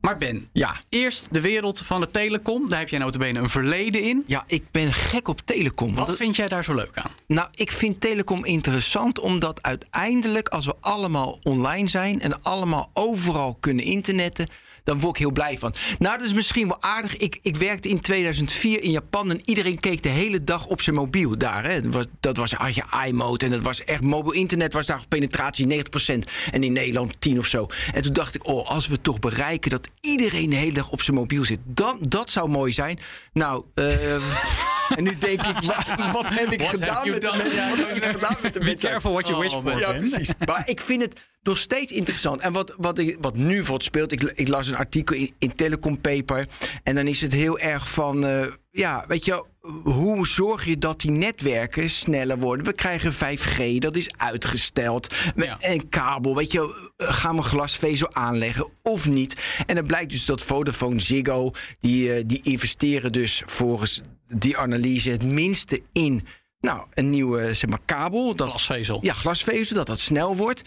Maar 0.00 0.16
Ben, 0.18 0.48
Ja. 0.52 0.74
eerst 0.88 1.28
de 1.30 1.40
wereld 1.40 1.78
van 1.78 2.00
de 2.00 2.10
telecom. 2.10 2.68
Daar 2.68 2.78
heb 2.78 2.88
jij 2.88 2.98
notabene 2.98 3.38
een 3.38 3.48
verleden 3.48 4.02
in. 4.02 4.24
Ja, 4.26 4.44
ik 4.46 4.70
ben 4.70 4.92
gek 4.92 5.28
op 5.28 5.40
telecom. 5.44 5.94
Wat 5.94 6.16
vind 6.16 6.36
jij 6.36 6.48
daar 6.48 6.64
zo 6.64 6.74
leuk 6.74 6.90
aan? 6.98 7.10
Nou, 7.26 7.48
ik 7.54 7.70
vind 7.70 8.00
telecom 8.00 8.44
interessant 8.44 9.18
omdat 9.18 9.62
uiteindelijk, 9.62 10.48
als 10.48 10.66
we 10.66 10.74
allemaal 10.80 11.38
online 11.42 11.88
zijn 11.88 12.20
en 12.20 12.42
allemaal 12.42 12.90
overal 12.94 13.56
kunnen 13.60 13.84
internetten, 13.84 14.48
dan 14.88 15.00
word 15.00 15.14
ik 15.14 15.20
heel 15.20 15.30
blij 15.30 15.58
van. 15.58 15.74
Nou, 15.98 16.18
dat 16.18 16.26
is 16.26 16.32
misschien 16.32 16.68
wel 16.68 16.82
aardig. 16.82 17.16
Ik, 17.16 17.38
ik 17.42 17.56
werkte 17.56 17.88
in 17.88 18.00
2004 18.00 18.82
in 18.82 18.90
Japan 18.90 19.30
en 19.30 19.40
iedereen 19.44 19.80
keek 19.80 20.02
de 20.02 20.08
hele 20.08 20.44
dag 20.44 20.66
op 20.66 20.80
zijn 20.80 20.96
mobiel 20.96 21.38
daar. 21.38 21.64
Hè. 21.64 21.80
Dat 21.80 21.92
was, 21.94 22.04
dat 22.20 22.36
was 22.36 22.52
had 22.52 22.74
je 22.74 22.82
iMode 23.06 23.44
en 23.44 23.50
dat 23.50 23.62
was 23.62 23.84
echt 23.84 24.00
mobiel 24.00 24.32
internet 24.32 24.72
was 24.72 24.86
daar 24.86 25.02
penetratie 25.08 25.84
90% 25.84 26.18
en 26.50 26.62
in 26.62 26.72
Nederland 26.72 27.20
10 27.20 27.38
of 27.38 27.46
zo. 27.46 27.66
En 27.94 28.02
toen 28.02 28.12
dacht 28.12 28.34
ik, 28.34 28.46
oh, 28.46 28.70
als 28.70 28.86
we 28.86 29.00
toch 29.00 29.18
bereiken 29.18 29.70
dat 29.70 29.88
iedereen 30.00 30.50
de 30.50 30.56
hele 30.56 30.72
dag 30.72 30.90
op 30.90 31.02
zijn 31.02 31.16
mobiel 31.16 31.44
zit, 31.44 31.60
dan 31.64 31.98
dat 32.08 32.30
zou 32.30 32.48
mooi 32.48 32.72
zijn. 32.72 32.98
Nou, 33.32 33.64
eh, 33.74 34.14
en 34.96 35.02
nu 35.04 35.16
denk 35.18 35.46
ik, 35.46 35.58
wa- 35.62 36.10
wat 36.12 36.28
heb 36.28 36.52
ik 36.52 36.60
What 36.60 36.70
gedaan 36.70 37.10
met 37.10 37.20
de 37.22 37.34
mensen? 37.36 37.68
Wat 37.70 37.78
heb 37.78 37.96
ik 37.96 38.04
gedaan 38.04 38.36
met 38.42 38.54
de 38.54 38.60
Be 38.60 38.74
careful 38.74 39.12
what 39.12 39.26
you 39.28 39.40
wish 39.40 39.52
Oh, 39.54 39.62
for. 39.62 39.78
Ja, 39.78 39.92
precies. 39.92 40.30
Maar 40.46 40.62
ik 40.64 40.80
vind 40.80 41.02
het 41.02 41.20
nog 41.42 41.58
steeds 41.58 41.92
interessant. 41.92 42.40
En 42.40 42.52
wat, 42.52 42.74
wat, 42.76 42.98
ik, 42.98 43.16
wat 43.20 43.36
nu 43.36 43.64
voor 43.64 43.74
het 43.74 43.84
speelt, 43.84 44.12
ik, 44.12 44.22
ik 44.22 44.48
las 44.48 44.66
een 44.68 44.77
artikel 44.78 45.16
in, 45.16 45.32
in 45.38 45.54
Telecom 45.54 46.00
Paper. 46.00 46.46
En 46.82 46.94
dan 46.94 47.06
is 47.06 47.20
het 47.20 47.32
heel 47.32 47.58
erg 47.58 47.90
van, 47.90 48.24
eh, 48.24 48.46
ja, 48.70 49.04
weet 49.08 49.24
je, 49.24 49.44
hoe 49.82 50.26
zorg 50.26 50.64
je 50.64 50.78
dat 50.78 51.00
die 51.00 51.10
netwerken 51.10 51.90
sneller 51.90 52.38
worden? 52.38 52.66
We 52.66 52.72
krijgen 52.72 53.12
5G, 53.12 53.78
dat 53.78 53.96
is 53.96 54.10
uitgesteld. 54.16 55.14
Ja. 55.36 55.60
En 55.60 55.88
kabel, 55.88 56.36
weet 56.36 56.52
je, 56.52 56.90
eh, 56.96 57.12
gaan 57.12 57.36
we 57.36 57.42
glasvezel 57.42 58.14
aanleggen 58.14 58.66
of 58.82 59.08
niet? 59.08 59.62
En 59.66 59.74
dan 59.74 59.86
blijkt 59.86 60.10
dus 60.10 60.24
dat 60.24 60.42
Vodafone, 60.42 61.00
Ziggo, 61.00 61.50
die, 61.80 62.12
eh, 62.12 62.22
die 62.26 62.40
investeren 62.42 63.12
dus 63.12 63.42
volgens 63.46 64.02
die 64.28 64.56
analyse 64.56 65.10
het 65.10 65.32
minste 65.32 65.82
in... 65.92 66.26
Nou, 66.60 66.86
een 66.94 67.10
nieuwe 67.10 67.54
zeg 67.54 67.70
maar, 67.70 67.80
kabel. 67.84 68.34
Dat, 68.34 68.48
Glasvezel. 68.48 68.98
ja, 69.02 69.12
glasvezel, 69.12 69.76
dat 69.76 69.86
dat 69.86 70.00
snel 70.00 70.36
wordt. 70.36 70.62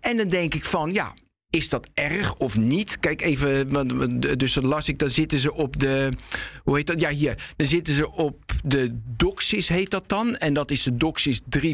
En 0.00 0.16
dan 0.16 0.28
denk 0.28 0.54
ik 0.54 0.64
van, 0.64 0.92
ja, 0.92 1.14
Is 1.50 1.68
dat 1.68 1.88
erg 1.94 2.34
of 2.34 2.58
niet? 2.58 3.00
Kijk 3.00 3.22
even, 3.22 3.68
dus 4.38 4.52
dan 4.52 4.66
las 4.66 4.88
ik, 4.88 4.98
dan 4.98 5.10
zitten 5.10 5.38
ze 5.38 5.52
op 5.52 5.80
de, 5.80 6.12
hoe 6.64 6.76
heet 6.76 6.86
dat? 6.86 7.00
Ja, 7.00 7.10
hier. 7.10 7.52
Dan 7.56 7.66
zitten 7.66 7.94
ze 7.94 8.10
op 8.12 8.52
de 8.64 8.98
DOCSIS, 9.16 9.68
heet 9.68 9.90
dat 9.90 10.08
dan. 10.08 10.36
En 10.36 10.54
dat 10.54 10.70
is 10.70 10.82
de 10.82 10.96
DOCSIS 10.96 11.40
3.1. 11.58 11.72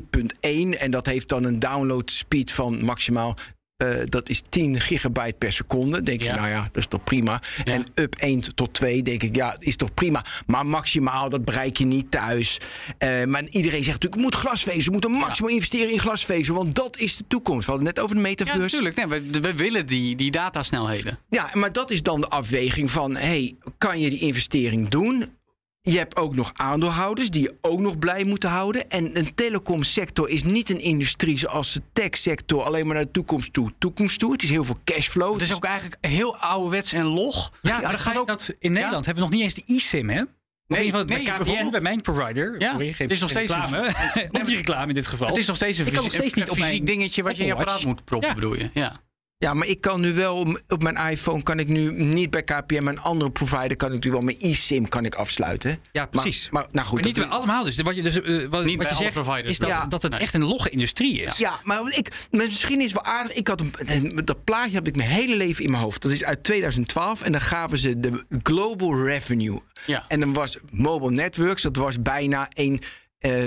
En 0.78 0.90
dat 0.90 1.06
heeft 1.06 1.28
dan 1.28 1.44
een 1.44 1.58
download 1.58 2.10
speed 2.10 2.52
van 2.52 2.84
maximaal, 2.84 3.36
eh, 3.76 3.88
dat 4.04 4.28
is 4.28 4.42
10 4.48 4.80
gigabyte 4.80 5.34
per 5.38 5.52
seconde. 5.52 6.02
Denk 6.02 6.20
ik, 6.22 6.28
nou 6.34 6.48
ja, 6.48 6.62
dat 6.62 6.76
is 6.76 6.86
toch 6.86 7.04
prima. 7.04 7.42
En 7.64 7.86
up 7.94 8.14
1 8.14 8.54
tot 8.54 8.72
2, 8.74 9.02
denk 9.02 9.22
ik, 9.22 9.36
ja, 9.36 9.56
is 9.58 9.76
toch 9.76 9.94
prima. 9.94 10.24
Maar 10.46 10.66
maximaal, 10.66 11.28
dat 11.28 11.44
bereik 11.44 11.76
je 11.76 11.84
niet 11.84 12.10
thuis. 12.10 12.60
Eh, 12.98 13.24
maar 13.24 13.42
iedereen 13.44 13.84
zegt 13.84 13.92
natuurlijk, 14.02 14.22
moet 14.22 14.34
glasvezel, 14.34 14.84
we 14.84 14.90
moeten 14.90 15.10
maximaal 15.10 15.50
investeren 15.50 15.92
in 15.92 15.98
glasvezel. 15.98 16.54
Want 16.54 16.74
dat 16.74 16.96
is 16.98 17.16
de 17.16 17.24
toekomst. 17.28 17.64
We 17.66 17.70
hadden 17.72 17.88
net 17.94 18.00
over 18.00 18.16
de 18.16 18.22
Ja, 18.22 18.28
metaverse. 18.28 18.60
natuurlijk. 18.60 18.96
Nee, 18.96 19.06
we, 19.06 19.40
we 19.40 19.54
willen 19.54 19.86
die, 19.86 20.16
die 20.16 20.30
datasnelheden. 20.30 21.18
Ja, 21.30 21.50
maar 21.52 21.72
dat 21.72 21.90
is 21.90 22.02
dan 22.02 22.20
de 22.20 22.28
afweging 22.28 22.90
van: 22.90 23.16
hey, 23.16 23.54
kan 23.78 24.00
je 24.00 24.10
die 24.10 24.18
investering 24.20 24.88
doen? 24.88 25.40
Je 25.84 25.98
hebt 25.98 26.16
ook 26.16 26.34
nog 26.34 26.50
aandeelhouders 26.54 27.30
die 27.30 27.42
je 27.42 27.54
ook 27.60 27.80
nog 27.80 27.98
blij 27.98 28.24
moeten 28.24 28.50
houden. 28.50 28.90
En 28.90 29.18
een 29.18 29.34
telecomsector 29.34 30.28
is 30.28 30.44
niet 30.44 30.70
een 30.70 30.80
industrie 30.80 31.38
zoals 31.38 31.72
de 31.72 31.82
techsector 31.92 32.62
alleen 32.62 32.86
maar 32.86 32.94
naar 32.94 33.04
de 33.04 33.10
toekomst 33.10 33.52
toe. 33.52 33.72
Toekomst 33.78 34.18
toe. 34.18 34.32
Het 34.32 34.42
is 34.42 34.48
heel 34.50 34.64
veel 34.64 34.78
cashflow. 34.84 35.32
Het 35.32 35.42
is 35.42 35.54
ook 35.54 35.64
eigenlijk 35.64 35.96
heel 36.06 36.36
ouderwets 36.36 36.92
en 36.92 37.04
log. 37.04 37.52
Ja, 37.62 37.80
maar 37.80 37.90
dat 37.90 38.00
gaat 38.00 38.16
ook. 38.16 38.26
Dat, 38.26 38.54
in 38.58 38.72
Nederland 38.72 39.04
hebben 39.06 39.24
we 39.24 39.30
nog 39.30 39.38
niet 39.38 39.42
eens 39.56 39.66
de 39.66 39.74
eSIM, 39.74 40.08
hè? 40.10 40.22
Geval 40.68 41.04
nee, 41.04 41.06
bij 41.06 41.22
KPN, 41.22 41.36
bijvoorbeeld. 41.36 41.70
bij 41.70 41.80
mijn 41.80 42.00
provider. 42.00 42.60
Ja, 42.60 42.70
Sorry, 42.70 42.94
het 42.98 43.10
is 43.10 43.20
nog 43.20 43.30
steeds 43.30 43.52
een- 43.52 43.60
reclame. 43.60 43.92
Op 44.40 44.44
die 44.44 44.56
reclame 44.56 44.88
in 44.88 44.94
dit 44.94 45.06
geval. 45.06 45.26
Het 45.28 45.36
is 45.36 45.46
nog 45.46 45.56
steeds 45.56 45.78
een, 45.78 45.86
Ik 45.86 45.92
kan 45.92 46.02
nog 46.02 46.12
steeds 46.12 46.34
niet 46.34 46.48
een 46.48 46.54
fysiek 46.54 46.86
dingetje 46.86 47.22
wat 47.22 47.36
je 47.36 47.40
in 47.42 47.46
je 47.48 47.54
apparaat 47.54 47.84
moet 47.84 48.04
proppen, 48.04 48.28
Ja. 48.28 48.34
bedoel 48.34 48.54
je? 48.54 48.70
Ja. 48.74 49.00
Ja, 49.42 49.54
maar 49.54 49.66
ik 49.66 49.80
kan 49.80 50.00
nu 50.00 50.14
wel 50.14 50.60
op- 50.68 50.82
mijn 50.82 50.96
iPhone 51.10 51.42
kan 51.42 51.58
ik 51.58 51.68
nu 51.68 51.92
niet 51.92 52.30
bij 52.30 52.42
maar 52.82 52.92
een 52.92 53.00
andere 53.00 53.30
provider 53.30 53.76
kan 53.76 53.92
ik 53.92 54.04
nu 54.04 54.10
wel 54.10 54.20
mijn 54.20 54.36
eSIM 54.36 54.88
kan 54.88 55.04
ik 55.04 55.14
afsluiten. 55.14 55.78
Ja, 55.92 56.06
precies. 56.06 56.48
Maar, 56.50 56.62
maar 56.62 56.70
nou 56.72 56.86
goed, 56.86 56.94
Maar 56.98 57.04
niet 57.08 57.16
bij 57.16 57.26
allemaal 57.26 57.64
dus. 57.64 57.76
Wat 57.80 57.96
je, 57.96 58.02
dus, 58.02 58.20
eh, 58.20 58.40
wat, 58.40 58.48
wat 58.50 58.64
bij 58.64 58.88
je 58.88 58.94
zegt 58.94 59.12
providers. 59.12 59.48
is 59.48 59.58
dat, 59.58 59.68
Ja. 59.68 59.86
dat 59.86 60.02
het 60.02 60.12
Nee. 60.12 60.20
echt 60.20 60.34
een 60.34 60.44
logge 60.44 60.70
industrie 60.70 61.20
is. 61.20 61.36
Ja, 61.36 61.60
maar 61.64 61.80
ik, 61.96 62.26
misschien 62.30 62.80
is 62.80 62.92
wel 62.92 63.04
aardig. 63.04 63.36
Ik 63.36 63.48
had 63.48 63.60
een, 63.76 64.20
dat 64.24 64.44
plaatje 64.44 64.74
heb 64.74 64.86
ik 64.86 64.96
mijn 64.96 65.08
hele 65.08 65.36
leven 65.36 65.64
in 65.64 65.70
mijn 65.70 65.82
hoofd. 65.82 66.02
Dat 66.02 66.10
is 66.12 66.24
uit 66.24 66.44
2012 66.44 67.22
en 67.22 67.32
dan 67.32 67.40
gaven 67.40 67.78
ze 67.78 68.00
de 68.00 68.24
global 68.42 69.04
revenue. 69.04 69.60
Ja. 69.86 70.04
En 70.08 70.20
dan 70.20 70.32
was 70.32 70.56
mobile 70.70 71.10
networks, 71.10 71.62
dat 71.62 71.76
was 71.76 72.02
bijna 72.02 72.48
een. 72.54 72.80
eh 73.18 73.42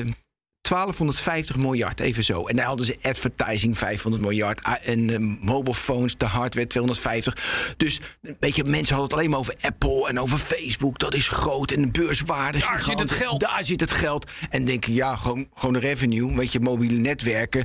1250 0.69 1.55
miljard, 1.55 1.99
even 1.99 2.23
zo. 2.23 2.47
En 2.47 2.55
dan 2.55 2.65
hadden 2.65 2.85
ze 2.85 2.97
advertising 3.01 3.77
500 3.77 4.23
miljard. 4.23 4.61
En 4.83 5.09
eh, 5.09 5.45
mobile 5.45 5.75
phones, 5.75 6.17
de 6.17 6.25
hardware 6.25 6.67
250. 6.67 7.73
Dus 7.77 7.99
weet 8.39 8.55
je, 8.55 8.63
mensen 8.63 8.95
hadden 8.95 9.03
het 9.03 9.13
alleen 9.13 9.29
maar 9.29 9.39
over 9.39 9.55
Apple 9.61 10.07
en 10.07 10.19
over 10.19 10.37
Facebook. 10.37 10.99
Dat 10.99 11.13
is 11.13 11.29
groot 11.29 11.71
en 11.71 11.81
de 11.81 11.87
beurswaarde. 11.87 12.59
Daar 12.59 12.83
zit 12.83 12.99
het 12.99 13.11
geld. 13.11 13.39
Daar 13.39 13.63
zit 13.63 13.81
het 13.81 13.91
geld. 13.91 14.31
En 14.49 14.65
denken, 14.65 14.93
ja, 14.93 15.15
gewoon, 15.15 15.47
gewoon 15.55 15.73
de 15.73 15.79
revenue. 15.79 16.35
Weet 16.35 16.51
je, 16.51 16.59
mobiele 16.59 16.97
netwerken. 16.97 17.63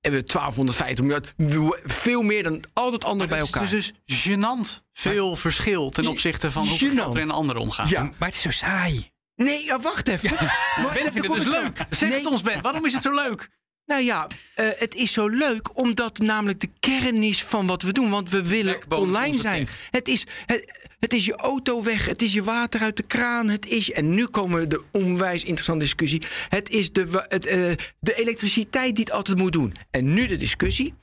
En 0.00 0.12
we 0.12 0.22
1250 0.24 1.04
miljard. 1.04 1.34
Veel 1.84 2.22
meer 2.22 2.42
dan 2.42 2.62
al 2.72 2.92
het 2.92 3.04
andere 3.04 3.28
bij 3.28 3.38
Het 3.38 3.48
is 3.48 3.54
elkaar. 3.54 3.70
dus, 3.70 3.92
gênant 4.26 4.82
veel 4.92 5.36
verschil 5.36 5.90
ten 5.90 6.06
opzichte 6.06 6.50
van 6.50 6.66
hoe 6.66 6.78
Gênant. 6.78 7.14
er 7.14 7.20
in 7.20 7.26
de 7.26 7.32
andere 7.32 7.58
omgaat. 7.58 7.88
Ja. 7.88 8.02
Maar 8.02 8.28
het 8.28 8.34
is 8.34 8.42
zo 8.42 8.50
saai. 8.50 9.09
Nee, 9.44 9.64
ja, 9.64 9.80
wacht 9.80 10.08
even. 10.08 10.30
Maar- 10.34 10.90
Ben 10.94 11.04
het 11.04 11.14
dus 11.32 11.42
zo. 11.42 11.50
leuk. 11.50 11.86
Zeg 11.90 12.08
Nee. 12.08 12.18
het 12.18 12.26
ons, 12.26 12.42
Ben. 12.42 12.62
Waarom 12.62 12.86
is 12.86 12.92
het 12.92 13.02
zo 13.02 13.10
leuk? 13.14 13.48
Nou 13.86 14.02
ja, 14.02 14.26
eh, 14.54 14.68
het 14.76 14.94
is 14.94 15.12
zo 15.12 15.28
leuk 15.28 15.78
omdat 15.78 16.18
namelijk 16.18 16.60
de 16.60 16.68
kern 16.80 17.22
is 17.22 17.44
van 17.44 17.66
wat 17.66 17.82
we 17.82 17.92
doen. 17.92 18.10
Want 18.10 18.30
we 18.30 18.42
willen 18.48 18.78
online 18.88 19.38
zijn. 19.38 19.64
tech. 19.64 19.88
Het 19.90 20.08
is, 20.08 20.26
het, 20.46 20.72
het 21.00 21.12
is 21.12 21.24
je 21.24 21.36
auto 21.36 21.82
weg, 21.82 22.06
het 22.06 22.22
is 22.22 22.32
je 22.32 22.42
water 22.42 22.80
uit 22.80 22.96
de 22.96 23.02
kraan. 23.02 23.48
Het 23.48 23.66
is, 23.66 23.92
en 23.92 24.14
nu 24.14 24.26
komen 24.26 24.60
we 24.60 24.66
de 24.66 24.82
onwijs 24.92 25.42
interessante 25.44 25.84
discussie. 25.84 26.22
Het 26.48 26.68
is 26.70 26.92
de, 26.92 27.24
het, 27.28 27.46
eh, 27.46 27.58
de 28.00 28.14
elektriciteit 28.14 28.94
die 28.94 29.04
het 29.04 29.12
altijd 29.14 29.38
moet 29.38 29.52
doen. 29.52 29.74
En 29.90 30.14
nu 30.14 30.26
de 30.26 30.36
discussie. 30.36 30.94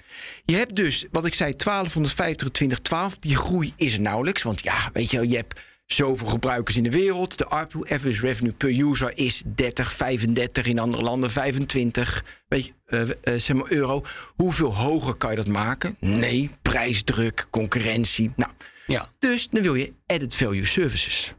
Je 0.46 0.56
hebt 0.56 0.76
dus, 0.76 1.06
wat 1.12 1.26
ik 1.26 1.34
zei, 1.34 1.56
1250 1.56 2.50
2012. 2.50 3.18
Die 3.18 3.36
groei 3.36 3.74
is 3.78 3.94
er 3.94 4.02
nauwelijks. 4.02 4.42
Want 4.44 4.64
ja, 4.64 4.90
weet 4.94 5.12
je, 5.12 5.18
wel, 5.18 5.26
je 5.30 5.36
hebt 5.36 5.60
zoveel 5.88 6.28
gebruikers 6.28 6.78
in 6.78 6.84
de 6.84 6.92
wereld. 6.92 7.38
De 7.38 7.46
ARPU, 7.48 7.80
average 7.90 8.22
revenue 8.22 8.54
per 8.54 8.80
user, 8.80 9.12
is 9.18 9.42
30, 9.46 9.94
35. 9.94 10.66
In 10.66 10.80
andere 10.80 11.04
landen 11.04 11.32
25 11.32 12.24
weet 12.48 12.66
je, 12.66 12.72
eh, 12.86 13.02
eh, 13.34 13.40
zeg 13.40 13.56
maar 13.56 13.72
euro. 13.72 14.04
Hoeveel 14.36 14.76
hoger 14.76 15.16
kan 15.16 15.30
je 15.30 15.36
dat 15.36 15.48
maken? 15.48 15.96
Nee, 16.00 16.50
prijsdruk, 16.62 17.48
concurrentie. 17.50 18.32
Nou, 18.36 18.52
Ja. 18.88 19.08
dus 19.20 19.50
dan 19.50 19.62
wil 19.64 19.76
je 19.76 19.94
added 20.06 20.36
value 20.36 20.66
services. 20.66 21.34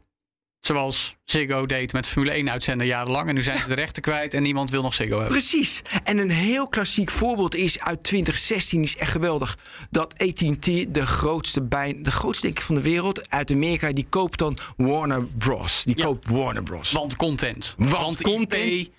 Zoals 0.60 1.16
Ziggo 1.24 1.66
deed 1.66 1.92
met 1.92 2.06
Formule 2.06 2.32
1 2.32 2.50
uitzender 2.50 2.86
jarenlang. 2.86 3.28
En 3.28 3.34
nu 3.34 3.42
zijn 3.42 3.58
ze 3.58 3.68
de 3.68 3.74
rechten 3.74 4.02
kwijt 4.02 4.34
en 4.34 4.42
niemand 4.42 4.70
wil 4.70 4.82
nog 4.82 4.94
Ziggo 4.94 5.18
hebben. 5.18 5.38
Precies. 5.38 5.82
En 6.04 6.18
een 6.18 6.30
heel 6.30 6.68
klassiek 6.68 7.10
voorbeeld 7.10 7.54
is 7.54 7.80
uit 7.80 8.02
2016, 8.02 8.82
is 8.82 8.96
echt 8.96 9.10
geweldig. 9.10 9.58
Dat 9.90 10.14
AT&T, 10.18 10.64
de 10.94 11.06
grootste, 11.06 11.62
bij, 11.62 11.98
de 12.02 12.10
grootste 12.10 12.46
denk 12.46 12.58
ik 12.58 12.64
van 12.64 12.74
de 12.74 12.80
wereld, 12.82 13.30
uit 13.30 13.50
Amerika, 13.50 13.92
die 13.92 14.06
koopt 14.08 14.38
dan 14.38 14.58
Warner 14.76 15.24
Bros. 15.24 15.82
Die 15.84 15.96
Ja. 15.98 16.04
koopt 16.04 16.28
Warner 16.28 16.62
Bros. 16.62 16.92
Want 16.92 17.16
content. 17.16 17.74
Want 17.78 18.20
content. 18.22 18.64
IP 18.72 18.92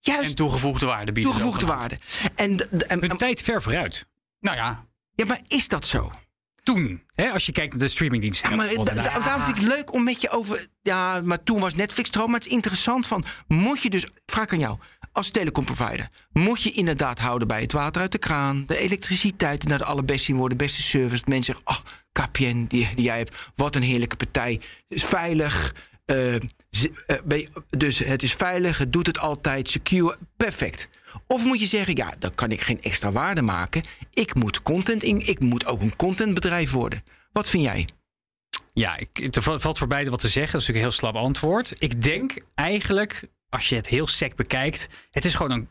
Juist, 0.00 0.22
en 0.30 0.34
toegevoegde 0.34 0.86
waarde 0.86 1.12
bieden. 1.12 1.32
toegevoegde 1.32 1.66
waarde. 1.66 1.98
En, 2.34 2.56
de- 2.56 2.68
de- 2.70 2.84
en, 2.86 3.00
Hun 3.00 3.16
tijd 3.16 3.42
ver 3.42 3.62
vooruit. 3.62 4.06
Nou 4.40 4.56
ja, 4.56 4.86
ja, 5.14 5.24
maar 5.24 5.40
is 5.48 5.68
dat 5.68 5.86
zo? 5.86 6.10
Toen, 6.64 7.02
hè, 7.12 7.30
als 7.30 7.46
je 7.46 7.52
kijkt 7.52 7.70
naar 7.72 7.82
de 7.82 7.88
streamingdiensten. 7.88 8.50
Ja, 8.50 8.56
maar 8.56 8.74
da- 8.74 8.84
da- 8.84 9.02
daarom 9.18 9.42
vind 9.42 9.56
ik 9.56 9.62
het 9.62 9.72
leuk 9.74 9.92
om 9.92 10.04
met 10.04 10.20
je 10.20 10.30
over. 10.30 10.66
Ja, 10.82 11.20
maar 11.24 11.42
toen 11.42 11.60
was 11.60 11.74
Netflix 11.74 12.12
al. 12.12 12.26
Maar 12.26 12.36
het 12.38 12.46
is 12.46 12.52
interessant 12.52 13.06
van. 13.06 13.24
Moet 13.48 13.82
je 13.82 13.90
dus. 13.90 14.06
Vraag 14.26 14.48
aan 14.52 14.58
jou. 14.58 14.78
Als 15.12 15.30
telecomprovider. 15.30 16.08
Moet 16.32 16.62
je 16.62 16.72
inderdaad 16.72 17.18
houden 17.18 17.48
bij 17.48 17.60
het 17.60 17.72
water 17.72 18.02
uit 18.02 18.12
de 18.12 18.18
kraan. 18.18 18.64
De 18.66 18.78
elektriciteit. 18.78 19.64
Naar 19.64 19.78
de 19.78 19.84
allerbeste 19.84 20.30
in 20.32 20.36
worden. 20.38 20.58
Beste 20.58 20.82
service. 20.82 21.22
Mensen 21.26 21.54
zeggen. 21.54 21.84
Oh, 21.84 21.92
KPN 22.12 22.64
die, 22.68 22.88
die 22.94 23.04
jij 23.04 23.16
hebt. 23.18 23.50
Wat 23.54 23.74
een 23.76 23.82
heerlijke 23.82 24.16
partij. 24.16 24.60
Is 24.88 25.04
veilig. 25.04 25.74
Eh, 26.04 26.34
eh, 26.34 27.46
dus 27.70 27.98
het 27.98 28.22
is 28.22 28.34
veilig. 28.34 28.78
Het 28.78 28.92
doet 28.92 29.06
het 29.06 29.18
altijd. 29.18 29.68
Secure. 29.68 30.18
Perfect. 30.36 30.88
Of 31.26 31.44
moet 31.44 31.60
je 31.60 31.66
zeggen, 31.66 31.96
ja, 31.96 32.14
dan 32.18 32.34
kan 32.34 32.50
ik 32.50 32.60
geen 32.60 32.82
extra 32.82 33.12
waarde 33.12 33.42
maken. 33.42 33.82
Ik 34.12 34.34
moet 34.34 34.62
content 34.62 35.02
in. 35.02 35.26
Ik 35.26 35.40
moet 35.40 35.66
ook 35.66 35.82
een 35.82 35.96
contentbedrijf 35.96 36.70
worden. 36.70 37.02
Wat 37.32 37.50
vind 37.50 37.64
jij? 37.64 37.88
Ja, 38.72 38.98
ik, 38.98 39.36
er 39.36 39.42
valt 39.42 39.78
voor 39.78 39.86
beide 39.86 40.10
wat 40.10 40.20
te 40.20 40.28
zeggen. 40.28 40.52
Dat 40.52 40.60
is 40.60 40.66
natuurlijk 40.66 40.94
een 40.94 41.00
heel 41.02 41.10
slap 41.12 41.24
antwoord. 41.24 41.72
Ik 41.78 42.02
denk 42.02 42.36
eigenlijk, 42.54 43.28
als 43.48 43.68
je 43.68 43.74
het 43.74 43.86
heel 43.86 44.06
sec 44.06 44.34
bekijkt, 44.34 44.88
het 45.10 45.24
is 45.24 45.34
gewoon 45.34 45.52
een 45.52 45.68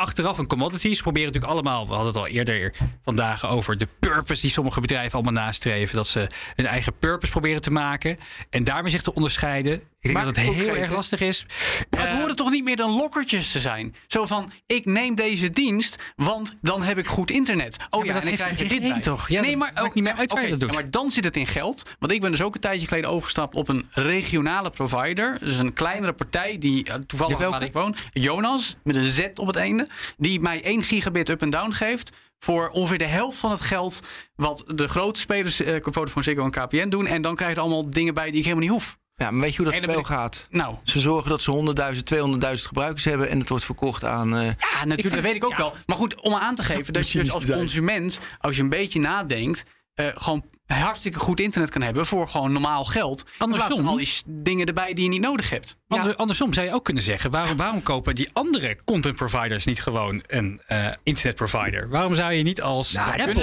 achteraf 0.00 0.38
een 0.38 0.46
commodity. 0.46 0.94
Ze 0.94 1.02
proberen 1.02 1.26
natuurlijk 1.26 1.52
allemaal, 1.52 1.86
we 1.86 1.92
hadden 1.92 2.12
het 2.12 2.22
al 2.22 2.26
eerder 2.26 2.72
vandaag 3.04 3.46
over 3.46 3.78
de 3.78 3.88
purpose 3.98 4.40
die 4.40 4.50
sommige 4.50 4.80
bedrijven 4.80 5.12
allemaal 5.12 5.44
nastreven. 5.44 5.96
Dat 5.96 6.06
ze 6.06 6.26
hun 6.54 6.66
eigen 6.66 6.92
purpose 6.98 7.32
proberen 7.32 7.60
te 7.60 7.70
maken. 7.70 8.18
En 8.50 8.64
daarmee 8.64 8.90
zich 8.90 9.02
te 9.02 9.14
onderscheiden. 9.14 9.82
Ik 10.02 10.06
denk 10.12 10.14
Maar 10.24 10.34
dat 10.34 10.44
het 10.44 10.54
heel 10.54 10.76
erg 10.76 10.92
lastig 10.92 11.20
is. 11.20 11.46
Maar 11.90 12.00
het 12.00 12.10
Eh, 12.10 12.16
horen 12.16 12.36
toch 12.36 12.50
niet 12.50 12.64
meer 12.64 12.76
dan 12.76 12.90
lokkertjes 12.90 13.50
te 13.50 13.60
zijn? 13.60 13.94
Zo 14.06 14.26
van, 14.26 14.52
ik 14.66 14.84
neem 14.84 15.14
deze 15.14 15.50
dienst, 15.50 15.96
want 16.16 16.56
dan 16.60 16.82
heb 16.82 16.98
ik 16.98 17.06
goed 17.06 17.30
internet. 17.30 17.76
Oh 17.90 18.04
ja, 18.04 18.14
en 18.14 18.22
dan 18.24 18.32
krijg 18.34 18.58
je 18.58 18.64
dit 18.64 18.80
bij. 18.80 19.00
toch? 19.00 19.28
Nee, 19.28 19.56
maar 19.56 19.70
maakt 19.74 19.94
niet 19.94 20.04
meer 20.04 20.12
uit 20.14 20.32
waar 20.32 20.40
je 20.40 20.46
oké, 20.46 20.58
dat 20.58 20.60
doet. 20.60 20.74
ja, 20.74 20.80
maar 20.82 20.90
dan 20.90 21.10
zit 21.10 21.24
het 21.24 21.36
in 21.36 21.46
geld. 21.46 21.82
Want 21.98 22.12
ik 22.12 22.20
ben 22.20 22.30
dus 22.30 22.42
ook 22.42 22.54
een 22.54 22.60
tijdje 22.60 22.86
geleden 22.86 23.10
overgestapt 23.10 23.54
op 23.54 23.68
een 23.68 23.88
regionale 23.90 24.70
provider. 24.70 25.38
Dus 25.40 25.56
een 25.56 25.72
kleinere 25.72 26.12
partij 26.12 26.58
die 26.58 26.84
eh, 26.84 26.94
toevallig 26.94 27.38
waar 27.38 27.62
ik 27.62 27.72
woon. 27.72 27.96
Jonas, 28.12 28.76
met 28.84 28.96
een 28.96 29.10
Z 29.10 29.28
op 29.34 29.46
het 29.46 29.56
einde. 29.56 29.88
Die 30.16 30.40
mij 30.40 30.62
1 30.62 30.82
gigabit 30.82 31.28
up 31.28 31.42
en 31.42 31.50
down 31.50 31.70
geeft. 31.72 32.10
Voor 32.38 32.68
ongeveer 32.68 32.98
de 32.98 33.04
helft 33.04 33.38
van 33.38 33.50
het 33.50 33.60
geld 33.60 34.00
wat 34.34 34.64
de 34.66 34.88
grote 34.88 35.20
spelers, 35.20 35.60
eh 35.60 35.76
Vodafone, 35.80 36.24
Ziggo 36.24 36.44
en 36.44 36.50
KPN 36.50 36.88
doen. 36.88 37.06
En 37.06 37.22
dan 37.22 37.34
krijg 37.34 37.50
je 37.50 37.56
er 37.56 37.62
allemaal 37.62 37.90
dingen 37.90 38.14
bij 38.14 38.30
die 38.30 38.38
ik 38.38 38.44
helemaal 38.44 38.64
niet 38.64 38.72
hoef. 38.72 38.98
Ja, 39.20 39.30
maar 39.30 39.40
weet 39.40 39.50
je 39.54 39.62
hoe 39.62 39.72
dat 39.72 39.82
spel 39.82 39.98
ik- 39.98 40.06
gaat? 40.06 40.46
Nou, 40.50 40.74
Ze 40.82 41.00
zorgen 41.00 41.30
dat 41.30 41.42
ze 41.42 41.50
100.000, 41.50 42.06
200.000 42.06 42.66
gebruikers 42.66 43.04
hebben 43.04 43.28
en 43.28 43.38
het 43.38 43.48
wordt 43.48 43.64
verkocht 43.64 44.04
aan. 44.04 44.36
eh, 44.36 44.44
Ja, 44.44 44.84
natuurlijk, 44.84 45.14
dat 45.14 45.24
weet 45.24 45.34
ik 45.34 45.44
ook 45.44 45.56
wel. 45.56 45.74
Maar 45.86 45.96
goed, 45.96 46.20
om 46.20 46.34
aan 46.34 46.54
te 46.54 46.62
geven 46.62 46.92
dat 46.92 47.10
je 47.10 47.22
dus 47.22 47.32
als 47.32 47.50
consument, 47.50 48.18
als 48.38 48.56
je 48.56 48.62
een 48.62 48.68
beetje 48.68 49.00
nadenkt, 49.00 49.64
eh, 49.94 50.06
gewoon 50.14 50.44
hartstikke 50.66 51.18
goed 51.18 51.40
internet 51.40 51.70
kan 51.70 51.82
hebben 51.82 52.06
voor 52.06 52.28
gewoon 52.28 52.52
normaal 52.52 52.84
geld. 52.84 53.24
Andersom. 53.38 53.88
al 53.88 53.96
die 53.96 54.08
dingen 54.26 54.66
erbij 54.66 54.94
die 54.94 55.04
je 55.04 55.10
niet 55.10 55.20
nodig 55.20 55.50
hebt. 55.50 55.76
Ander- 55.88 56.16
andersom 56.16 56.52
zou 56.54 56.66
je 56.66 56.74
ook 56.74 56.84
kunnen 56.84 57.02
zeggen: 57.02 57.30
waarom, 57.30 57.56
waarom 57.56 57.82
kopen 57.82 58.14
die 58.14 58.28
andere 58.32 58.78
content 58.84 59.16
providers 59.16 59.64
niet 59.64 59.82
gewoon 59.82 60.22
een 60.26 60.60
eh 60.66 60.86
internet 61.02 61.36
provider? 61.36 61.88
Waarom 61.88 62.14
zou 62.14 62.32
je 62.32 62.42
niet 62.42 62.62
als 62.62 62.92
Nou, 62.92 63.08
Apple, 63.20 63.34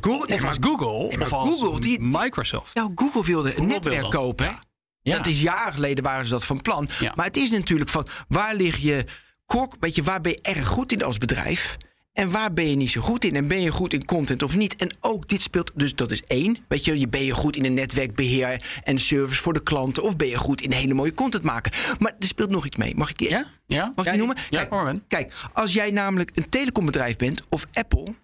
Google- 0.00 0.26
nee, 0.26 0.34
of 0.38 0.44
als 0.44 0.56
Google 0.60 1.16
maar 1.16 1.26
of 1.26 1.32
als 1.32 1.48
Google, 1.48 1.80
die- 1.80 2.00
Microsoft? 2.00 2.74
Nou, 2.74 2.92
Google 2.94 3.24
wilde 3.24 3.48
een 3.48 3.54
Google 3.54 3.72
netwerk 3.72 4.10
kopen. 4.10 4.46
ja. 4.46 4.58
Ja. 5.04 5.16
Dat 5.16 5.26
is 5.26 5.40
jaren 5.40 5.72
geleden 5.72 6.04
waren 6.04 6.24
ze 6.24 6.30
dat 6.30 6.44
van 6.44 6.62
plan. 6.62 6.88
Ja. 7.00 7.12
Maar 7.16 7.26
het 7.26 7.36
is 7.36 7.50
natuurlijk 7.50 7.90
van 7.90 8.06
waar 8.28 8.54
lig 8.54 8.76
je 8.76 9.04
kok, 9.46 9.76
weet 9.80 9.94
je, 9.94 10.02
waar 10.02 10.20
ben 10.20 10.32
je 10.32 10.38
erg 10.42 10.66
goed 10.66 10.92
in 10.92 11.02
als 11.02 11.18
bedrijf? 11.18 11.76
En 12.12 12.30
waar 12.30 12.52
ben 12.52 12.68
je 12.68 12.76
niet 12.76 12.90
zo 12.90 13.00
goed 13.00 13.24
in? 13.24 13.36
En 13.36 13.48
ben 13.48 13.60
je 13.60 13.70
goed 13.70 13.92
in 13.92 14.04
content 14.04 14.42
of 14.42 14.56
niet? 14.56 14.76
En 14.76 14.96
ook 15.00 15.28
dit 15.28 15.40
speelt, 15.40 15.70
dus 15.74 15.94
dat 15.94 16.10
is 16.10 16.22
één. 16.26 16.58
Weet 16.68 16.84
je, 16.84 16.98
je 16.98 17.08
ben 17.08 17.24
je 17.24 17.32
goed 17.32 17.56
in 17.56 17.64
een 17.64 17.74
netwerkbeheer 17.74 18.80
en 18.84 18.98
service 18.98 19.42
voor 19.42 19.52
de 19.52 19.62
klanten? 19.62 20.02
Of 20.02 20.16
ben 20.16 20.28
je 20.28 20.36
goed 20.36 20.60
in 20.60 20.72
hele 20.72 20.94
mooie 20.94 21.14
content 21.14 21.42
maken? 21.42 21.72
Maar 21.98 22.14
er 22.18 22.26
speelt 22.26 22.50
nog 22.50 22.66
iets 22.66 22.76
mee. 22.76 22.96
Mag 22.96 23.10
ik 23.10 23.18
die, 23.18 23.28
Ja? 23.28 23.46
Ja? 23.66 23.92
Mag 23.96 24.04
ik 24.04 24.10
die 24.10 24.20
noemen? 24.20 24.36
Ja, 24.50 24.64
Kijk. 24.64 25.00
Kijk, 25.08 25.34
als 25.52 25.72
jij 25.72 25.90
namelijk 25.90 26.30
een 26.34 26.48
telecombedrijf 26.48 27.16
bent 27.16 27.42
of 27.48 27.66
Apple. 27.72 28.14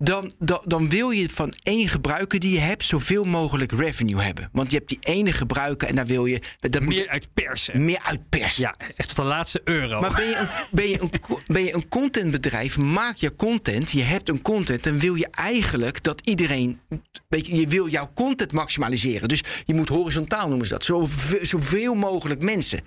Dan, 0.00 0.32
dan, 0.38 0.60
dan 0.64 0.88
wil 0.88 1.10
je 1.10 1.28
van 1.28 1.54
één 1.62 1.88
gebruiker 1.88 2.40
die 2.40 2.52
je 2.52 2.58
hebt 2.58 2.84
zoveel 2.84 3.24
mogelijk 3.24 3.72
revenue 3.72 4.22
hebben. 4.22 4.48
Want 4.52 4.70
je 4.70 4.76
hebt 4.76 4.88
die 4.88 4.98
ene 5.00 5.32
gebruiker 5.32 5.88
en 5.88 5.94
daar 5.94 6.06
wil 6.06 6.26
je. 6.26 6.40
Daar 6.60 6.82
moet 6.82 6.94
je 6.94 7.00
Meer 7.00 7.08
uit 7.08 7.28
persen. 7.34 7.84
meer 7.84 8.00
uit 8.02 8.28
persen. 8.28 8.62
Ja, 8.62 8.74
echt 8.96 9.08
tot 9.08 9.16
de 9.24 9.30
laatste 9.30 9.60
euro. 9.64 10.00
Maar 10.00 10.14
ben 10.14 10.26
je, 10.28 10.36
een, 10.36 10.48
ben, 10.70 10.88
je 10.88 11.00
een, 11.00 11.10
ben 11.54 11.64
je 11.64 11.74
een 11.74 11.88
contentbedrijf, 11.88 12.78
maak 12.78 13.16
je 13.16 13.36
content, 13.36 13.90
je 13.90 14.02
hebt 14.02 14.28
een 14.28 14.42
content, 14.42 14.84
dan 14.84 14.98
wil 14.98 15.14
je 15.14 15.28
eigenlijk 15.30 16.02
dat 16.02 16.20
iedereen. 16.24 16.80
Weet 17.28 17.46
je, 17.46 17.56
je 17.60 17.66
wil 17.68 17.88
jouw 17.88 18.10
content 18.14 18.52
maximaliseren. 18.52 19.28
Dus 19.28 19.42
je 19.64 19.74
moet 19.74 19.88
horizontaal 19.88 20.48
noemen 20.48 20.66
ze 20.66 20.72
dat. 20.72 20.84
Zoveel, 20.84 21.46
zoveel 21.46 21.94
mogelijk 21.94 22.42
mensen. 22.42 22.78
en 22.78 22.84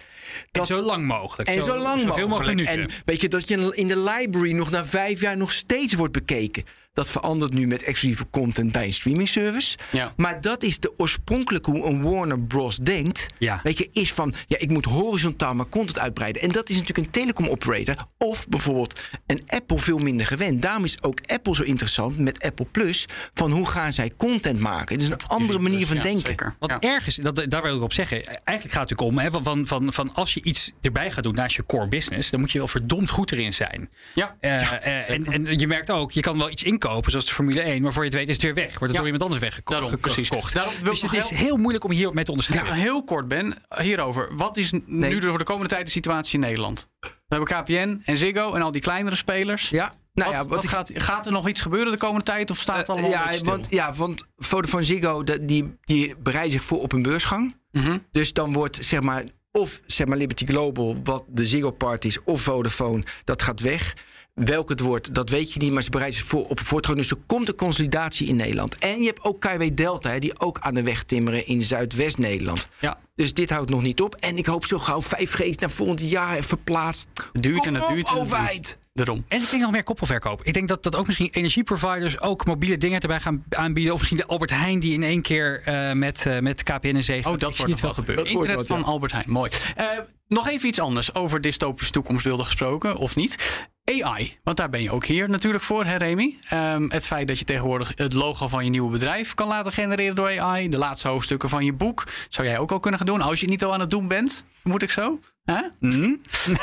Dat, 0.51 0.67
zo 0.67 0.81
lang 0.81 1.05
mogelijk. 1.05 1.49
en 1.49 1.63
zo, 1.63 1.77
lang 1.77 2.01
zoveel 2.01 2.27
mogelijk. 2.27 2.55
minuten. 2.55 2.79
En 2.81 2.89
weet 3.05 3.21
je 3.21 3.27
dat 3.27 3.47
je 3.47 3.71
in 3.75 3.87
de 3.87 3.99
library 4.03 4.51
nog 4.51 4.71
na 4.71 4.85
vijf 4.85 5.21
jaar 5.21 5.37
nog 5.37 5.51
steeds 5.51 5.93
wordt 5.93 6.13
bekeken. 6.13 6.63
Dat 6.93 7.09
verandert 7.09 7.53
nu 7.53 7.67
met 7.67 7.83
exclusieve 7.83 8.25
content 8.29 8.71
bij 8.71 8.85
een 8.85 8.93
streaming 8.93 9.27
service. 9.27 9.77
Ja. 9.91 10.13
Maar 10.17 10.41
dat 10.41 10.63
is 10.63 10.79
de 10.79 10.93
oorspronkelijke 10.97 11.71
hoe 11.71 11.85
een 11.85 12.01
Warner 12.01 12.39
Bros. 12.39 12.75
denkt. 12.75 13.27
Ja. 13.39 13.59
Weet 13.63 13.77
je, 13.77 13.89
is 13.91 14.13
van 14.13 14.33
ja, 14.47 14.57
ik 14.59 14.69
moet 14.71 14.85
horizontaal 14.85 15.55
mijn 15.55 15.69
content 15.69 15.99
uitbreiden. 15.99 16.41
En 16.41 16.49
dat 16.51 16.69
is 16.69 16.75
natuurlijk 16.77 17.05
een 17.07 17.11
telecom 17.11 17.47
operator. 17.47 17.95
Of 18.17 18.47
bijvoorbeeld 18.47 18.99
een 19.27 19.41
Apple 19.47 19.77
veel 19.79 19.97
minder 19.97 20.25
gewend. 20.25 20.61
Daarom 20.61 20.83
is 20.83 21.03
ook 21.03 21.19
Apple 21.25 21.55
zo 21.55 21.63
interessant 21.63 22.17
met 22.17 22.43
Apple 22.43 22.65
Plus. 22.65 23.05
Van 23.33 23.51
hoe 23.51 23.67
gaan 23.67 23.93
zij 23.93 24.11
content 24.17 24.59
maken? 24.59 24.93
Het 24.95 25.01
is 25.03 25.09
een 25.09 25.27
andere 25.27 25.59
manier 25.59 25.87
van 25.87 25.95
Ja, 25.95 26.01
denken. 26.01 26.27
Zeker. 26.27 26.55
Wat 26.59 26.69
Ja. 26.69 26.79
erg 26.79 27.07
is, 27.07 27.15
dat, 27.15 27.45
daar 27.47 27.61
wil 27.61 27.75
ik 27.75 27.81
op 27.81 27.93
zeggen. 27.93 28.25
Eigenlijk 28.25 28.47
gaat 28.47 28.89
het 28.89 28.99
natuurlijk 28.99 29.01
om 29.01 29.17
hè, 29.17 29.31
van, 29.31 29.43
van, 29.43 29.67
van, 29.67 29.93
van 29.93 30.13
als 30.13 30.33
je 30.33 30.43
iets 30.43 30.71
erbij 30.81 31.11
gaat 31.11 31.23
doen 31.23 31.35
naast 31.35 31.55
je 31.55 31.65
core 31.65 31.87
business, 31.87 32.29
dan 32.29 32.39
moet 32.39 32.51
je 32.51 32.57
wel 32.57 32.67
verdomd 32.67 33.09
goed 33.09 33.31
erin 33.31 33.53
zijn. 33.53 33.89
Ja. 34.13 34.35
Eh, 34.39 34.61
eh, 34.71 35.09
en, 35.09 35.25
en 35.25 35.59
je 35.59 35.67
merkt 35.67 35.89
ook, 35.89 36.11
je 36.11 36.21
kan 36.21 36.37
wel 36.37 36.49
iets 36.49 36.63
inkopen, 36.83 37.11
zoals 37.11 37.25
de 37.25 37.33
Formule 37.33 37.61
1, 37.61 37.81
maar 37.81 37.93
voor 37.93 38.03
je 38.03 38.09
het 38.09 38.17
weet 38.17 38.27
is 38.27 38.33
het 38.35 38.43
weer 38.43 38.53
weg. 38.53 38.65
Wordt 38.69 38.81
het 38.81 38.91
Ja. 38.91 38.97
door 38.97 39.05
iemand 39.05 39.23
anders 39.23 39.41
weggekocht. 39.41 39.79
Daarom, 39.79 39.99
precies. 39.99 40.29
Daarom 40.29 40.73
wil 40.81 40.91
Dus 40.91 41.01
het 41.01 41.11
nog 41.11 41.21
is 41.21 41.29
heel- 41.29 41.37
heel 41.37 41.57
moeilijk 41.57 41.83
om 41.83 41.91
hier 41.91 42.13
mee 42.13 42.23
te 42.23 42.31
onderscheiden. 42.31 42.75
Ja, 42.75 42.81
heel 42.81 43.03
kort, 43.03 43.27
Ben, 43.27 43.55
hierover. 43.81 44.35
Wat 44.35 44.57
is 44.57 44.71
Nee. 44.71 44.81
nu 44.85 45.21
voor 45.21 45.37
de 45.37 45.43
komende 45.43 45.69
tijd 45.69 45.85
de 45.85 45.91
situatie 45.91 46.33
in 46.33 46.39
Nederland? 46.39 46.89
We 46.99 47.09
hebben 47.27 47.47
KPN 47.63 48.01
en 48.05 48.17
Ziggo 48.17 48.53
en 48.53 48.61
al 48.61 48.71
die 48.71 48.81
kleinere 48.81 49.15
spelers. 49.15 49.69
Ja, 49.69 49.93
nou 50.13 50.29
wat, 50.31 50.39
ja, 50.41 50.45
wat 50.47 50.63
ik- 50.63 50.69
gaat, 50.69 50.91
gaat 50.93 51.25
er 51.25 51.31
nog 51.31 51.49
iets 51.49 51.61
gebeuren 51.61 51.91
de 51.91 51.97
komende 51.97 52.23
tijd 52.25 52.51
of 52.51 52.57
staat 52.59 52.77
het 52.77 52.87
Eh, 52.87 52.93
allemaal 52.93 53.11
een 53.13 53.17
ja, 53.17 53.31
stil? 53.33 53.45
want, 53.51 53.65
ja, 53.69 53.93
want 53.93 54.23
Vodafone 54.37 54.83
Ziggo 54.83 55.23
dat- 55.23 55.47
die, 55.47 55.77
die 55.81 56.15
bereidt 56.17 56.51
zich 56.51 56.63
voor 56.63 56.81
op 56.81 56.91
een 56.91 57.01
beursgang. 57.01 57.55
Mhm. 57.71 57.97
Dus 58.11 58.33
dan 58.33 58.53
wordt 58.53 58.77
zeg 58.85 59.01
maar 59.01 59.23
of 59.51 59.81
zeg 59.85 60.07
maar 60.07 60.17
Liberty 60.17 60.45
Global, 60.45 60.97
wat 61.03 61.23
de 61.27 61.45
Ziggo 61.45 61.71
part 61.71 62.05
is, 62.05 62.23
of 62.23 62.41
Vodafone, 62.41 63.03
dat 63.23 63.41
gaat 63.41 63.59
weg. 63.59 63.93
Welk 64.33 64.69
het 64.69 64.79
wordt, 64.79 65.15
dat 65.15 65.29
weet 65.29 65.53
je 65.53 65.59
niet, 65.59 65.71
maar 65.71 65.83
ze 65.83 65.89
bereiden 65.89 66.19
zich 66.19 66.27
voor 66.27 66.47
op 66.47 66.59
een 66.59 66.65
voortgang. 66.65 66.97
Dus 66.97 67.11
er 67.11 67.17
komt 67.25 67.47
een 67.47 67.55
consolidatie 67.55 68.27
in 68.27 68.35
Nederland. 68.35 68.77
En 68.77 68.99
je 68.99 69.05
hebt 69.05 69.23
ook 69.23 69.39
KW 69.39 69.63
Delta, 69.73 70.09
hè, 70.09 70.19
die 70.19 70.39
ook 70.39 70.59
aan 70.59 70.73
de 70.73 70.83
weg 70.83 71.03
timmeren 71.03 71.47
in 71.47 71.61
Zuidwest-Nederland. 71.61 72.69
Ja. 72.79 72.99
Dus 73.15 73.33
dit 73.33 73.49
houdt 73.49 73.69
nog 73.69 73.81
niet 73.81 74.01
op. 74.01 74.15
En 74.15 74.37
ik 74.37 74.45
hoop 74.45 74.65
zo 74.65 74.79
gauw 74.79 75.01
5G 75.01 75.59
naar 75.59 75.71
volgend 75.71 76.09
jaar 76.09 76.43
verplaatst. 76.43 77.07
Duurt 77.33 77.65
en 77.65 77.73
het 77.73 77.83
op, 77.83 77.89
duurt 77.89 78.07
en 78.07 78.15
het 78.15 78.27
duurt. 78.27 78.37
overheid. 78.37 78.77
Daarom. 78.93 79.25
En 79.27 79.41
ik 79.41 79.49
denk 79.49 79.61
nog 79.61 79.71
meer 79.71 79.83
koppelverkoop. 79.83 80.43
Ik 80.43 80.53
denk 80.53 80.67
dat, 80.67 80.83
dat 80.83 80.95
ook 80.95 81.05
misschien 81.05 81.29
energieproviders 81.31 82.21
ook 82.21 82.45
mobiele 82.45 82.77
dingen 82.77 82.99
erbij 82.99 83.19
gaan 83.19 83.43
aanbieden. 83.49 83.93
Of 83.93 83.99
misschien 83.99 84.19
de 84.19 84.25
Albert 84.25 84.49
Heijn 84.49 84.79
die 84.79 84.93
in 84.93 85.03
één 85.03 85.21
keer 85.21 85.61
eh, 85.65 85.91
met, 85.91 86.25
eh, 86.25 86.39
met 86.39 86.63
KPN 86.63 86.95
en 86.95 87.03
7. 87.03 87.31
Oh, 87.31 87.37
dat 87.37 87.57
wordt 87.57 87.71
nog 87.71 87.81
wel 87.81 87.93
gebeuren. 87.93 88.25
Internet 88.25 88.55
wat, 88.55 88.67
van. 88.67 88.83
Albert 88.83 89.11
Heijn, 89.11 89.29
mooi. 89.29 89.51
Eh, 89.75 89.87
nog 90.27 90.49
even 90.49 90.67
iets 90.67 90.79
anders 90.79 91.13
over 91.13 91.41
dystopische 91.41 91.91
toekomstbeelden 91.91 92.45
gesproken, 92.45 92.95
of 92.95 93.15
niet. 93.15 93.67
AI, 93.85 94.39
want 94.43 94.57
daar 94.57 94.69
ben 94.69 94.81
je 94.81 94.91
ook 94.91 95.05
hier 95.05 95.29
natuurlijk 95.29 95.63
voor, 95.63 95.85
hè 95.85 95.95
Remy? 95.95 96.37
Ehm, 96.49 96.89
het 96.89 97.07
feit 97.07 97.27
dat 97.27 97.39
je 97.39 97.45
tegenwoordig 97.45 97.91
het 97.95 98.13
logo 98.13 98.47
van 98.47 98.63
je 98.63 98.69
nieuwe 98.69 98.91
bedrijf 98.91 99.33
kan 99.33 99.47
laten 99.47 99.71
genereren 99.71 100.15
door 100.15 100.39
AI. 100.39 100.69
De 100.69 100.77
laatste 100.77 101.07
hoofdstukken 101.07 101.49
van 101.49 101.65
je 101.65 101.73
boek 101.73 102.03
zou 102.29 102.47
jij 102.47 102.57
ook 102.57 102.71
al 102.71 102.79
kunnen 102.79 102.99
gaan 102.99 103.09
doen. 103.09 103.21
Als 103.21 103.39
je 103.39 103.41
het 103.41 103.49
niet 103.49 103.63
al 103.63 103.73
aan 103.73 103.79
het 103.79 103.89
doen 103.89 104.07
bent, 104.07 104.43
moet 104.63 104.81
ik 104.81 104.89
zo. 104.89 105.19
Hè? 105.43 105.61
Mhm. 105.79 106.15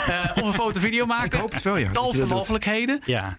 Eh, 0.06 0.30
of 0.34 0.42
een 0.42 0.52
foto-video 0.52 1.06
maken. 1.16 1.24
Ik 1.24 1.32
hoop 1.32 1.52
het 1.52 1.62
wel, 1.62 1.76
ja, 1.76 1.90
Tal 1.90 2.12
van 2.14 2.28
mogelijkheden. 2.28 3.00
Ja. 3.04 3.38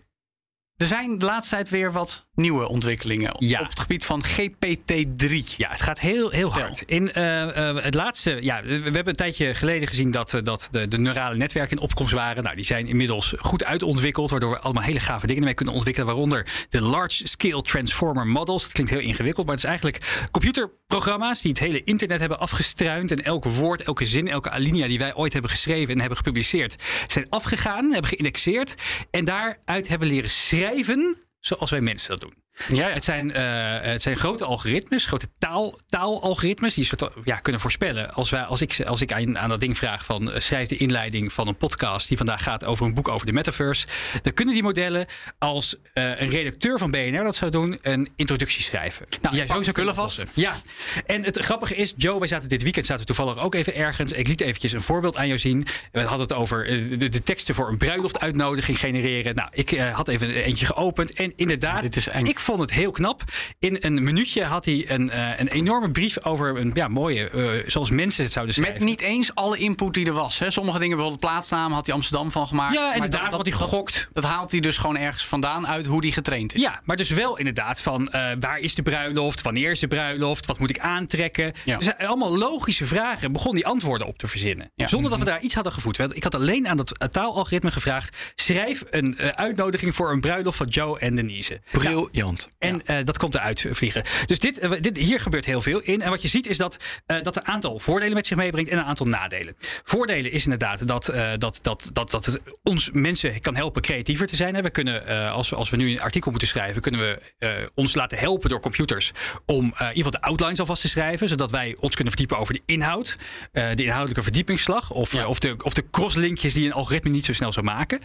Er 0.76 0.86
zijn 0.88 1.18
de 1.18 1.26
laatste 1.26 1.56
tijd 1.56 1.70
weer 1.70 1.92
wat 1.92 2.28
nieuwe 2.40 2.68
ontwikkelingen 2.68 3.36
Ja. 3.40 3.60
op 3.60 3.70
het 3.70 3.80
gebied 3.80 4.06
van 4.06 4.24
GPT-3. 4.24 5.56
Ja, 5.58 5.70
het 5.70 5.82
gaat 5.82 6.00
heel, 6.00 6.30
heel 6.30 6.52
Vertel. 6.52 6.68
hard. 6.68 6.82
In 6.86 7.14
eh, 7.14 7.70
eh, 7.70 7.84
het 7.84 7.94
laatste, 7.94 8.38
ja, 8.42 8.64
we 8.64 8.72
hebben 8.84 9.08
een 9.08 9.14
tijdje 9.14 9.56
geleden 9.56 9.88
gezien 9.88 10.12
dat, 10.12 10.34
eh, 10.34 10.42
dat 10.44 10.68
de, 10.72 10.88
de 10.88 10.98
neurale 10.98 11.36
netwerken 11.36 11.78
in 11.78 11.84
opkomst 11.84 12.14
waren. 12.14 12.44
Nou, 12.44 12.56
die 12.56 12.66
zijn 12.66 12.88
inmiddels 12.88 13.34
goed 13.38 13.64
uitontwikkeld, 13.64 14.30
waardoor 14.30 14.52
we 14.52 14.60
allemaal 14.60 14.84
hele 14.84 15.00
gave 15.00 15.28
dingen 15.28 15.44
mee 15.44 15.54
kunnen 15.54 15.74
ontwikkelen. 15.74 16.08
Waaronder 16.10 16.46
de 16.70 16.82
Large 16.82 17.28
Scale 17.28 17.62
Transformer 17.62 18.28
Models. 18.28 18.64
Dat 18.64 18.72
klinkt 18.72 18.92
heel 18.92 19.02
ingewikkeld, 19.02 19.46
maar 19.46 19.56
het 19.56 19.64
is 19.64 19.70
eigenlijk 19.70 20.28
computerprogramma's 20.32 21.42
die 21.42 21.52
het 21.52 21.60
hele 21.60 21.84
internet 21.84 22.20
hebben 22.20 22.40
afgestruind. 22.40 23.12
En 23.12 23.24
elk 23.24 23.44
woord, 23.44 23.82
elke 23.82 24.06
zin, 24.06 24.28
elke 24.28 24.50
alinea 24.50 24.88
die 24.88 25.00
wij 25.00 25.16
ooit 25.16 25.34
hebben 25.34 25.52
geschreven 25.52 25.94
en 25.94 26.00
hebben 26.00 26.18
gepubliceerd, 26.18 26.76
zijn 27.08 27.26
afgegaan, 27.30 27.92
hebben 27.92 28.10
geïndexeerd. 28.10 28.74
En 29.12 29.26
daaruit 29.26 29.88
hebben 29.88 30.08
leren 30.08 30.30
schrijven 30.30 31.18
zoals 31.40 31.72
wij 31.72 31.82
mensen 31.82 32.10
dat 32.10 32.20
doen. 32.22 32.44
Ja. 32.68 32.88
Het 32.88 33.04
zijn, 33.04 33.32
eh, 33.32 33.92
het 33.92 34.02
zijn 34.02 34.18
grote 34.18 34.46
algoritmes, 34.46 35.06
grote 35.06 35.28
taal, 35.40 35.80
taalalgoritmes 35.90 36.74
die 36.74 36.86
soort, 36.86 37.04
ja, 37.24 37.36
kunnen 37.36 37.62
voorspellen. 37.62 38.14
Als, 38.14 38.30
wij, 38.30 38.42
als 38.42 38.62
ik, 38.62 38.82
als 38.86 39.02
ik 39.02 39.14
aan, 39.14 39.40
aan 39.40 39.50
dat 39.50 39.60
ding 39.60 39.78
vraag 39.78 40.06
van 40.06 40.32
eh, 40.32 40.40
schrijf 40.40 40.68
de 40.68 40.78
inleiding 40.78 41.34
van 41.34 41.48
een 41.48 41.58
podcast 41.58 42.08
die 42.08 42.18
vandaag 42.18 42.44
gaat 42.44 42.66
over 42.66 42.86
een 42.86 42.94
boek 42.94 43.08
over 43.08 43.26
de 43.26 43.32
metaverse. 43.32 43.88
Dan 44.22 44.34
kunnen 44.34 44.54
die 44.54 44.64
modellen 44.64 45.06
als 45.38 45.76
eh, 45.94 46.22
een 46.22 46.30
redacteur 46.30 46.78
van 46.78 46.92
BNR 46.92 47.24
dat 47.24 47.36
zou 47.36 47.52
doen, 47.52 47.80
een 47.82 48.10
introductie 48.16 48.64
schrijven. 48.64 49.06
Nou, 49.22 49.36
jij 49.36 49.44
ik 49.44 49.50
pak 49.50 49.60
zo 49.60 49.66
de 49.66 49.72
kunnen 49.72 49.96
vast. 49.96 50.24
Ja, 50.34 50.62
en 51.06 51.24
het 51.24 51.40
grappige 51.40 51.76
is, 51.76 51.94
Joe, 51.98 52.20
wij 52.20 52.28
zaten 52.28 52.50
dit 52.50 52.64
weekend 52.64 52.86
zaten 52.86 53.06
toevallig 53.06 53.38
ook 53.38 53.56
even 53.56 53.76
ergens. 53.76 54.12
Ik 54.12 54.28
liet 54.28 54.42
eventjes 54.42 54.72
een 54.72 54.82
voorbeeld 54.82 55.18
aan 55.18 55.28
jou 55.28 55.40
zien. 55.40 55.68
We 55.92 56.00
hadden 56.02 56.28
het 56.28 56.34
over 56.34 56.66
de, 56.98 57.10
de 57.10 57.24
teksten 57.24 57.56
voor 57.56 57.70
een 57.70 57.78
bruiloftuitnodiging 57.78 58.80
genereren. 58.80 59.36
Nou, 59.36 59.50
ik 59.54 59.80
had 59.80 60.08
even 60.08 60.30
eentje 60.34 60.66
geopend 60.66 61.14
en 61.14 61.34
inderdaad, 61.36 61.82
Dit 61.82 61.96
is 61.96 62.08
eng. 62.08 62.26
ik 62.26 62.40
vond 62.50 62.62
het 62.62 62.72
heel 62.72 62.92
knap. 62.92 63.24
In 63.60 63.78
een 63.80 64.04
minuutje 64.04 64.44
had 64.44 64.66
hij 64.66 64.90
een, 64.90 65.10
eh, 65.10 65.40
een 65.40 65.48
enorme 65.48 65.92
brief 65.92 66.24
over 66.26 66.58
een 66.58 66.72
ja, 66.74 66.88
mooie, 66.88 67.30
eh, 67.30 67.70
zoals 67.70 67.90
mensen 67.90 68.24
het 68.24 68.32
zouden 68.32 68.56
schrijven. 68.56 68.78
Met 68.80 68.90
niet 68.90 69.02
eens 69.02 69.36
alle 69.36 69.58
input 69.58 69.94
die 69.94 70.06
er 70.06 70.14
was. 70.14 70.40
Hè. 70.40 70.52
Sommige 70.52 70.78
dingen, 70.80 70.96
bijvoorbeeld 70.96 71.30
plaatsnamen, 71.30 71.76
had 71.76 71.86
hij 71.86 71.96
Amsterdam 71.96 72.32
van 72.32 72.48
gemaakt. 72.48 72.74
Ja, 72.74 72.82
Maar 72.82 72.96
inderdaad, 72.96 73.22
dat- 73.22 73.32
had 73.32 73.46
hij 73.46 73.56
gegokt. 73.56 74.08
Dat, 74.14 74.24
haalt 74.24 74.52
hij 74.52 74.60
dus 74.60 74.78
gewoon 74.78 74.98
ergens 74.98 75.26
vandaan 75.26 75.68
uit 75.68 75.86
hoe 75.86 76.02
hij 76.02 76.12
getraind 76.12 76.54
is. 76.56 76.62
Ja, 76.62 76.82
maar 76.84 76.96
dus 76.96 77.10
wel 77.10 77.38
inderdaad 77.38 77.82
van 77.82 78.12
eh, 78.12 78.32
waar 78.40 78.60
is 78.60 78.76
de 78.76 78.82
bruiloft? 78.82 79.42
Wanneer 79.42 79.72
is 79.72 79.80
de 79.80 79.88
bruiloft? 79.88 80.46
Wat 80.46 80.60
moet 80.60 80.70
ik 80.70 80.80
aantrekken? 80.80 81.54
Ja. 81.66 81.78
Dus 81.78 81.98
allemaal 81.98 82.38
logische 82.38 82.88
vragen. 82.88 83.32
Begon 83.32 83.56
die 83.56 83.66
antwoorden 83.68 84.08
op 84.08 84.18
te 84.18 84.28
verzinnen. 84.28 84.72
Ja. 84.76 84.88
Zonder 84.88 85.10
dat 85.10 85.20
we 85.20 85.26
daar 85.26 85.42
iets 85.42 85.54
hadden 85.54 85.74
gevoed. 85.74 86.16
Ik 86.16 86.24
had 86.24 86.36
alleen 86.36 86.68
aan 86.68 86.78
dat 86.78 87.12
taalalgoritme 87.12 87.72
gevraagd. 87.72 88.34
Schrijf 88.36 88.84
een 88.90 89.18
uitnodiging 89.20 89.96
voor 89.96 90.12
een 90.12 90.22
bruiloft 90.22 90.58
van 90.58 90.68
Joe 90.68 91.00
en 91.00 91.16
Denise. 91.16 91.62
Briljant. 91.72 92.39
En 92.58 92.86
eh, 92.86 92.98
dat 93.04 93.18
komt 93.18 93.36
eruit 93.36 93.66
vliegen. 93.72 94.04
Dus 94.26 94.40
dit, 94.40 94.60
eh, 94.60 94.72
dit, 94.80 94.98
hier 94.98 95.20
gebeurt 95.20 95.46
heel 95.46 95.62
veel 95.62 95.80
in. 95.80 96.02
En 96.02 96.10
wat 96.10 96.22
je 96.22 96.28
ziet 96.28 96.48
is 96.48 96.58
dat 96.58 96.78
eh, 97.06 97.22
dat 97.22 97.36
een 97.36 97.46
aantal 97.46 97.80
voordelen 97.80 98.14
met 98.14 98.28
zich 98.28 98.38
meebrengt 98.38 98.70
en 98.72 98.78
een 98.78 98.84
aantal 98.84 99.06
nadelen. 99.06 99.56
Voordelen 99.84 100.32
is 100.32 100.44
inderdaad 100.44 100.88
dat, 100.88 101.06
dat, 101.38 101.60
dat, 101.62 101.90
dat, 101.94 102.12
dat 102.12 102.26
het 102.26 102.42
ons 102.64 102.90
mensen 102.94 103.40
kan 103.42 103.56
helpen 103.56 103.82
creatiever 103.82 104.28
te 104.28 104.36
zijn. 104.36 104.56
hè. 104.56 104.62
We 104.62 104.70
kunnen, 104.70 105.06
als, 105.32 105.50
we, 105.50 105.56
als 105.56 105.70
we 105.70 105.78
nu 105.78 105.92
een 105.92 106.02
artikel 106.02 106.30
moeten 106.32 106.48
schrijven, 106.50 106.82
kunnen 106.82 107.00
we 107.00 107.72
ons 107.76 107.96
laten 107.96 108.18
helpen 108.18 108.50
door 108.50 108.60
computers 108.60 109.12
om 109.46 109.64
in 109.66 109.72
ieder 109.72 109.94
geval 109.94 110.12
de 110.12 110.22
outlines 110.22 110.60
alvast 110.60 110.82
te 110.82 110.88
schrijven. 110.90 111.28
Zodat 111.30 111.52
wij 111.52 111.76
ons 111.80 111.96
kunnen 111.96 112.14
verdiepen 112.14 112.38
over 112.38 112.54
de 112.54 112.62
inhoud. 112.66 113.18
de 113.52 113.84
inhoudelijke 113.84 114.24
verdiepingsslag. 114.24 114.92
Of, 114.92 115.14
Ja. 115.14 115.28
of, 115.28 115.40
de, 115.40 115.56
of 115.64 115.74
de 115.74 115.84
crosslinkjes 115.92 116.54
die 116.54 116.66
een 116.66 116.74
algoritme 116.74 117.10
niet 117.12 117.26
zo 117.26 117.34
snel 117.34 117.52
zou 117.52 117.66
maken. 117.66 118.00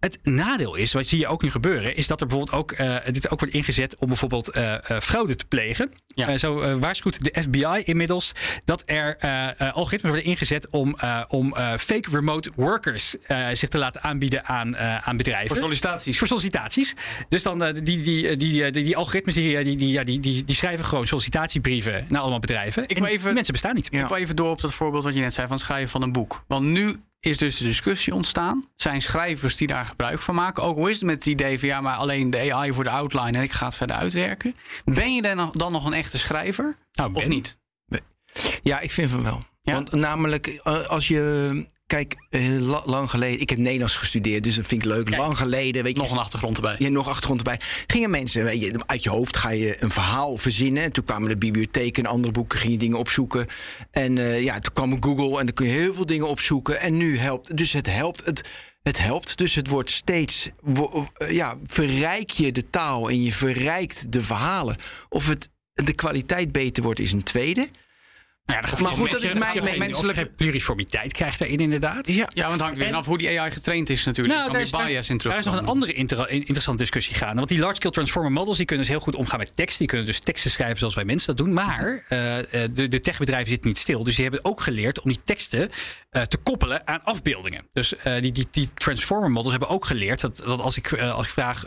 Het 0.00 0.18
nadeel 0.22 0.74
is, 0.74 0.92
wat 0.92 1.06
zie 1.06 1.18
je 1.18 1.26
ook 1.26 1.42
nu 1.42 1.50
gebeuren, 1.50 1.96
is 1.96 2.06
dat 2.06 2.20
er 2.20 2.26
bijvoorbeeld 2.26 2.58
ook, 2.58 2.76
dit 3.12 3.30
ook 3.30 3.40
wordt 3.40 3.54
ingezet 3.54 3.73
om 3.98 4.06
bijvoorbeeld 4.06 4.48
eh, 4.50 4.74
eh, 4.90 5.00
fraude 5.00 5.34
te 5.36 5.44
plegen. 5.44 5.90
Ja. 6.06 6.28
Eh, 6.28 6.38
zo 6.38 6.78
waarschuwt 6.78 7.24
de 7.24 7.42
FBI 7.42 7.82
inmiddels 7.84 8.32
dat 8.64 8.82
er 8.86 9.16
eh, 9.18 9.60
eh, 9.60 9.74
algoritmes 9.74 10.10
worden 10.12 10.30
ingezet 10.30 10.68
om, 10.70 10.96
eh, 10.98 11.22
om 11.28 11.54
eh, 11.56 11.72
fake 11.76 12.10
remote 12.10 12.50
workers 12.56 13.16
eh, 13.22 13.46
zich 13.52 13.68
te 13.68 13.78
laten 13.78 14.02
aanbieden 14.02 14.44
aan, 14.44 14.74
eh, 14.74 15.08
aan 15.08 15.16
bedrijven. 15.16 15.48
Voor 15.48 15.56
sollicitaties. 15.56 16.18
Voor 16.18 16.26
sollicitaties. 16.26 16.94
Dus 17.28 17.42
dan 17.42 17.62
eh, 17.62 17.74
die, 17.74 17.82
die, 17.82 18.02
die, 18.02 18.36
die, 18.36 18.70
die, 18.70 18.84
die 18.84 18.96
algoritmes 18.96 19.34
die, 19.34 19.64
die, 19.64 19.76
die, 19.76 19.88
ja, 19.92 20.04
die, 20.04 20.20
die, 20.20 20.44
die 20.44 20.54
schrijven 20.56 20.84
gewoon 20.84 21.06
sollicitatiebrieven 21.06 22.06
naar 22.08 22.20
allemaal 22.20 22.38
bedrijven. 22.38 22.82
Ik 22.82 22.96
En 22.96 23.02
wil 23.02 23.12
even- 23.12 23.34
mensen 23.34 23.52
bestaan 23.52 23.74
niet. 23.74 23.86
Ik 23.92 24.06
wil 24.08 24.16
even 24.16 24.36
door 24.36 24.50
op 24.50 24.60
dat 24.60 24.72
voorbeeld 24.74 25.04
wat 25.04 25.14
je 25.14 25.20
net 25.20 25.34
zei 25.34 25.46
van 25.46 25.56
het 25.56 25.64
schrijven 25.64 25.88
van 25.90 26.02
een 26.02 26.12
boek. 26.12 26.44
Want 26.48 26.64
nu 26.66 26.96
is 27.24 27.38
dus 27.38 27.56
de 27.56 27.64
discussie 27.64 28.14
ontstaan. 28.14 28.68
Zijn 28.76 29.02
schrijvers 29.02 29.56
die 29.56 29.66
daar 29.66 29.86
gebruik 29.86 30.18
van 30.18 30.34
maken. 30.34 30.62
Ook 30.62 30.78
al 30.78 30.86
is 30.86 30.94
het 30.94 31.04
met 31.04 31.14
het 31.14 31.26
idee 31.26 31.58
van 31.58 31.68
ja, 31.68 31.80
maar 31.80 31.96
alleen 31.96 32.30
de 32.30 32.52
AI 32.52 32.72
voor 32.72 32.84
de 32.84 32.90
outline 32.90 33.38
en 33.38 33.42
ik 33.42 33.52
ga 33.52 33.66
het 33.66 33.74
verder 33.74 33.96
uitwerken. 33.96 34.56
Ben 34.84 35.14
je 35.14 35.22
dan 35.22 35.36
nog, 35.36 35.50
dan 35.50 35.72
nog 35.72 35.86
een 35.86 35.92
echte 35.92 36.18
schrijver? 36.18 36.76
Nou, 36.92 37.14
of 37.14 37.20
ben- 37.20 37.30
niet? 37.30 37.58
Ja, 38.62 38.80
ik 38.80 38.90
vind 38.90 39.10
van 39.10 39.22
wel. 39.22 39.42
Want 39.62 39.92
namelijk, 39.92 40.46
eh, 40.46 40.86
als 40.86 41.08
je. 41.08 41.72
Kijk, 41.86 42.14
eh, 42.30 42.58
la- 42.60 42.82
lang 42.84 43.10
geleden. 43.10 43.40
Ik 43.40 43.50
heb 43.50 43.58
Nederlands 43.58 43.96
gestudeerd, 43.96 44.44
dus 44.44 44.54
dat 44.56 44.66
vind 44.66 44.84
ik 44.84 44.88
leuk. 44.88 45.16
lang 45.16 45.36
geleden. 45.38 45.82
Weet 45.82 45.96
je, 45.96 46.02
nog 46.02 46.10
een 46.10 46.18
achtergrond 46.18 46.56
erbij. 46.56 46.76
Ja, 46.78 46.88
nog 46.88 47.08
achtergrond 47.08 47.38
erbij. 47.38 47.60
Gingen 47.86 48.10
mensen, 48.10 48.44
weet 48.44 48.60
je, 48.60 48.74
uit 48.86 49.02
je 49.02 49.10
hoofd 49.10 49.36
ga 49.36 49.48
je 49.50 49.82
een 49.82 49.90
verhaal 49.90 50.36
verzinnen. 50.36 50.82
En 50.82 50.92
toen 50.92 51.04
kwamen 51.04 51.28
de 51.28 51.36
bibliotheken 51.36 52.04
en 52.04 52.10
andere 52.10 52.32
boeken, 52.32 52.58
ging 52.58 52.72
je 52.72 52.78
dingen 52.78 52.98
opzoeken. 52.98 53.46
En 53.90 54.18
eh, 54.18 54.42
ja, 54.42 54.58
toen 54.58 54.72
kwam 54.72 55.02
Google 55.02 55.38
en 55.38 55.44
dan 55.46 55.54
kun 55.54 55.66
je 55.66 55.72
heel 55.72 55.94
veel 55.94 56.06
dingen 56.06 56.28
opzoeken. 56.28 56.80
En 56.80 56.96
nu 56.96 57.18
helpt. 57.18 57.56
Dus 57.56 57.72
het 57.72 57.86
helpt. 57.86 58.24
Het, 58.24 58.48
het 58.82 58.98
helpt. 58.98 59.38
Dus 59.38 59.54
het 59.54 59.68
wordt 59.68 59.90
steeds. 59.90 60.48
wo- 60.62 61.08
eh, 61.14 61.30
Ja, 61.30 61.56
verrijk 61.64 62.30
je 62.30 62.52
de 62.52 62.70
taal 62.70 63.08
en 63.10 63.22
je 63.22 63.32
verrijkt 63.32 64.12
de 64.12 64.22
verhalen. 64.22 64.76
Of 65.08 65.28
het 65.28 65.48
de 65.74 65.92
kwaliteit 65.94 66.52
beter 66.52 66.82
wordt, 66.82 67.00
is 67.00 67.12
een 67.12 67.22
tweede. 67.22 67.68
Ja, 68.46 68.60
maar 68.80 68.90
goed, 68.92 69.10
dat 69.10 69.22
is 69.22 69.34
mijn. 69.34 69.78
Menselijke 69.78 70.30
pluriformiteit 70.36 71.12
krijgt 71.12 71.38
daarin 71.38 71.58
inderdaad. 71.58 72.08
Ja, 72.08 72.28
Ja, 72.34 72.40
want 72.40 72.52
het 72.52 72.60
hangt 72.60 72.76
weer 72.76 72.86
En- 72.86 72.92
vanaf 72.92 73.06
hoe 73.06 73.18
die 73.18 73.40
AI 73.40 73.50
getraind 73.50 73.90
is 73.90 74.04
natuurlijk. 74.04 74.36
Nou, 74.38 74.50
daar 74.50 74.60
is, 74.60 74.70
bias 74.70 75.10
in 75.10 75.18
daar 75.18 75.38
is 75.38 75.44
nog 75.44 75.56
een 75.56 75.66
andere 75.66 75.92
inter- 75.92 76.30
in- 76.30 76.38
interessante 76.38 76.78
discussie 76.78 77.14
gaan. 77.14 77.36
Want 77.36 77.48
die 77.48 77.58
large-scale 77.58 77.92
transformer 77.94 78.32
models 78.32 78.56
die 78.56 78.66
kunnen 78.66 78.84
dus 78.84 78.94
heel 78.94 79.02
goed 79.04 79.14
omgaan 79.14 79.38
met 79.38 79.56
tekst. 79.56 79.78
Die 79.78 79.86
kunnen 79.86 80.06
dus 80.06 80.18
teksten 80.20 80.50
schrijven 80.50 80.78
zoals 80.78 80.94
wij 80.94 81.04
mensen 81.04 81.26
dat 81.36 81.46
doen. 81.46 81.54
Maar 81.54 82.04
eh, 82.08 82.38
eh, 82.64 82.70
de, 82.74 82.88
de 82.88 83.00
techbedrijven 83.00 83.48
zitten 83.48 83.68
niet 83.68 83.78
stil. 83.78 84.04
Dus 84.04 84.14
die 84.14 84.24
hebben 84.24 84.44
ook 84.44 84.60
geleerd 84.60 85.00
om 85.00 85.10
die 85.10 85.20
teksten 85.24 85.70
eh, 86.10 86.22
te 86.22 86.36
koppelen 86.36 86.86
aan 86.86 87.04
afbeeldingen. 87.04 87.66
Dus 87.72 87.94
die, 88.20 88.32
die, 88.32 88.46
die 88.50 88.68
transformer 88.74 89.30
models 89.30 89.50
hebben 89.50 89.68
ook 89.68 89.84
geleerd 89.84 90.20
dat, 90.20 90.36
dat 90.36 90.60
als, 90.60 90.76
ik, 90.76 90.92
als 90.92 91.24
ik 91.26 91.32
vraag, 91.32 91.66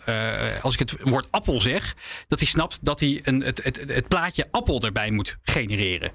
als 0.62 0.74
ik 0.74 0.80
het 0.80 0.96
woord 1.04 1.28
appel 1.32 1.62
zeg, 1.62 1.96
dat 2.28 2.40
hij 2.40 2.48
snapt 2.48 2.78
dat 2.82 3.00
hij 3.00 3.20
een, 3.24 3.42
het, 3.42 3.64
het, 3.64 3.84
het 3.88 4.08
plaatje 4.08 4.48
appel 4.52 4.82
erbij 4.82 5.12
moet 5.12 5.38
genereren. 5.44 6.12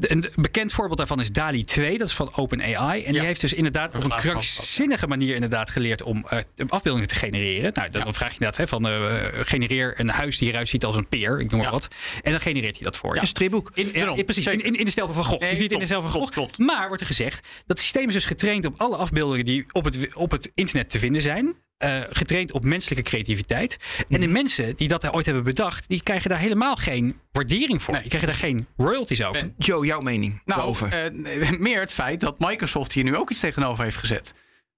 De- 0.00 0.10
Een 0.12 0.24
bekend 0.34 0.72
voorbeeld 0.72 0.98
daarvan 0.98 1.20
is 1.20 1.30
DALI 1.32 1.64
2, 1.64 1.98
dat 1.98 2.08
is 2.08 2.14
van 2.14 2.34
OpenAI. 2.34 3.02
En 3.04 3.12
die 3.12 3.20
heeft 3.20 3.40
dus 3.40 3.52
inderdaad 3.52 3.94
op 3.96 4.04
een 4.04 4.10
krankzinnige 4.10 5.06
manier 5.06 5.34
inderdaad 5.34 5.70
geleerd 5.70 6.02
om 6.02 6.26
eh, 6.28 6.38
afbeeldingen 6.68 7.08
te 7.08 7.14
genereren. 7.14 7.70
Nou, 7.74 7.90
dan, 7.90 8.02
dan 8.04 8.14
vraag 8.14 8.28
je 8.28 8.34
inderdaad 8.34 8.56
hè, 8.56 8.66
van 8.66 8.88
eh, 8.88 9.14
genereer 9.32 9.94
een 10.00 10.08
huis 10.08 10.38
die 10.38 10.48
eruit 10.48 10.68
ziet 10.68 10.84
als 10.84 10.96
een 10.96 11.08
peer, 11.08 11.40
ik 11.40 11.50
noem 11.50 11.60
maar 11.60 11.70
wat. 11.70 11.88
En 12.22 12.30
dan 12.30 12.40
genereert 12.40 12.74
hij 12.74 12.84
dat 12.84 12.96
voor 12.96 13.14
je. 13.14 13.20
Een 13.20 13.26
stripboek. 13.26 13.70
In, 13.74 13.94
in- 13.94 14.24
precies, 14.24 14.46
in, 14.46 14.64
in, 14.64 14.74
in 14.74 14.84
de 14.84 14.90
stijl 14.90 15.06
van 15.06 15.14
Van 15.14 15.24
Gogh. 15.24 15.40
Nee, 15.40 15.50
je 15.50 15.56
ziet 15.56 15.64
het 15.64 15.72
in 15.72 15.78
de 15.78 15.84
stijl 15.86 16.02
van 16.02 16.10
Gogh. 16.10 16.32
klopt, 16.32 16.58
Maar 16.58 16.86
wordt 16.86 17.00
er 17.00 17.06
gezegd, 17.08 17.48
dat 17.66 17.78
systeem 17.78 18.06
is 18.06 18.12
dus 18.12 18.24
getraind 18.24 18.64
op 18.66 18.74
alle 18.80 18.96
afbeeldingen 18.96 19.44
die 19.44 19.64
op 19.72 19.84
het, 19.84 20.14
op 20.14 20.30
het 20.30 20.50
internet 20.54 20.90
te 20.90 20.98
vinden 20.98 21.22
zijn. 21.22 21.54
Eh, 21.78 22.00
getraind 22.10 22.52
op 22.52 22.64
menselijke 22.64 23.10
creativiteit. 23.10 23.76
En 23.98 24.04
Mhm. 24.08 24.20
de 24.20 24.26
mensen 24.28 24.76
die 24.76 24.88
dat 24.88 25.12
ooit 25.12 25.24
hebben 25.26 25.44
bedacht, 25.44 25.88
die 25.88 26.02
krijgen 26.02 26.30
daar 26.30 26.38
helemaal 26.38 26.76
geen 26.76 27.20
waardering 27.32 27.82
voor. 27.82 27.94
Die 27.94 28.08
krijgen 28.08 28.28
daar 28.28 28.38
geen 28.38 28.66
royalties 28.76 29.24
over. 29.24 29.52
Joe, 29.58 29.86
jouw 29.86 30.00
mening 30.00 30.32
Nou, 30.32 30.58
daarover? 30.58 30.92
eh, 30.92 31.50
meer 31.68 31.80
het 31.80 31.92
feit 31.92 32.20
dat 32.20 32.38
Microsoft 32.38 32.92
hier 32.92 33.04
nu 33.04 33.16
ook 33.16 33.30
iets 33.30 33.40
tegenover 33.40 33.84
heeft 33.84 33.96
gezet. 33.96 34.34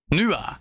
NUA. 0.07 0.61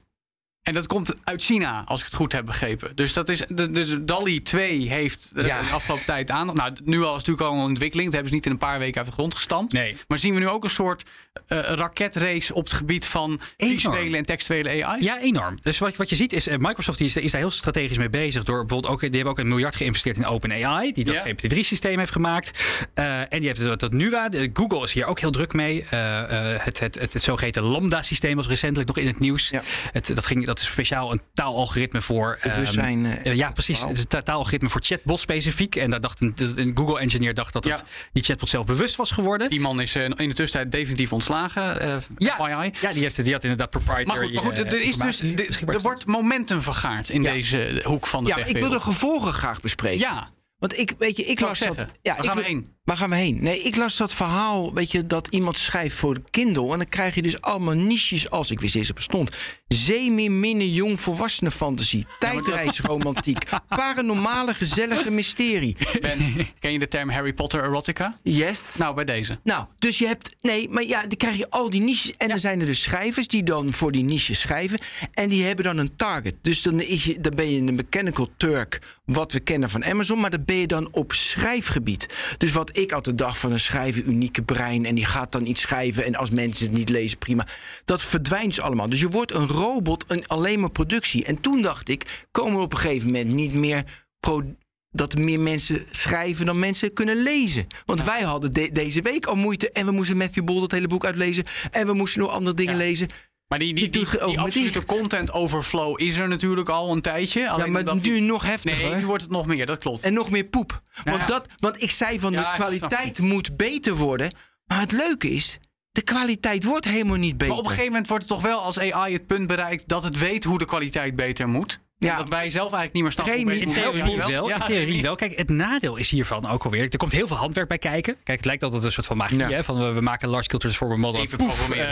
En 0.64 0.74
dat 0.74 0.88
komt 0.88 1.14
uit 1.24 1.44
China, 1.44 1.84
als 1.86 2.00
ik 2.00 2.06
het 2.06 2.16
goed 2.16 2.32
heb 2.32 2.46
begrepen. 2.46 2.96
Dus 2.96 3.14
dat 3.14 3.30
is. 3.30 3.44
Dus 3.72 3.98
DALI 4.02 4.42
2 4.42 4.90
heeft 4.90 5.32
eh, 5.36 5.46
Ja. 5.46 5.62
de 5.62 5.70
afgelopen 5.74 6.06
tijd 6.06 6.32
aan. 6.32 6.56
Nou, 6.56 6.74
NUA 6.84 7.08
is 7.08 7.14
natuurlijk 7.14 7.42
al 7.48 7.54
een 7.54 7.64
ontwikkeling. 7.64 8.06
Dat 8.12 8.14
hebben 8.14 8.30
ze 8.30 8.36
niet 8.36 8.46
in 8.46 8.52
een 8.52 8.58
paar 8.68 8.80
weken 8.80 8.98
uit 8.98 9.06
de 9.06 9.12
grond 9.12 9.36
gestampt. 9.36 9.74
Nee. 9.74 9.98
Maar 10.08 10.18
zien 10.18 10.34
we 10.34 10.40
nu 10.40 10.48
ook 10.48 10.64
een 10.64 10.70
soort 10.70 11.04
eh, 11.48 11.60
raketrace 11.60 12.54
op 12.54 12.64
het 12.64 12.74
gebied 12.74 13.06
van 13.06 13.40
visuele 13.58 14.18
en 14.18 14.26
textuele 14.26 14.86
AI? 14.86 15.04
Ja, 15.04 15.20
enorm. 15.20 15.60
Dus 15.62 15.78
wat, 15.78 15.96
wat 15.96 16.10
je 16.10 16.16
ziet 16.16 16.34
is, 16.34 16.48
eh, 16.48 16.58
Microsoft 16.58 16.98
die 16.98 17.08
is, 17.08 17.16
is 17.16 17.32
daar 17.32 17.42
heel 17.42 17.52
strategisch 17.52 17.98
mee 17.98 18.10
bezig. 18.10 18.44
Door 18.44 18.66
bijvoorbeeld 18.66 18.94
ook, 18.94 19.00
die 19.02 19.10
hebben 19.10 19.32
ook 19.32 19.40
een 19.40 19.48
miljard 19.48 19.76
geïnvesteerd 19.76 20.18
in 20.18 20.26
OpenAI, 20.26 20.92
die 20.92 21.04
dat 21.06 21.16
Ja. 21.16 21.24
GPT-3-systeem 21.24 21.98
heeft 22.00 22.12
gemaakt. 22.12 22.52
En 22.94 23.28
die 23.40 23.48
heeft 23.48 23.64
dat, 23.64 23.80
dat 23.80 23.94
NUA. 23.94 24.30
De, 24.30 24.50
Google 24.54 24.84
is 24.84 24.94
hier 24.94 25.06
ook 25.06 25.20
heel 25.20 25.32
druk 25.32 25.54
mee. 25.54 25.84
Het, 25.90 26.80
het, 26.80 26.96
het, 27.00 27.14
het 27.14 27.24
zogeheten 27.24 27.64
Lambda-systeem 27.64 28.36
was 28.36 28.48
recentelijk 28.48 28.88
nog 28.88 28.98
in 28.98 29.08
het 29.08 29.20
nieuws. 29.20 29.50
Ja. 29.50 29.62
Het, 29.92 30.12
dat, 30.16 30.26
ging, 30.26 30.46
dat 30.50 30.60
is 30.60 30.66
speciaal 30.66 31.12
een 31.12 31.22
taalalgoritme 31.34 32.02
voor. 32.02 32.38
ehm, 32.42 32.54
Bewustzijn, 32.54 33.06
eh, 33.24 33.36
ja, 33.36 33.52
precies. 33.52 33.80
Het 33.80 33.90
is 33.92 34.00
een 34.00 34.08
ta- 34.08 34.22
taalalgoritme 34.22 34.70
voor 34.70 34.82
chatbot 34.84 35.20
specifiek. 35.20 35.76
En 35.76 35.90
daar 35.90 36.00
dacht 36.02 36.22
een, 36.22 36.34
een 36.56 36.72
Google-engineer 36.76 37.34
dacht 37.34 37.54
dat 37.54 37.66
Ja. 37.66 37.72
het, 37.76 37.84
die 38.12 38.24
chatbot 38.24 38.50
zelf 38.50 38.66
bewust 38.66 38.96
was 38.96 39.12
geworden. 39.12 39.50
Die 39.50 39.60
man 39.60 39.82
is 39.82 39.96
eh, 39.96 40.04
in 40.04 40.16
de 40.30 40.34
tussentijd 40.34 40.72
definitief 40.72 41.14
ontslagen. 41.14 41.82
eh 41.82 41.96
ja, 42.18 42.36
FYI. 42.36 42.72
ja 42.82 42.94
die, 42.94 43.02
heeft, 43.04 43.24
die 43.24 43.34
had 43.34 43.44
inderdaad 43.44 43.70
proprietary 43.70 44.06
Maar 44.08 44.18
goed, 44.18 44.34
maar 44.34 44.44
goed, 44.44 44.58
er, 44.74 44.82
is 44.82 44.98
dus, 44.98 45.20
er, 45.22 45.70
er 45.70 45.80
wordt 45.82 46.06
momentum 46.06 46.62
vergaard 46.62 47.10
in 47.10 47.22
Ja. 47.24 47.32
deze 47.32 47.82
hoek 47.84 48.08
van 48.08 48.24
de 48.24 48.30
ja, 48.30 48.36
ik 48.46 48.58
wil 48.58 48.70
de 48.70 48.80
gevolgen 48.80 49.34
graag 49.34 49.62
bespreken. 49.62 50.00
Ja, 50.00 50.30
Want 50.58 50.78
ik, 50.78 50.94
weet 50.98 51.18
je, 51.18 51.24
ik 51.26 51.40
las 51.40 51.62
ik 51.62 51.68
dat. 51.68 51.86
Ja, 52.02 52.18
ik 52.18 52.24
gaan 52.24 52.36
we 52.36 52.42
wil- 52.42 52.52
heen? 52.52 52.74
Waar 52.90 52.98
gaan 52.98 53.10
we 53.10 53.16
heen? 53.16 53.38
Nee, 53.42 53.62
ik 53.62 53.76
las 53.76 53.98
dat 53.98 54.14
verhaal, 54.14 54.74
weet 54.74 54.92
je, 54.92 55.08
dat 55.08 55.28
iemand 55.28 55.58
schrijft 55.58 55.96
voor 55.96 56.14
de 56.14 56.22
Kindle. 56.30 56.72
En 56.72 56.78
dan 56.78 56.90
krijg 56.90 57.16
je 57.16 57.22
dus 57.22 57.42
allemaal 57.42 57.74
niches 57.74 58.30
als, 58.30 58.52
ik 58.52 58.60
wist 58.60 58.74
deze 58.74 58.94
bestond. 58.94 59.38
Zeemeerminnen, 59.68 60.74
jong 60.74 61.00
volwassenen 61.00 61.52
fantasie, 61.52 62.06
tijdreisromantiek, 62.20 63.44
paranormale 63.68 64.54
gezellige 64.54 65.12
mysterie. 65.12 65.76
Ben, 66.02 66.48
ken 66.60 66.72
je 66.72 66.80
de 66.80 66.88
term 66.88 67.10
Harry 67.10 67.34
Potter 67.34 67.64
erotica? 67.64 68.18
Yes. 68.24 68.76
Nou, 68.78 68.96
bij 68.96 69.06
deze. 69.06 69.40
Nou, 69.44 69.66
dus 69.80 69.98
je 69.98 70.08
hebt. 70.08 70.36
Nee, 70.42 70.70
maar 70.70 70.84
ja, 70.84 71.02
dan 71.02 71.18
krijg 71.18 71.38
je 71.38 71.50
al 71.50 71.70
die 71.70 71.82
niches. 71.82 72.18
En 72.18 72.28
dan 72.28 72.40
zijn 72.40 72.60
er 72.60 72.66
dus 72.66 72.82
schrijvers 72.82 73.28
die 73.28 73.44
dan 73.44 73.74
voor 73.74 73.92
die 73.92 74.04
niches 74.04 74.40
schrijven. 74.40 74.80
En 75.14 75.30
die 75.30 75.44
hebben 75.44 75.66
dan 75.66 75.78
een 75.78 75.96
target. 75.96 76.36
Dus 76.42 76.62
dan, 76.62 76.82
is 76.82 77.04
je, 77.04 77.22
dan 77.22 77.36
ben 77.36 77.52
je 77.52 77.60
een 77.60 77.76
mechanical 77.76 78.30
Turk. 78.38 78.98
Wat 79.06 79.34
we 79.34 79.40
kennen 79.40 79.70
van 79.70 79.86
Amazon. 79.86 80.20
Maar 80.20 80.30
dan 80.30 80.46
ben 80.46 80.56
je 80.56 80.68
dan 80.68 80.88
op 80.92 81.14
schrijfgebied. 81.14 82.08
Dus 82.38 82.52
wat 82.52 82.78
ik 82.82 82.92
altijd 82.92 83.18
dacht 83.18 83.38
van 83.38 83.52
een 83.52 83.60
schrijver, 83.60 84.04
unieke 84.04 84.42
brein. 84.42 84.86
En 84.86 84.96
die 84.96 85.06
gaat 85.06 85.32
dan 85.32 85.46
iets 85.46 85.62
schrijven. 85.62 86.06
En 86.06 86.16
als 86.16 86.30
mensen 86.30 86.66
het 86.66 86.76
niet 86.76 86.90
lezen, 86.90 87.18
prima. 87.18 87.48
Dat 87.86 88.02
verdwijnt 88.02 88.48
dus 88.56 88.62
allemaal. 88.62 88.90
Dus 88.90 89.00
je 89.00 89.10
wordt 89.10 89.34
een 89.34 89.48
robot, 89.48 90.04
een, 90.08 90.28
alleen 90.28 90.60
maar 90.60 90.72
productie. 90.72 91.24
En 91.26 91.42
toen 91.42 91.62
dacht 91.62 91.90
ik, 91.90 92.26
komen 92.32 92.58
we 92.58 92.64
op 92.64 92.72
een 92.74 92.80
gegeven 92.80 93.08
moment 93.08 93.30
niet 93.34 93.54
meer. 93.54 93.84
Pro 94.20 94.44
dat 94.92 95.14
er 95.14 95.24
meer 95.24 95.40
mensen 95.40 95.86
schrijven 95.92 96.46
dan 96.46 96.60
mensen 96.60 96.94
kunnen 96.94 97.16
lezen. 97.24 97.68
Want 97.86 98.04
wij 98.04 98.22
hadden 98.22 98.54
de- 98.54 98.72
deze 98.72 99.02
week 99.02 99.26
al 99.26 99.36
moeite 99.36 99.72
en 99.72 99.86
we 99.86 99.92
moesten 99.92 100.18
Matthew 100.18 100.44
Bol 100.44 100.60
dat 100.60 100.72
hele 100.72 100.88
boek 100.88 101.06
uitlezen 101.06 101.44
en 101.72 101.86
we 101.86 101.94
moesten 101.94 102.22
nog 102.22 102.32
andere 102.32 102.56
dingen 102.56 102.74
Ja. 102.74 102.80
lezen. 102.80 103.08
Maar 103.50 103.60
die, 103.60 103.74
die, 103.74 103.90
Die 103.90 104.06
die, 104.26 104.40
absolute 104.40 104.86
content 104.86 105.32
overflow 105.32 106.02
is 106.02 106.18
er 106.18 106.28
natuurlijk 106.28 106.70
al 106.70 106.92
een 106.92 107.02
tijdje. 107.02 107.50
Alleen 107.50 107.74
Ja, 107.74 107.82
maar 107.84 107.96
nu 107.96 108.20
nog 108.20 108.44
heftiger. 108.44 108.90
Nee, 108.90 108.96
nu 108.96 109.06
wordt 109.06 109.24
het 109.24 109.32
nog 109.32 109.46
meer, 109.46 109.66
dat 109.66 109.78
klopt. 109.78 110.04
En 110.04 110.14
nog 110.14 110.30
meer 110.30 110.44
poep. 110.44 110.82
Nou 111.04 111.18
Want, 111.18 111.20
ja. 111.20 111.26
dat, 111.26 111.48
want 111.58 111.84
ik 111.84 111.92
zei 111.92 112.20
van 112.20 112.32
Ja, 112.32 112.52
de 112.52 112.58
kwaliteit 112.58 113.20
moet 113.20 113.58
beter 113.58 113.96
worden. 113.96 114.32
Maar 114.66 114.80
het 114.80 114.92
leuke 114.92 115.30
is, 115.30 115.60
de 115.92 116.02
kwaliteit 116.02 116.64
wordt 116.64 116.86
helemaal 116.86 117.18
niet 117.18 117.38
beter. 117.38 117.48
Maar 117.48 117.58
op 117.58 117.64
een 117.64 117.70
gegeven 117.70 117.92
moment 117.92 118.08
wordt 118.08 118.24
het 118.24 118.34
toch 118.34 118.42
wel 118.42 118.60
als 118.60 118.80
AI 118.80 119.14
het 119.14 119.28
punt 119.28 119.48
bereikt 119.48 119.88
dat 119.88 120.04
het 120.04 120.18
weet 120.18 120.44
hoe 120.44 120.58
de 120.58 120.66
kwaliteit 120.66 121.16
beter 121.16 121.48
moet. 121.48 121.80
Ja. 122.00 122.18
Dat 122.18 122.30
wij 122.30 122.50
zelf 122.50 122.74
eigenlijk 122.74 122.94
niet 122.94 123.04
meer 123.04 123.38
beter 123.46 123.62
In 123.68 123.74
theorie 123.74 124.16
Ja, 124.18 124.28
wel. 124.28 124.48
Ja, 124.50 124.60
theorie 124.60 125.02
wel. 125.02 125.16
Kijk, 125.16 125.38
het 125.38 125.50
nadeel 125.50 125.96
is 125.96 126.10
hiervan 126.10 126.48
ook 126.48 126.64
alweer. 126.64 126.82
Er 126.90 126.98
komt 126.98 127.12
heel 127.12 127.28
veel 127.28 127.36
handwerk 127.38 127.68
bij 127.68 127.78
kijken. 127.78 128.16
Kijk, 128.24 128.38
het 128.38 128.46
lijkt 128.46 128.64
altijd 128.64 128.84
een 128.84 128.92
soort 128.92 129.06
van 129.06 129.18
magie. 129.18 129.38
Ja. 129.38 129.50
Hè? 129.50 129.64
Van 129.64 129.78
we, 129.80 129.92
we 129.92 130.02
maken 130.02 130.24
een 130.24 130.30
large 130.30 130.44
scale 130.46 130.60
transformer 130.60 131.00
model. 131.00 131.22
Even 131.22 131.38
Poef, 131.38 131.70
eh, 131.70 131.86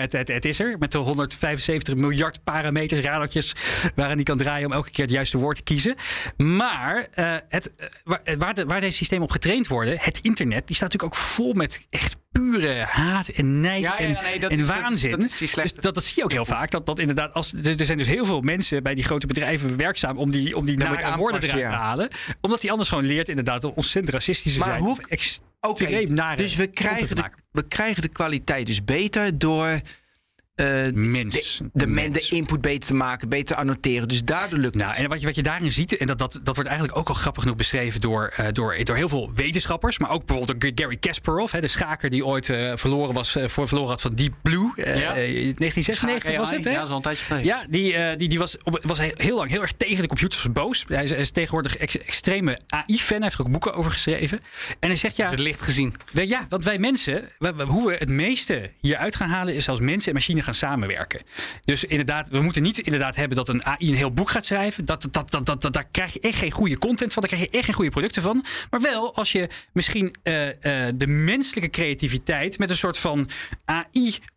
het, 0.00 0.12
het, 0.12 0.28
het 0.28 0.44
is 0.44 0.60
er. 0.60 0.76
Met 0.78 0.92
de 0.92 0.98
175 0.98 1.94
miljard 1.94 2.44
parameters, 2.44 3.00
radertjes. 3.00 3.52
Waarin 3.94 4.16
die 4.16 4.24
kan 4.24 4.38
draaien 4.38 4.66
om 4.66 4.72
elke 4.72 4.90
keer 4.90 5.04
het 5.04 5.12
juiste 5.14 5.38
woord 5.38 5.56
te 5.56 5.62
kiezen. 5.62 5.96
Maar 6.36 7.06
eh, 7.12 7.34
het, 7.48 7.72
eh, 7.76 7.86
waar, 8.04 8.20
waar, 8.38 8.54
de- 8.54 8.64
waar 8.66 8.80
deze 8.80 8.96
systemen 8.96 9.24
op 9.24 9.30
getraind 9.30 9.66
worden, 9.66 9.96
het 10.00 10.18
internet, 10.22 10.66
die 10.66 10.76
staat 10.76 10.92
natuurlijk 10.92 11.14
ook 11.20 11.24
vol 11.26 11.52
met 11.52 11.86
echt 11.90 12.16
pure 12.32 12.72
haat 12.88 13.28
en 13.28 13.60
nijd 13.60 13.82
Ja, 13.82 13.88
ja, 13.88 13.98
en, 13.98 14.12
nee, 14.22 14.38
dat 14.40 14.50
en 14.50 14.58
is- 14.58 14.66
dat 14.66 14.76
is- 14.76 14.82
waanzin. 14.82 15.10
dat 15.10 15.24
is 15.24 15.38
die 15.38 15.48
slechte- 15.48 15.74
dus 15.74 15.82
dat, 15.82 15.94
dat 15.94 16.04
zie 16.04 16.12
je 16.16 16.24
ook 16.24 16.32
heel 16.32 16.44
vaak. 16.44 16.70
Dat, 16.70 16.86
dat 16.86 16.98
inderdaad, 16.98 17.34
als, 17.34 17.52
er, 17.64 17.78
er 17.80 17.84
zijn 17.84 17.98
dus 17.98 18.06
heel 18.06 18.24
veel 18.24 18.40
mensen 18.40 18.82
bij 18.82 18.94
die 18.94 19.04
grote 19.04 19.26
bedrijven 19.26 19.40
werkzaam 19.76 20.18
om 20.18 20.30
die, 20.30 20.56
om 20.56 20.64
die 20.66 20.76
nare 20.76 21.16
woorden 21.16 21.40
te 21.40 21.64
halen. 21.64 22.08
Omdat 22.40 22.62
hij 22.62 22.70
anders 22.70 22.88
gewoon 22.88 23.04
leert 23.06 23.28
inderdaad 23.28 23.64
om 23.64 23.72
ontzettend 23.74 24.14
racistisch 24.14 24.52
te 24.52 24.58
Maar 24.58 24.68
zijn. 24.68 24.80
hoe- 24.82 24.98
extreem 25.60 26.14
nare 26.14 26.36
dus 26.36 26.54
we 26.56 26.66
krijgen, 26.66 27.16
de, 27.16 27.22
we 27.50 27.62
krijgen 27.68 28.02
de 28.02 28.08
kwaliteit 28.08 28.66
dus 28.66 28.84
beter 28.84 29.38
door 29.38 29.80
Mens. 30.94 31.58
de, 31.58 31.68
de, 31.72 31.86
Mens. 31.86 32.28
de 32.28 32.36
input 32.36 32.60
beter 32.60 32.88
te 32.88 32.94
maken, 32.94 33.28
beter 33.28 33.46
te 33.46 33.56
annoteren. 33.56 34.08
Dus 34.08 34.22
daardoor 34.24 34.58
lukt 34.58 34.74
Nou, 34.74 34.90
het. 34.90 34.98
en 35.00 35.08
wat 35.08 35.20
je, 35.20 35.26
wat 35.26 35.34
je 35.34 35.42
daarin 35.42 35.72
ziet, 35.72 35.96
en 35.96 36.06
dat, 36.06 36.18
dat, 36.18 36.32
dat 36.42 36.54
wordt 36.54 36.70
eigenlijk 36.70 36.98
ook 36.98 37.08
al 37.08 37.14
grappig 37.14 37.42
genoeg 37.42 37.56
beschreven 37.58 38.00
door, 38.00 38.32
eh, 38.36 38.46
door, 38.52 38.76
door 38.84 38.96
heel 38.96 39.08
veel 39.08 39.30
wetenschappers, 39.34 39.98
maar 39.98 40.10
ook 40.10 40.26
bijvoorbeeld 40.26 40.60
door 40.60 40.70
Gary 40.74 40.96
Kasparov, 40.96 41.52
hè, 41.52 41.60
de 41.60 41.68
schaker 41.68 42.10
die 42.10 42.26
ooit 42.26 42.48
eh, 42.50 42.72
verloren, 42.76 43.14
was, 43.14 43.36
eh, 43.36 43.48
voor, 43.48 43.66
verloren 43.68 43.90
had 43.90 44.00
van 44.00 44.10
Deep 44.10 44.34
Blue. 44.42 44.72
eh, 44.76 44.84
Ja. 45.00 45.14
eh, 45.14 45.54
1996 45.56 46.36
was 46.36 46.48
AI, 46.48 46.56
het, 46.56 46.64
hè? 46.64 46.70
Ja, 46.70 46.86
een 46.88 47.02
tijdje 47.02 47.24
geleden. 47.24 47.46
Ja, 47.46 47.64
die, 47.70 47.94
eh, 47.94 48.18
die, 48.18 48.28
die 48.28 48.38
was, 48.38 48.56
op, 48.62 48.78
was 48.82 48.98
heel 49.16 49.36
lang 49.36 49.50
heel 49.50 49.60
erg 49.62 49.72
tegen 49.76 50.02
de 50.02 50.08
computers, 50.08 50.52
boos. 50.52 50.84
Hij 50.88 51.04
is, 51.04 51.30
tegenwoordig 51.30 51.76
ex- 51.76 51.98
extreme 51.98 52.58
AI-fan, 52.68 53.16
hij 53.16 53.24
heeft 53.24 53.34
er 53.38 53.40
ook 53.44 53.50
boeken 53.50 53.74
over 53.74 53.90
geschreven. 53.90 54.38
En 54.80 54.88
hij 54.88 54.96
zegt 54.96 55.16
ja, 55.16 55.30
Het 55.30 55.38
licht 55.38 55.62
gezien. 55.62 55.94
wij- 56.12 56.26
ja, 56.26 56.46
want 56.48 56.62
wij 56.64 56.78
mensen, 56.78 57.28
hoe 57.66 57.88
we 57.90 57.96
het 57.98 58.08
meeste 58.08 58.70
hieruit 58.80 59.16
gaan 59.16 59.28
halen, 59.28 59.54
is 59.54 59.68
als 59.68 59.80
mensen 59.80 60.08
en 60.08 60.14
machine 60.14 60.42
gaan 60.42 60.51
gaan 60.52 60.70
samenwerken. 60.70 61.20
Dus 61.64 61.84
inderdaad, 61.84 62.28
we 62.28 62.40
moeten 62.40 62.62
niet 62.62 62.78
inderdaad 62.78 63.16
hebben 63.16 63.36
dat 63.36 63.48
een 63.48 63.64
AI 63.64 63.88
een 63.88 63.94
heel 63.94 64.12
boek 64.12 64.30
gaat 64.30 64.46
schrijven. 64.46 64.84
Dat, 64.84 65.08
dat, 65.10 65.30
dat, 65.30 65.46
dat, 65.46 65.62
dat, 65.62 65.72
daar 65.72 65.88
krijg 65.90 66.12
je 66.12 66.20
echt 66.20 66.38
geen 66.38 66.50
goede 66.50 66.78
content 66.78 67.12
van. 67.12 67.22
Daar 67.22 67.30
krijg 67.30 67.50
je 67.50 67.56
echt 67.56 67.64
geen 67.64 67.74
goede 67.74 67.90
producten 67.90 68.22
van. 68.22 68.44
Maar 68.70 68.80
wel 68.80 69.14
als 69.14 69.32
je 69.32 69.48
misschien 69.72 70.14
eh, 70.22 70.48
eh, 70.88 70.94
de 70.96 71.06
menselijke 71.06 71.70
creativiteit 71.70 72.58
met 72.58 72.70
een 72.70 72.76
soort 72.76 72.98
van 72.98 73.28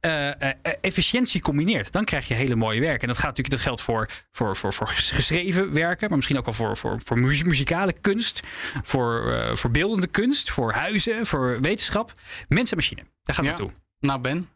AI-efficiëntie 0.01 1.41
combineert. 1.41 1.91
Dan 1.91 2.03
krijg 2.03 2.27
je 2.27 2.33
hele 2.33 2.55
mooie 2.55 2.79
werken. 2.79 3.01
En 3.01 3.07
dat 3.07 3.17
gaat 3.17 3.27
natuurlijk, 3.27 3.55
dat 3.55 3.63
geldt 3.63 3.81
voor, 3.81 4.09
voor, 4.31 4.55
voor, 4.55 4.73
voor 4.73 4.87
geschreven 4.87 5.73
werken, 5.73 6.07
maar 6.07 6.15
misschien 6.15 6.37
ook 6.37 6.45
wel 6.45 6.53
voor, 6.53 6.77
voor, 6.77 6.99
voor 7.03 7.19
muzikale 7.19 7.93
kunst, 8.01 8.39
voor, 8.83 9.31
eh, 9.31 9.55
voor 9.55 9.71
beeldende 9.71 10.07
kunst, 10.07 10.51
voor 10.51 10.73
huizen, 10.73 11.25
voor 11.25 11.61
wetenschap. 11.61 12.11
Mens 12.47 12.71
en 12.71 12.77
machine. 12.77 13.01
Daar 13.23 13.35
gaan 13.35 13.45
we 13.45 13.51
Ja. 13.51 13.57
naartoe. 13.57 13.75
Nou, 13.99 14.21
Ben. 14.21 14.49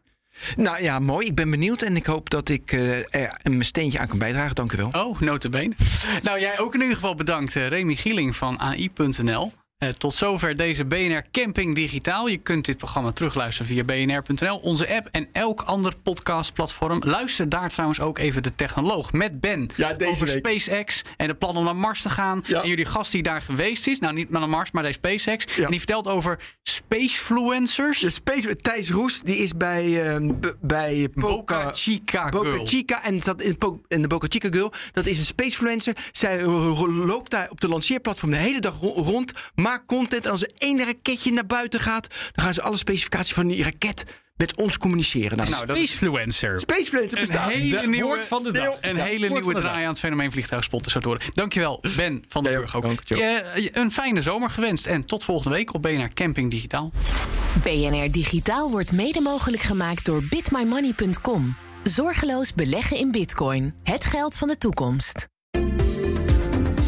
Nou 0.56 0.82
ja, 0.82 0.98
mooi. 0.98 1.26
Ik 1.26 1.34
ben 1.34 1.50
benieuwd 1.50 1.82
en 1.82 1.96
ik 1.96 2.06
hoop 2.06 2.30
dat 2.30 2.48
ik 2.48 2.72
eh, 2.72 3.14
er 3.14 3.38
mijn 3.42 3.64
steentje 3.64 3.98
aan 3.98 4.08
kan 4.08 4.18
bijdragen. 4.18 4.54
Dank 4.54 4.72
u 4.72 4.76
wel. 4.76 4.90
Oh, 4.92 5.20
notabene. 5.20 5.74
nou, 6.22 6.40
jij 6.40 6.58
ook 6.58 6.74
in 6.74 6.80
ieder 6.80 6.94
geval 6.94 7.14
bedankt, 7.14 7.56
eh, 7.56 7.68
Remy 7.68 7.94
Gieling 7.94 8.36
van 8.36 8.58
AI.nl. 8.58 9.50
Eh, 9.80 9.88
tot 9.88 10.14
zover 10.14 10.56
deze 10.56 10.84
BNR 10.84 11.22
Camping 11.30 11.74
Digitaal. 11.74 12.26
Je 12.28 12.36
kunt 12.36 12.64
dit 12.64 12.76
programma 12.76 13.12
terugluisteren 13.12 13.66
via 13.72 13.84
bnr.nl, 13.84 14.56
onze 14.56 14.94
app 14.96 15.08
en 15.10 15.28
elk 15.32 15.60
ander 15.62 15.94
podcastplatform. 16.02 17.02
Luister 17.04 17.48
daar 17.48 17.68
trouwens 17.70 18.00
ook 18.00 18.18
even 18.18 18.42
de 18.42 18.54
technoloog 18.54 19.12
met 19.12 19.40
Ben 19.40 19.68
Ja, 19.76 19.92
deze 19.92 20.10
over 20.10 20.26
week. 20.26 20.36
SpaceX 20.38 21.02
en 21.16 21.26
de 21.26 21.34
plan 21.34 21.56
om 21.56 21.64
naar 21.64 21.76
Mars 21.76 22.02
te 22.02 22.10
gaan. 22.10 22.42
Ja. 22.46 22.62
En 22.62 22.68
jullie 22.68 22.84
gast 22.84 23.12
die 23.12 23.22
daar 23.22 23.42
geweest 23.42 23.86
is, 23.86 23.98
nou 23.98 24.14
niet 24.14 24.30
naar 24.30 24.48
Mars, 24.48 24.70
maar 24.70 24.82
bij 24.82 24.92
SpaceX. 24.92 25.44
Ja. 25.56 25.64
En 25.64 25.70
die 25.70 25.78
vertelt 25.78 26.06
over 26.08 26.38
spacefluencers. 26.62 27.98
De 28.00 28.10
Space, 28.10 28.56
Thijs 28.56 28.90
Roes, 28.90 29.20
die 29.20 29.36
is 29.36 29.56
bij, 29.56 30.14
eh, 30.16 30.30
b- 30.40 30.56
bij 30.60 31.08
Boca 31.14 31.70
Chica 31.72 32.28
Boca. 32.28 32.64
Chica 32.64 33.04
en 33.04 33.20
zat 33.20 33.42
in, 33.42 33.58
Po- 33.58 33.80
in 33.88 34.02
de 34.02 34.08
Boca 34.08 34.26
Chica 34.30 34.48
Girl. 34.50 34.72
Dat 34.92 35.06
is 35.06 35.18
een 35.18 35.24
spacefluencer. 35.24 35.96
Zij 36.12 36.40
ro- 36.40 36.88
loopt 36.92 37.30
daar 37.30 37.50
op 37.50 37.60
de 37.60 37.68
lanceerplatform 37.68 38.30
de 38.30 38.36
hele 38.36 38.60
dag 38.60 38.74
ro- 38.80 39.02
rond. 39.02 39.32
Maakt 39.70 39.86
content. 39.86 40.24
En 40.24 40.30
als 40.30 40.42
er 40.42 40.50
één 40.58 40.84
raketje 40.84 41.32
naar 41.32 41.46
buiten 41.46 41.80
gaat, 41.80 42.06
dan 42.32 42.44
gaan 42.44 42.54
ze 42.54 42.62
alle 42.62 42.76
specificaties 42.76 43.32
van 43.34 43.46
die 43.46 43.62
raket 43.62 44.04
met 44.36 44.56
ons 44.56 44.78
communiceren. 44.78 45.36
Nou, 45.36 45.50
Nou, 45.50 45.66
dat 45.66 45.76
is 45.76 45.82
Spacefluencer. 45.90 46.58
Spacefluencer 46.58 47.18
Een 47.18 47.24
bestaat. 47.26 47.50
hele 47.50 47.80
De 47.80 47.86
nieuwe, 47.86 48.04
woord 48.06 48.26
van 48.26 48.42
de 48.42 48.52
dag. 48.52 48.76
Een 48.80 48.96
Ja, 48.96 49.02
hele 49.04 49.28
nieuwe 49.28 49.52
draai 49.54 49.64
dag. 49.74 49.82
aan 49.82 49.88
het 49.88 49.98
fenomeen 49.98 50.30
vliegtuigspotten 50.30 50.90
zo 50.90 51.00
te 51.00 51.08
horen. 51.08 51.22
Dankjewel, 51.34 51.82
Ben 51.96 52.24
van 52.28 52.42
den 52.44 52.52
Burg 52.52 52.76
ook. 52.76 52.84
Je- 53.04 53.16
je- 53.54 53.70
een 53.72 53.90
fijne 53.92 54.22
zomer 54.22 54.50
gewenst. 54.50 54.86
En 54.86 55.04
tot 55.06 55.24
volgende 55.24 55.56
week 55.56 55.74
op 55.74 55.82
BNR 55.82 56.12
Camping 56.14 56.50
Digitaal. 56.50 56.92
BNR 57.62 58.10
Digitaal 58.12 58.70
wordt 58.70 58.92
mede 58.92 59.20
mogelijk 59.20 59.62
gemaakt 59.62 60.04
door 60.04 60.22
bitmymoney.com. 60.30 61.56
Zorgeloos 61.82 62.54
beleggen 62.54 62.96
in 62.96 63.10
bitcoin. 63.10 63.74
Het 63.84 64.04
geld 64.04 64.36
van 64.36 64.48
de 64.48 64.58
toekomst. 64.58 65.28